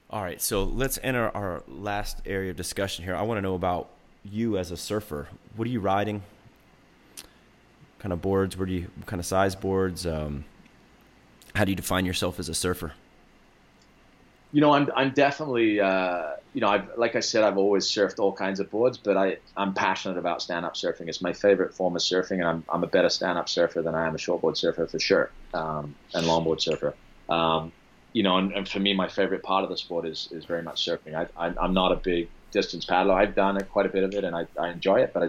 All 0.09 0.23
right, 0.23 0.41
so 0.41 0.63
let's 0.63 1.01
enter 1.03 1.31
our 1.37 1.65
last 1.67 2.23
area 2.25 2.51
of 2.51 2.57
discussion 2.57 3.05
here. 3.05 3.17
I 3.17 3.23
want 3.23 3.39
to 3.39 3.43
know 3.43 3.57
about 3.57 3.89
you 4.23 4.57
as 4.57 4.71
a 4.71 4.77
surfer. 4.77 5.27
What 5.57 5.67
are 5.67 5.71
you 5.71 5.81
riding? 5.81 6.23
What 7.17 7.99
kind 7.99 8.13
of 8.13 8.23
boards? 8.23 8.57
Where 8.57 8.67
do 8.67 8.73
you? 8.73 8.91
Kind 9.07 9.19
of 9.19 9.27
size 9.27 9.57
boards? 9.57 10.07
Um, 10.07 10.45
how 11.57 11.65
do 11.65 11.73
you 11.73 11.77
define 11.77 12.07
yourself 12.07 12.39
as 12.39 12.49
a 12.49 12.55
surfer? 12.55 12.93
You 14.53 14.61
know, 14.61 14.73
I'm 14.73 14.89
I'm 14.95 15.11
definitely 15.11 15.81
uh, 15.81 16.35
you 16.55 16.61
know 16.61 16.69
I've 16.69 16.97
like 16.97 17.17
I 17.17 17.21
said 17.21 17.43
I've 17.43 17.59
always 17.59 17.85
surfed 17.87 18.21
all 18.21 18.33
kinds 18.33 18.61
of 18.61 18.71
boards, 18.71 18.99
but 18.99 19.17
I 19.17 19.39
I'm 19.57 19.75
passionate 19.75 20.19
about 20.19 20.41
stand 20.41 20.65
up 20.65 20.75
surfing. 20.75 21.09
It's 21.09 21.21
my 21.21 21.33
favorite 21.33 21.75
form 21.75 21.97
of 21.97 22.03
surfing, 22.03 22.39
and 22.39 22.45
I'm 22.45 22.65
I'm 22.69 22.85
a 22.85 22.87
better 22.87 23.09
stand 23.09 23.39
up 23.39 23.49
surfer 23.49 23.83
than 23.83 23.97
I 23.97 24.07
am 24.07 24.15
a 24.15 24.19
shortboard 24.19 24.57
surfer 24.57 24.87
for 24.87 25.01
sure, 25.01 25.33
um, 25.53 25.97
and 26.15 26.27
longboard 26.27 26.61
surfer. 26.61 26.95
Um, 27.29 27.73
you 28.13 28.23
know, 28.23 28.39
and, 28.39 28.53
and, 28.53 28.69
for 28.69 28.81
me, 28.81 28.95
my 28.95 29.09
favorite 29.09 29.43
part 29.43 29.65
of 29.65 29.71
the 29.71 29.77
sport 29.77 30.07
is 30.07 30.29
is 30.33 30.45
very 30.45 30.63
much 30.63 30.85
surfing. 30.85 31.15
I, 31.15 31.27
I 31.37 31.65
am 31.65 31.75
not 31.75 31.93
a 31.93 31.97
big 31.97 32.29
distance 32.51 32.85
paddler. 32.85 33.15
I've 33.15 33.35
done 33.35 33.57
it, 33.57 33.69
quite 33.71 33.87
a 33.87 33.89
bit 33.91 34.05
of 34.05 34.15
it, 34.15 34.25
and 34.25 34.35
I, 34.35 34.47
I 34.59 34.71
enjoy 34.71 35.01
it. 35.01 35.13
But 35.13 35.23
I, 35.23 35.27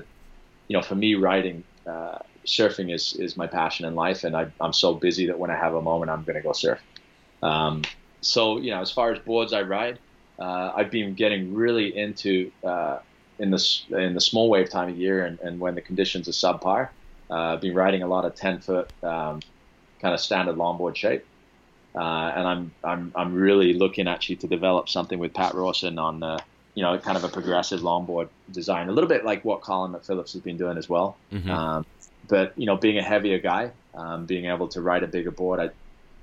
you 0.68 0.76
know, 0.76 0.82
for 0.82 0.96
me, 0.96 1.16
riding, 1.16 1.64
uh, 1.86 2.20
surfing 2.46 2.94
is 2.94 3.14
is 3.14 3.38
my 3.38 3.48
passion 3.48 3.86
in 3.86 3.96
life, 3.96 4.24
and 4.24 4.36
I, 4.36 4.48
I'm 4.62 4.74
so 4.74 4.94
busy 4.94 5.28
that 5.28 5.38
when 5.38 5.52
I 5.52 5.56
have 5.56 5.74
a 5.74 5.82
moment, 5.82 6.12
I'm 6.12 6.24
going 6.24 6.36
to 6.36 6.42
go 6.42 6.54
surf. 6.54 6.80
Um, 7.44 7.84
so 8.22 8.58
you 8.58 8.72
know, 8.72 8.82
as 8.82 8.92
far 8.92 9.12
as 9.12 9.20
boards 9.20 9.54
I 9.54 9.62
ride, 9.62 10.00
uh, 10.40 10.72
I've 10.76 10.92
been 10.92 11.14
getting 11.14 11.54
really 11.54 11.96
into 11.96 12.52
uh, 12.64 13.00
in 13.40 13.52
the 13.52 13.82
in 13.90 14.14
the 14.14 14.22
small 14.22 14.50
wave 14.50 14.70
time 14.70 14.90
of 14.90 14.98
year, 14.98 15.26
and, 15.26 15.40
and 15.40 15.60
when 15.60 15.76
the 15.76 15.82
conditions 15.82 16.28
are 16.28 16.32
subpar. 16.32 16.90
Uh, 17.30 17.54
I've 17.54 17.62
been 17.62 17.76
riding 17.76 18.04
a 18.04 18.08
lot 18.08 18.24
of 18.24 18.36
10 18.36 18.62
foot 18.62 18.90
um, 19.04 19.42
kind 20.02 20.14
of 20.14 20.20
standard 20.20 20.56
longboard 20.56 20.96
shape. 20.96 21.26
Uh, 21.98 22.32
and 22.36 22.48
I'm 22.48 22.72
I'm 22.84 23.12
I'm 23.16 23.34
really 23.34 23.74
looking 23.74 24.08
actually 24.08 24.36
to 24.38 24.48
develop 24.48 24.88
something 24.88 25.18
with 25.18 25.34
Pat 25.34 25.56
Rawson 25.56 25.98
on 25.98 26.20
the 26.20 26.40
you 26.76 26.84
know 26.84 26.98
kind 27.00 27.18
of 27.18 27.24
a 27.24 27.30
progressive 27.30 27.82
longboard 27.82 28.30
design, 28.52 28.88
a 28.88 28.92
little 28.92 29.08
bit 29.08 29.26
like 29.26 29.44
what 29.44 29.62
Colin 29.62 29.94
McPhillips 29.94 30.34
has 30.34 30.42
been 30.42 30.58
doing 30.58 30.78
as 30.78 30.88
well. 30.88 31.18
Mm-hmm. 31.34 31.50
Um, 31.50 31.86
but 32.28 32.54
you 32.56 32.68
know, 32.68 32.78
being 32.78 32.98
a 32.98 33.04
heavier 33.04 33.40
guy, 33.40 33.72
um, 33.96 34.26
being 34.26 34.46
able 34.46 34.68
to 34.70 34.82
ride 34.82 35.04
a 35.04 35.08
bigger 35.08 35.32
board, 35.32 35.60
I 35.60 35.70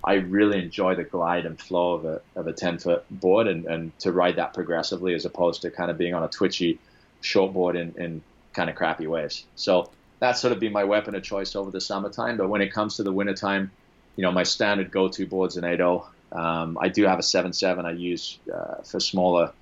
I 0.05 0.15
really 0.15 0.63
enjoy 0.63 0.95
the 0.95 1.05
glide 1.05 1.47
and 1.47 1.59
flow 1.59 1.95
of 1.95 2.05
a 2.05 2.21
of 2.37 2.47
a 2.47 2.53
10 2.53 2.79
foot 2.79 3.05
board, 3.11 3.49
and, 3.49 3.65
and 3.67 3.99
to 4.01 4.13
ride 4.13 4.37
that 4.37 4.55
progressively 4.55 5.15
as 5.15 5.25
opposed 5.25 5.63
to 5.63 5.71
kind 5.71 5.91
of 5.91 5.99
being 5.99 6.15
on 6.15 6.23
a 6.23 6.29
twitchy 6.29 6.79
short 7.21 7.53
board 7.53 7.75
in, 7.75 7.95
in 7.97 8.23
kind 8.53 8.71
of 8.71 8.77
crappy 8.77 9.07
waves. 9.07 9.45
So 9.57 9.91
that's 10.21 10.41
sort 10.41 10.53
of 10.53 10.61
been 10.61 10.73
my 10.73 10.85
weapon 10.85 11.15
of 11.15 11.23
choice 11.23 11.57
over 11.57 11.71
the 11.71 11.81
summertime. 11.81 12.37
But 12.37 12.49
when 12.49 12.61
it 12.61 12.73
comes 12.73 12.97
to 12.97 13.03
the 13.03 13.13
wintertime, 13.13 13.71
you 14.17 14.23
know, 14.23 14.33
my 14.33 14.43
standard 14.43 14.91
go-to 14.91 15.27
boards 15.27 15.57
in 15.57 15.65
8.0. 15.65 16.07
Um, 16.33 16.79
I 16.81 16.89
do 16.89 17.05
have 17.05 17.19
a 17.19 17.23
7.7 17.23 17.85
I 17.85 17.93
use 17.93 18.39
uh, 18.53 18.83
for 18.83 19.01
smaller, 19.01 19.53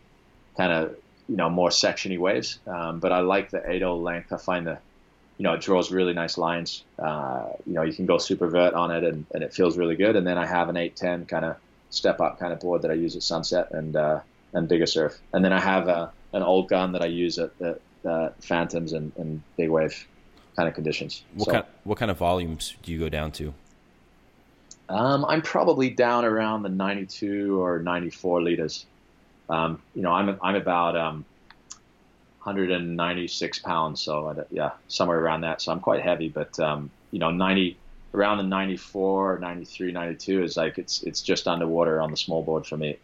kind 0.56 0.72
of, 0.72 0.96
you 1.28 1.36
know, 1.36 1.50
more 1.50 1.68
sectiony 1.68 2.18
waves. 2.18 2.58
Um, 2.66 3.00
but 3.00 3.12
I 3.12 3.20
like 3.20 3.50
the 3.50 3.58
8.0 3.60 4.02
length. 4.02 4.32
I 4.32 4.36
find 4.36 4.66
the, 4.66 4.78
you 5.38 5.44
know, 5.44 5.54
it 5.54 5.60
draws 5.60 5.90
really 5.90 6.12
nice 6.12 6.38
lines. 6.38 6.84
Uh, 6.98 7.48
you 7.66 7.74
know, 7.74 7.82
you 7.82 7.92
can 7.92 8.06
go 8.06 8.18
super 8.18 8.48
vert 8.48 8.74
on 8.74 8.90
it 8.90 9.04
and, 9.04 9.26
and 9.34 9.42
it 9.42 9.52
feels 9.52 9.76
really 9.76 9.96
good. 9.96 10.16
And 10.16 10.26
then 10.26 10.38
I 10.38 10.46
have 10.46 10.68
an 10.68 10.76
8.10 10.76 11.28
kind 11.28 11.44
of 11.44 11.56
step 11.90 12.20
up 12.20 12.38
kind 12.38 12.52
of 12.52 12.60
board 12.60 12.82
that 12.82 12.90
I 12.90 12.94
use 12.94 13.16
at 13.16 13.22
sunset 13.22 13.70
and, 13.72 13.96
uh, 13.96 14.20
and 14.52 14.68
bigger 14.68 14.86
surf. 14.86 15.18
And 15.32 15.44
then 15.44 15.52
I 15.52 15.60
have 15.60 15.88
a, 15.88 16.12
an 16.32 16.42
old 16.42 16.68
gun 16.68 16.92
that 16.92 17.02
I 17.02 17.06
use 17.06 17.38
at 17.38 17.56
the 17.58 17.78
uh, 18.04 18.30
phantoms 18.40 18.92
and, 18.92 19.12
and 19.16 19.42
big 19.56 19.70
wave 19.70 20.06
kind 20.56 20.68
of 20.68 20.74
conditions. 20.74 21.24
What 21.34 21.46
so, 21.46 21.52
kind 21.52 21.64
what 21.84 21.98
kind 21.98 22.10
of 22.10 22.18
volumes 22.18 22.74
do 22.82 22.92
you 22.92 22.98
go 22.98 23.08
down 23.08 23.32
to? 23.32 23.54
Um, 24.92 25.24
I'm 25.24 25.40
probably 25.40 25.88
down 25.88 26.26
around 26.26 26.64
the 26.64 26.68
92 26.68 27.58
or 27.58 27.78
94 27.78 28.42
liters. 28.42 28.84
Um, 29.48 29.80
you 29.94 30.02
know, 30.02 30.12
I'm 30.12 30.38
I'm 30.42 30.54
about 30.54 30.96
um, 30.98 31.24
196 32.42 33.58
pounds, 33.60 34.02
so 34.02 34.28
I, 34.28 34.44
yeah, 34.50 34.72
somewhere 34.88 35.18
around 35.18 35.40
that. 35.42 35.62
So 35.62 35.72
I'm 35.72 35.80
quite 35.80 36.02
heavy, 36.02 36.28
but 36.28 36.60
um, 36.60 36.90
you 37.10 37.18
know, 37.18 37.30
90 37.30 37.78
around 38.12 38.36
the 38.36 38.42
94, 38.42 39.38
93, 39.38 39.92
92 39.92 40.42
is 40.42 40.56
like 40.58 40.76
it's 40.76 41.02
it's 41.04 41.22
just 41.22 41.48
underwater 41.48 41.98
on 41.98 42.10
the 42.10 42.16
small 42.18 42.42
board 42.42 42.66
for 42.66 42.76
me, 42.76 42.98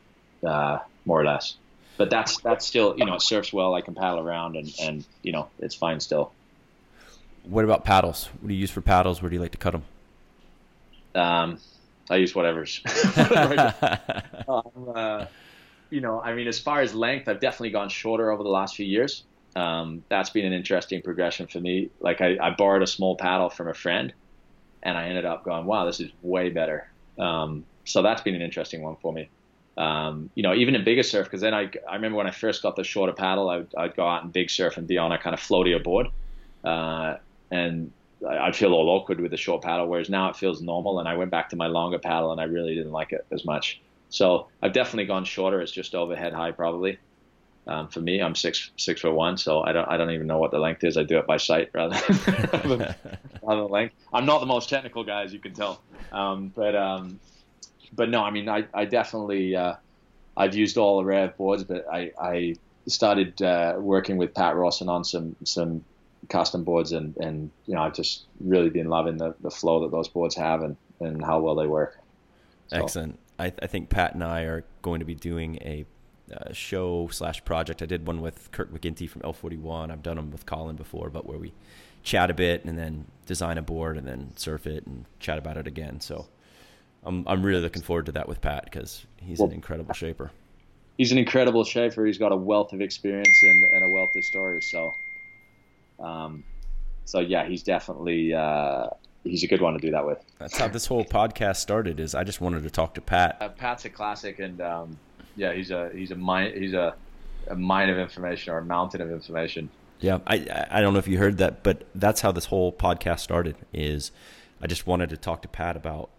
uh, 0.47 0.80
more 1.07 1.18
or 1.18 1.24
less. 1.24 1.57
But 1.97 2.11
that's 2.11 2.39
that's 2.41 2.66
still 2.66 2.97
you 2.99 3.07
know 3.07 3.14
it 3.14 3.22
surfs 3.22 3.51
well. 3.51 3.74
I 3.74 3.80
can 3.80 3.95
paddle 3.95 4.20
around 4.20 4.57
and 4.57 4.74
and 4.78 5.05
you 5.22 5.32
know 5.32 5.49
it's 5.59 5.74
fine 5.74 6.01
still. 6.01 6.32
What 7.45 7.64
about 7.64 7.86
paddles? 7.86 8.26
What 8.43 8.49
do 8.49 8.55
you 8.55 8.61
use 8.61 8.70
for 8.70 8.82
paddles? 8.82 9.22
Where 9.22 9.30
do 9.30 9.36
you 9.36 9.41
like 9.41 9.53
to 9.53 9.59
cut 9.59 9.72
them? 9.72 9.84
Um, 11.14 11.59
I 12.11 12.16
use 12.16 12.34
whatever's. 12.34 12.80
um, 14.48 14.92
uh, 14.94 15.26
you 15.90 16.00
know, 16.00 16.20
I 16.20 16.34
mean, 16.34 16.48
as 16.48 16.59
far 16.59 16.80
as 16.80 16.94
length, 16.94 17.28
I've 17.28 17.40
definitely 17.40 17.70
gone 17.70 17.88
shorter 17.88 18.30
over 18.30 18.42
the 18.42 18.48
last 18.48 18.76
few 18.76 18.86
years. 18.86 19.24
Um, 19.56 20.04
that's 20.09 20.30
been 20.30 20.44
an 20.44 20.52
interesting 20.52 21.02
progression 21.02 21.46
for 21.46 21.61
me. 21.61 21.90
Like 22.00 22.20
I, 22.20 22.36
I, 22.40 22.50
borrowed 22.50 22.82
a 22.82 22.86
small 22.86 23.16
paddle 23.16 23.50
from 23.50 23.68
a 23.68 23.74
friend, 23.74 24.12
and 24.82 24.96
I 24.96 25.09
ended 25.09 25.24
up 25.24 25.44
going, 25.44 25.64
"Wow, 25.64 25.86
this 25.86 26.00
is 26.00 26.11
way 26.22 26.50
better." 26.50 26.88
Um, 27.18 27.64
so 27.84 28.02
that's 28.02 28.22
been 28.22 28.34
an 28.34 28.42
interesting 28.42 28.82
one 28.82 28.96
for 28.96 29.12
me. 29.12 29.28
Um, 29.78 30.30
you 30.34 30.42
know, 30.42 30.54
even 30.54 30.74
in 30.74 30.84
bigger 30.84 31.02
surf, 31.02 31.26
because 31.26 31.40
then 31.40 31.54
I, 31.54 31.70
I 31.88 31.94
remember 31.94 32.18
when 32.18 32.26
I 32.26 32.30
first 32.30 32.62
got 32.62 32.76
the 32.76 32.84
shorter 32.84 33.12
paddle, 33.12 33.48
I 33.48 33.59
would, 33.59 33.74
I'd 33.76 33.96
go 33.96 34.06
out 34.06 34.22
and 34.22 34.32
big 34.32 34.50
surf 34.50 34.76
and 34.76 34.86
be 34.86 34.98
on 34.98 35.12
a 35.12 35.18
kind 35.18 35.34
of 35.34 35.40
floatier 35.40 35.82
board. 35.82 36.09
Uh, 36.64 37.16
and 37.50 37.92
I'd 38.26 38.56
feel 38.56 38.72
all 38.72 38.88
awkward 38.88 39.20
with 39.20 39.30
the 39.30 39.36
short 39.36 39.62
paddle, 39.62 39.86
whereas 39.86 40.10
now 40.10 40.28
it 40.30 40.36
feels 40.36 40.60
normal. 40.60 40.98
And 40.98 41.08
I 41.08 41.14
went 41.14 41.30
back 41.30 41.50
to 41.50 41.56
my 41.56 41.66
longer 41.68 41.98
paddle, 41.98 42.32
and 42.32 42.40
I 42.40 42.44
really 42.44 42.74
didn't 42.74 42.92
like 42.92 43.12
it 43.12 43.26
as 43.30 43.44
much. 43.44 43.80
So 44.08 44.48
I've 44.62 44.72
definitely 44.72 45.06
gone 45.06 45.24
shorter. 45.24 45.60
It's 45.60 45.72
just 45.72 45.94
overhead 45.94 46.32
high, 46.32 46.52
probably. 46.52 46.98
Um, 47.66 47.88
for 47.88 48.00
me, 48.00 48.20
I'm 48.20 48.34
six 48.34 48.70
six 48.78 49.02
foot 49.02 49.12
one, 49.12 49.36
so 49.36 49.60
I 49.62 49.72
don't 49.72 49.86
I 49.88 49.98
don't 49.98 50.10
even 50.10 50.26
know 50.26 50.38
what 50.38 50.50
the 50.50 50.58
length 50.58 50.82
is. 50.84 50.96
I 50.96 51.02
do 51.02 51.18
it 51.18 51.26
by 51.26 51.36
sight 51.36 51.68
rather 51.74 51.96
than, 51.96 52.18
rather 53.42 53.62
than 53.62 53.68
length. 53.70 53.94
I'm 54.12 54.24
not 54.24 54.40
the 54.40 54.46
most 54.46 54.70
technical 54.70 55.04
guy, 55.04 55.22
as 55.22 55.34
you 55.34 55.38
can 55.38 55.52
tell. 55.52 55.82
Um, 56.10 56.50
but 56.56 56.74
um, 56.74 57.20
but 57.92 58.08
no, 58.08 58.24
I 58.24 58.30
mean 58.30 58.48
I 58.48 58.64
I 58.72 58.86
definitely 58.86 59.54
uh, 59.54 59.74
I've 60.34 60.54
used 60.54 60.78
all 60.78 60.98
the 60.98 61.04
Rev 61.04 61.36
boards, 61.36 61.64
but 61.64 61.84
I 61.92 62.10
I 62.18 62.54
started 62.88 63.40
uh, 63.42 63.74
working 63.78 64.16
with 64.16 64.34
Pat 64.34 64.56
Rawson 64.56 64.88
on 64.88 65.04
some 65.04 65.36
some 65.44 65.84
custom 66.28 66.64
boards 66.64 66.92
and 66.92 67.16
and 67.18 67.50
you 67.66 67.74
know 67.74 67.82
I've 67.82 67.94
just 67.94 68.24
really 68.40 68.70
been 68.70 68.88
loving 68.88 69.16
the, 69.16 69.34
the 69.40 69.50
flow 69.50 69.82
that 69.82 69.90
those 69.90 70.08
boards 70.08 70.34
have 70.36 70.62
and 70.62 70.76
and 71.00 71.24
how 71.24 71.40
well 71.40 71.54
they 71.54 71.66
work. 71.66 71.98
So. 72.68 72.76
Excellent. 72.76 73.18
I, 73.38 73.52
I 73.62 73.66
think 73.66 73.88
Pat 73.88 74.14
and 74.14 74.24
I 74.24 74.42
are 74.42 74.64
going 74.82 74.98
to 74.98 75.06
be 75.06 75.14
doing 75.14 75.56
a 75.62 75.86
uh, 76.34 76.52
show 76.52 77.08
slash 77.10 77.44
project. 77.44 77.82
I 77.82 77.86
did 77.86 78.06
one 78.06 78.20
with 78.20 78.50
Kirk 78.52 78.72
McGinty 78.72 79.08
from 79.08 79.22
L41. 79.22 79.90
I've 79.90 80.02
done 80.02 80.16
them 80.16 80.30
with 80.30 80.44
Colin 80.44 80.76
before, 80.76 81.08
but 81.08 81.24
where 81.24 81.38
we 81.38 81.52
chat 82.02 82.30
a 82.30 82.34
bit 82.34 82.64
and 82.64 82.76
then 82.76 83.06
design 83.26 83.58
a 83.58 83.62
board 83.62 83.96
and 83.96 84.06
then 84.06 84.32
surf 84.36 84.66
it 84.66 84.86
and 84.86 85.04
chat 85.20 85.38
about 85.38 85.56
it 85.56 85.66
again. 85.66 86.00
So 86.00 86.26
I'm 87.04 87.26
I'm 87.26 87.42
really 87.42 87.62
looking 87.62 87.82
forward 87.82 88.06
to 88.06 88.12
that 88.12 88.28
with 88.28 88.40
Pat 88.40 88.64
because 88.64 89.06
he's 89.16 89.38
well, 89.38 89.48
an 89.48 89.54
incredible 89.54 89.94
shaper. 89.94 90.30
He's 90.96 91.12
an 91.12 91.18
incredible 91.18 91.64
shaper. 91.64 92.04
He's 92.04 92.18
got 92.18 92.32
a 92.32 92.36
wealth 92.36 92.72
of 92.72 92.80
experience 92.80 93.42
and, 93.42 93.64
and 93.72 93.84
a 93.84 93.88
wealth 93.88 94.16
of 94.16 94.24
stories. 94.24 94.68
So 94.68 94.92
um, 95.99 96.44
so 97.05 97.20
yeah, 97.20 97.46
he's 97.46 97.62
definitely 97.62 98.34
uh, 98.34 98.88
he's 99.24 99.42
a 99.42 99.46
good 99.46 99.61
one 99.61 99.74
to 99.74 99.78
do 99.78 99.90
that 99.90 100.07
with. 100.07 100.22
That's 100.38 100.57
how 100.57 100.68
this 100.68 100.86
whole 100.86 101.05
podcast 101.05 101.57
started. 101.57 102.01
Is 102.01 102.14
I 102.14 102.24
just 102.24 102.40
wanted 102.40 102.62
to 102.64 102.70
talk 102.70 102.94
to 102.94 103.01
Pat. 103.01 103.38
Uh, 103.40 103.49
Pat's 103.49 103.84
a 103.84 103.90
classic, 103.90 104.38
and 104.38 104.61
um, 104.61 104.99
yeah, 105.36 105.53
he's 105.53 105.70
a 105.70 105.90
he's 105.94 106.11
a 106.11 106.16
mine 106.16 106.53
he's 106.55 106.74
a, 106.74 106.94
a 107.49 107.55
mine 107.55 107.88
of 107.88 107.99
information 107.99 108.53
or 108.53 108.59
a 108.59 108.64
mountain 108.64 109.01
of 109.01 109.11
information. 109.11 109.70
Yeah, 110.01 110.18
I 110.26 110.66
I 110.70 110.80
don't 110.80 110.92
know 110.92 110.99
if 110.99 111.09
you 111.09 111.18
heard 111.18 111.38
that, 111.38 111.62
but 111.62 111.86
that's 111.94 112.20
how 112.20 112.32
this 112.32 112.46
whole 112.46 112.72
podcast 112.72 113.20
started. 113.20 113.57
Is 113.72 114.12
I 114.62 114.66
just 114.66 114.86
wanted 114.86 115.11
to 115.11 115.16
talk 115.16 115.42
to 115.42 115.49
Pat 115.49 115.76
about 115.76 116.11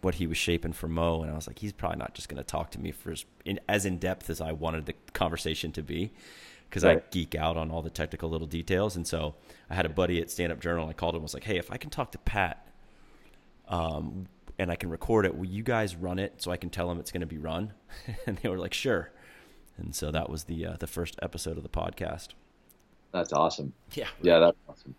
what 0.00 0.16
he 0.16 0.26
was 0.26 0.36
shaping 0.36 0.74
for 0.74 0.86
Mo, 0.86 1.22
and 1.22 1.30
I 1.30 1.34
was 1.34 1.46
like, 1.46 1.60
he's 1.60 1.72
probably 1.72 1.98
not 1.98 2.14
just 2.14 2.28
going 2.28 2.36
to 2.36 2.44
talk 2.44 2.70
to 2.72 2.78
me 2.78 2.92
for 2.92 3.12
as 3.12 3.24
in, 3.46 3.58
as 3.66 3.86
in 3.86 3.96
depth 3.96 4.28
as 4.28 4.40
I 4.40 4.52
wanted 4.52 4.84
the 4.84 4.94
conversation 5.14 5.72
to 5.72 5.82
be 5.82 6.12
because 6.74 6.84
right. 6.84 6.98
I 6.98 7.02
geek 7.12 7.36
out 7.36 7.56
on 7.56 7.70
all 7.70 7.82
the 7.82 7.90
technical 7.90 8.28
little 8.28 8.48
details. 8.48 8.96
And 8.96 9.06
so 9.06 9.36
I 9.70 9.74
had 9.74 9.86
a 9.86 9.88
buddy 9.88 10.20
at 10.20 10.28
Stand 10.28 10.50
Up 10.50 10.58
Journal. 10.58 10.88
I 10.88 10.92
called 10.92 11.14
him. 11.14 11.22
was 11.22 11.32
like, 11.32 11.44
"Hey, 11.44 11.56
if 11.56 11.70
I 11.70 11.76
can 11.76 11.88
talk 11.88 12.10
to 12.12 12.18
Pat, 12.18 12.66
um, 13.68 14.26
and 14.58 14.72
I 14.72 14.74
can 14.74 14.90
record 14.90 15.24
it, 15.24 15.36
will 15.36 15.46
you 15.46 15.62
guys 15.62 15.94
run 15.94 16.18
it 16.18 16.42
so 16.42 16.50
I 16.50 16.56
can 16.56 16.70
tell 16.70 16.90
him 16.90 16.98
it's 16.98 17.12
going 17.12 17.20
to 17.20 17.28
be 17.28 17.38
run?" 17.38 17.74
and 18.26 18.38
they 18.38 18.48
were 18.48 18.58
like, 18.58 18.74
"Sure." 18.74 19.12
and 19.78 19.94
so 19.94 20.10
that 20.10 20.28
was 20.28 20.44
the 20.44 20.66
uh, 20.66 20.76
the 20.80 20.88
first 20.88 21.16
episode 21.22 21.56
of 21.56 21.62
the 21.62 21.68
podcast. 21.68 22.30
That's 23.12 23.32
awesome. 23.32 23.72
Yeah, 23.92 24.08
Yeah, 24.20 24.40
that's 24.40 24.58
awesome. 24.68 24.96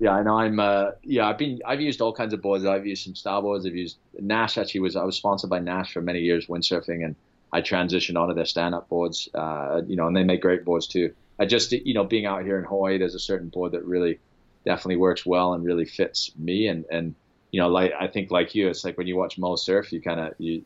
Yeah, 0.00 0.10
I 0.10 0.22
know. 0.22 0.38
I'm. 0.38 0.60
Uh, 0.60 0.90
yeah, 1.02 1.28
I've 1.28 1.38
been. 1.38 1.60
I've 1.66 1.80
used 1.80 2.02
all 2.02 2.12
kinds 2.12 2.34
of 2.34 2.42
boards. 2.42 2.66
I've 2.66 2.86
used 2.86 3.04
some 3.04 3.14
style 3.14 3.40
boards. 3.40 3.64
I've 3.64 3.74
used 3.74 3.96
Naish. 4.20 4.60
Actually, 4.60 4.80
was 4.80 4.96
I 4.96 5.04
was 5.04 5.16
sponsored 5.16 5.48
by 5.48 5.60
Naish 5.60 5.92
for 5.92 6.02
many 6.02 6.20
years 6.20 6.46
windsurfing, 6.46 7.04
and 7.04 7.16
I 7.52 7.62
transitioned 7.62 8.20
onto 8.20 8.34
their 8.34 8.44
stand-up 8.44 8.88
boards. 8.88 9.28
Uh, 9.34 9.82
you 9.86 9.96
know, 9.96 10.06
and 10.06 10.16
they 10.16 10.24
make 10.24 10.40
great 10.40 10.64
boards 10.64 10.86
too. 10.86 11.14
I 11.38 11.46
just, 11.46 11.72
you 11.72 11.94
know, 11.94 12.04
being 12.04 12.26
out 12.26 12.44
here 12.44 12.58
in 12.58 12.64
Hawaii, 12.64 12.98
there's 12.98 13.14
a 13.14 13.20
certain 13.20 13.48
board 13.48 13.72
that 13.72 13.84
really, 13.84 14.18
definitely 14.64 14.96
works 14.96 15.24
well 15.24 15.54
and 15.54 15.64
really 15.64 15.84
fits 15.86 16.32
me. 16.36 16.66
And 16.66 16.84
and 16.90 17.14
you 17.50 17.60
know, 17.60 17.68
like 17.68 17.92
I 17.98 18.06
think 18.06 18.30
like 18.30 18.54
you, 18.54 18.68
it's 18.68 18.84
like 18.84 18.96
when 18.96 19.06
you 19.06 19.16
watch 19.16 19.38
Mo 19.38 19.56
surf, 19.56 19.92
you 19.92 20.00
kind 20.00 20.20
of 20.20 20.34
you. 20.38 20.64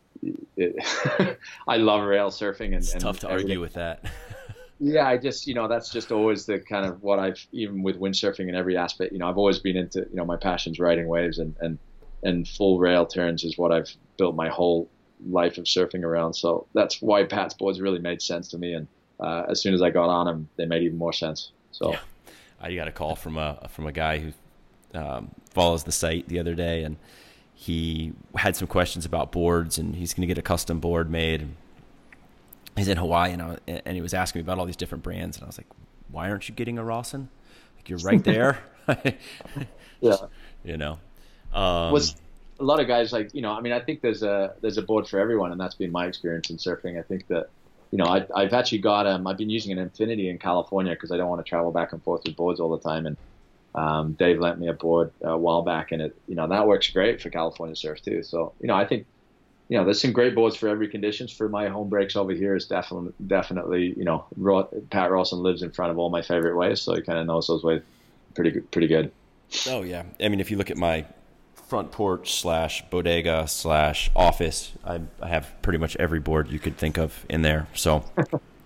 It, 0.57 0.77
I 1.69 1.77
love 1.77 2.03
rail 2.05 2.31
surfing, 2.31 2.67
and 2.67 2.75
it's 2.77 2.93
and 2.93 3.03
tough 3.03 3.21
to 3.21 3.31
everything. 3.31 3.51
argue 3.51 3.61
with 3.61 3.75
that. 3.75 4.05
Yeah, 4.81 5.07
I 5.07 5.19
just 5.19 5.47
you 5.47 5.55
know 5.55 5.69
that's 5.69 5.89
just 5.89 6.11
always 6.11 6.47
the 6.47 6.59
kind 6.59 6.85
of 6.85 7.01
what 7.01 7.21
I've 7.21 7.47
even 7.53 7.85
with 7.85 7.99
windsurfing 7.99 8.49
in 8.49 8.57
every 8.57 8.77
aspect. 8.77 9.13
You 9.13 9.19
know, 9.19 9.29
I've 9.29 9.39
always 9.39 9.61
been 9.61 9.77
into 9.77 10.01
you 10.01 10.17
know 10.17 10.25
my 10.25 10.37
passion's 10.37 10.81
riding 10.81 11.07
waves 11.07 11.39
and 11.39 11.55
and 11.61 11.79
and 12.25 12.47
full 12.47 12.81
rail 12.81 13.07
turns 13.07 13.45
is 13.45 13.57
what 13.57 13.71
I've 13.71 13.89
built 14.19 14.35
my 14.35 14.49
whole 14.49 14.91
life 15.29 15.59
of 15.59 15.65
surfing 15.65 16.03
around. 16.05 16.35
So 16.35 16.67
that's 16.75 17.01
why 17.01 17.25
Pat's 17.25 17.55
boards 17.55 17.81
really 17.81 17.99
made 17.99 18.21
sense 18.23 18.49
to 18.49 18.59
me. 18.59 18.75
And 18.75 18.87
uh, 19.21 19.45
as 19.49 19.61
soon 19.61 19.75
as 19.75 19.83
I 19.83 19.91
got 19.91 20.09
on 20.09 20.27
them, 20.27 20.49
they 20.57 20.67
made 20.67 20.83
even 20.83 20.99
more 20.99 21.13
sense. 21.13 21.51
So 21.73 21.93
Yeah. 21.93 21.99
I 22.61 22.75
got 22.75 22.89
a 22.89 22.93
call 22.93 23.15
from 23.17 23.37
a 23.37 23.69
from 23.69 23.87
a 23.87 23.93
guy 23.93 24.19
who 24.19 24.33
um, 24.99 25.31
follows 25.51 25.85
the 25.85 25.93
site 25.93 26.29
the 26.29 26.39
other 26.39 26.55
day, 26.55 26.83
and 26.85 26.97
he 27.53 28.13
had 28.37 28.57
some 28.57 28.69
questions 28.69 29.05
about 29.05 29.33
boards, 29.33 29.77
and 29.77 29.95
he's 29.97 30.15
going 30.15 30.23
to 30.23 30.27
get 30.27 30.39
a 30.39 30.43
custom 30.43 30.81
board 30.81 31.11
made. 31.11 31.49
He's 32.77 32.89
in 32.89 32.97
Hawaii, 32.97 33.33
and, 33.33 33.43
I, 33.43 33.59
and 33.67 33.95
he 33.95 34.01
was 34.01 34.15
asking 34.15 34.41
me 34.41 34.45
about 34.45 34.59
all 34.59 34.65
these 34.65 34.77
different 34.77 35.05
brands, 35.05 35.37
and 35.37 35.45
I 35.45 35.47
was 35.47 35.59
like, 35.59 35.67
"Why 36.11 36.31
aren't 36.31 36.49
you 36.49 36.55
getting 36.55 36.79
a 36.79 36.85
Rawson? 36.85 37.29
Like 37.77 37.89
you're 37.89 37.99
right 37.99 38.23
there." 38.33 38.61
yeah, 40.01 40.17
you 40.65 40.77
know. 40.77 40.99
Um, 41.53 41.93
was 41.93 42.17
a 42.61 42.65
lot 42.65 42.81
of 42.81 42.87
guys 42.87 43.13
like 43.13 43.35
you 43.35 43.43
know 43.43 43.53
I 43.53 43.61
mean 43.61 43.73
I 43.73 43.81
think 43.81 44.01
there's 44.01 44.23
a 44.23 44.55
there's 44.61 44.79
a 44.79 44.83
board 44.83 45.09
for 45.09 45.19
everyone 45.19 45.53
and 45.53 45.61
that's 45.61 45.75
been 45.75 45.93
my 45.93 46.07
experience 46.07 46.51
in 46.51 46.57
surfing. 46.57 46.99
I 46.99 47.03
think 47.03 47.27
that 47.29 47.49
you 47.91 47.99
know 47.99 48.05
I, 48.05 48.27
I've 48.35 48.53
actually 48.53 48.79
got 48.79 49.07
um 49.07 49.27
I've 49.27 49.39
been 49.39 49.51
using 49.51 49.73
an 49.73 49.79
Infinity 49.79 50.29
in 50.29 50.39
California 50.39 50.93
because 50.93 51.11
I 51.11 51.17
don't 51.17 51.29
want 51.29 51.45
to 51.45 51.49
travel 51.49 51.73
back 51.73 51.93
and 51.93 52.03
forth 52.03 52.23
with 52.25 52.37
boards 52.37 52.61
all 52.61 52.77
the 52.77 52.83
time. 52.83 53.07
And 53.07 53.17
um, 53.75 54.13
Dave 54.13 54.39
lent 54.39 54.61
me 54.61 54.69
a 54.69 54.73
board 54.73 55.11
a 55.23 55.37
while 55.37 55.63
back 55.63 55.91
and 55.91 56.01
it 56.01 56.17
you 56.29 56.35
know 56.35 56.47
that 56.49 56.67
works 56.67 56.89
great 56.91 57.21
for 57.21 57.31
California 57.31 57.77
surf 57.77 58.01
too. 58.03 58.23
So 58.23 58.53
you 58.61 58.69
know 58.69 58.75
I 58.75 58.87
think 58.87 59.07
you 59.69 59.77
know 59.77 59.85
there's 59.85 60.01
some 60.01 60.13
great 60.13 60.35
boards 60.35 60.57
for 60.57 60.69
every 60.69 60.89
conditions. 60.89 61.33
For 61.33 61.49
my 61.49 61.69
home 61.69 61.89
breaks 61.89 62.15
over 62.15 62.33
here 62.33 62.55
is 62.55 62.67
definitely 62.67 63.13
definitely 63.27 63.95
you 63.97 64.05
know 64.05 64.27
Pat 64.91 65.11
Rawson 65.11 65.41
lives 65.41 65.63
in 65.63 65.73
front 65.73 65.91
of 65.91 65.99
all 65.99 66.11
my 66.11 66.23
favorite 66.23 66.57
waves 66.57 66.83
so 66.83 66.95
he 66.95 67.03
kind 67.03 67.19
of 67.19 67.27
knows 67.27 67.49
those 67.49 67.65
waves 67.65 67.83
pretty 68.35 68.53
good 68.53 68.71
pretty 68.71 68.89
good. 68.89 69.11
Oh 69.69 69.83
yeah, 69.83 70.05
I 70.21 70.29
mean, 70.29 70.41
if 70.41 70.51
you 70.51 70.57
look 70.57 70.71
at 70.71 70.77
my 70.77 71.05
front 71.69 71.93
porch 71.93 72.35
slash 72.35 72.89
bodega 72.91 73.47
slash 73.49 74.11
office, 74.15 74.73
I, 74.85 75.01
I 75.21 75.29
have 75.29 75.51
pretty 75.63 75.79
much 75.79 75.97
every 75.97 76.21
board 76.21 76.51
you 76.51 76.59
could 76.59 76.77
think 76.77 76.99
of 76.99 77.25
in 77.29 77.43
there. 77.43 77.67
So, 77.75 78.05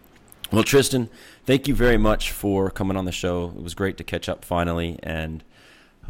well, 0.53 0.65
Tristan, 0.65 1.09
thank 1.47 1.69
you 1.69 1.75
very 1.75 1.99
much 1.99 2.33
for 2.33 2.71
coming 2.71 2.97
on 2.97 3.05
the 3.05 3.13
show. 3.13 3.53
It 3.57 3.63
was 3.63 3.75
great 3.75 3.97
to 3.99 4.05
catch 4.05 4.29
up 4.29 4.45
finally, 4.45 4.99
and 5.03 5.45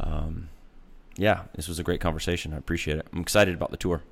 um, 0.01 0.49
yeah, 1.16 1.43
this 1.55 1.68
was 1.68 1.78
a 1.78 1.82
great 1.82 2.01
conversation. 2.01 2.55
I 2.55 2.57
appreciate 2.57 2.99
it. 2.99 3.07
I'm 3.12 3.20
excited 3.20 3.55
about 3.55 3.70
the 3.70 3.76
tour. 3.76 4.03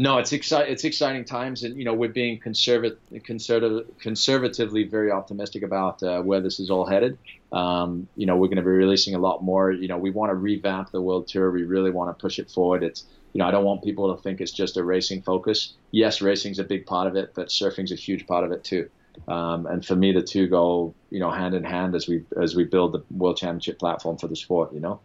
No, 0.00 0.18
it's 0.18 0.32
exciting. 0.32 0.72
It's 0.72 0.84
exciting 0.84 1.24
times, 1.24 1.64
and 1.64 1.76
you 1.76 1.84
know 1.84 1.92
we're 1.92 2.08
being 2.08 2.38
conservative, 2.38 3.00
conservative, 3.24 3.88
conservatively 3.98 4.84
very 4.84 5.10
optimistic 5.10 5.64
about 5.64 6.00
uh, 6.04 6.22
where 6.22 6.40
this 6.40 6.60
is 6.60 6.70
all 6.70 6.86
headed. 6.86 7.18
Um, 7.50 8.06
you 8.14 8.24
know, 8.24 8.36
we're 8.36 8.46
going 8.46 8.58
to 8.58 8.62
be 8.62 8.68
releasing 8.68 9.16
a 9.16 9.18
lot 9.18 9.42
more. 9.42 9.72
You 9.72 9.88
know, 9.88 9.98
we 9.98 10.10
want 10.10 10.30
to 10.30 10.36
revamp 10.36 10.92
the 10.92 11.02
world 11.02 11.26
tour. 11.26 11.50
We 11.50 11.64
really 11.64 11.90
want 11.90 12.16
to 12.16 12.22
push 12.22 12.38
it 12.38 12.48
forward. 12.48 12.84
It's 12.84 13.06
you 13.32 13.40
know, 13.40 13.48
I 13.48 13.50
don't 13.50 13.64
want 13.64 13.82
people 13.82 14.14
to 14.14 14.22
think 14.22 14.40
it's 14.40 14.52
just 14.52 14.76
a 14.76 14.84
racing 14.84 15.22
focus. 15.22 15.74
Yes, 15.90 16.22
racing's 16.22 16.60
a 16.60 16.64
big 16.64 16.86
part 16.86 17.08
of 17.08 17.16
it, 17.16 17.32
but 17.34 17.48
surfing's 17.48 17.90
a 17.90 17.96
huge 17.96 18.24
part 18.28 18.44
of 18.44 18.52
it 18.52 18.62
too. 18.62 18.88
Um, 19.26 19.66
and 19.66 19.84
for 19.84 19.96
me, 19.96 20.12
the 20.12 20.22
two 20.22 20.46
go 20.46 20.94
you 21.10 21.18
know 21.18 21.32
hand 21.32 21.56
in 21.56 21.64
hand 21.64 21.96
as 21.96 22.06
we 22.06 22.24
as 22.40 22.54
we 22.54 22.62
build 22.62 22.92
the 22.92 23.02
world 23.10 23.36
championship 23.36 23.80
platform 23.80 24.16
for 24.16 24.28
the 24.28 24.36
sport. 24.36 24.72
You 24.72 24.78
know, 24.78 25.00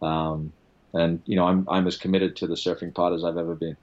um, 0.00 0.54
and 0.94 1.20
you 1.26 1.36
know, 1.36 1.44
I'm 1.44 1.68
I'm 1.68 1.86
as 1.86 1.98
committed 1.98 2.36
to 2.36 2.46
the 2.46 2.54
surfing 2.54 2.94
part 2.94 3.12
as 3.12 3.24
I've 3.24 3.36
ever 3.36 3.54
been. 3.54 3.76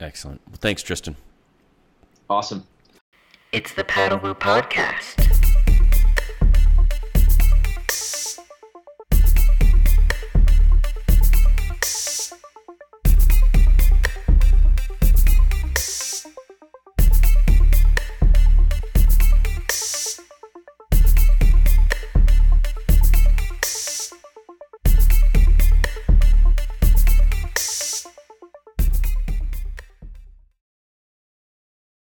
Excellent. 0.00 0.40
Well, 0.48 0.58
thanks, 0.58 0.82
Tristan. 0.82 1.16
Awesome. 2.28 2.66
It's 3.52 3.74
the 3.74 3.84
Paddle 3.84 4.18
Woo 4.18 4.34
Podcast. 4.34 5.39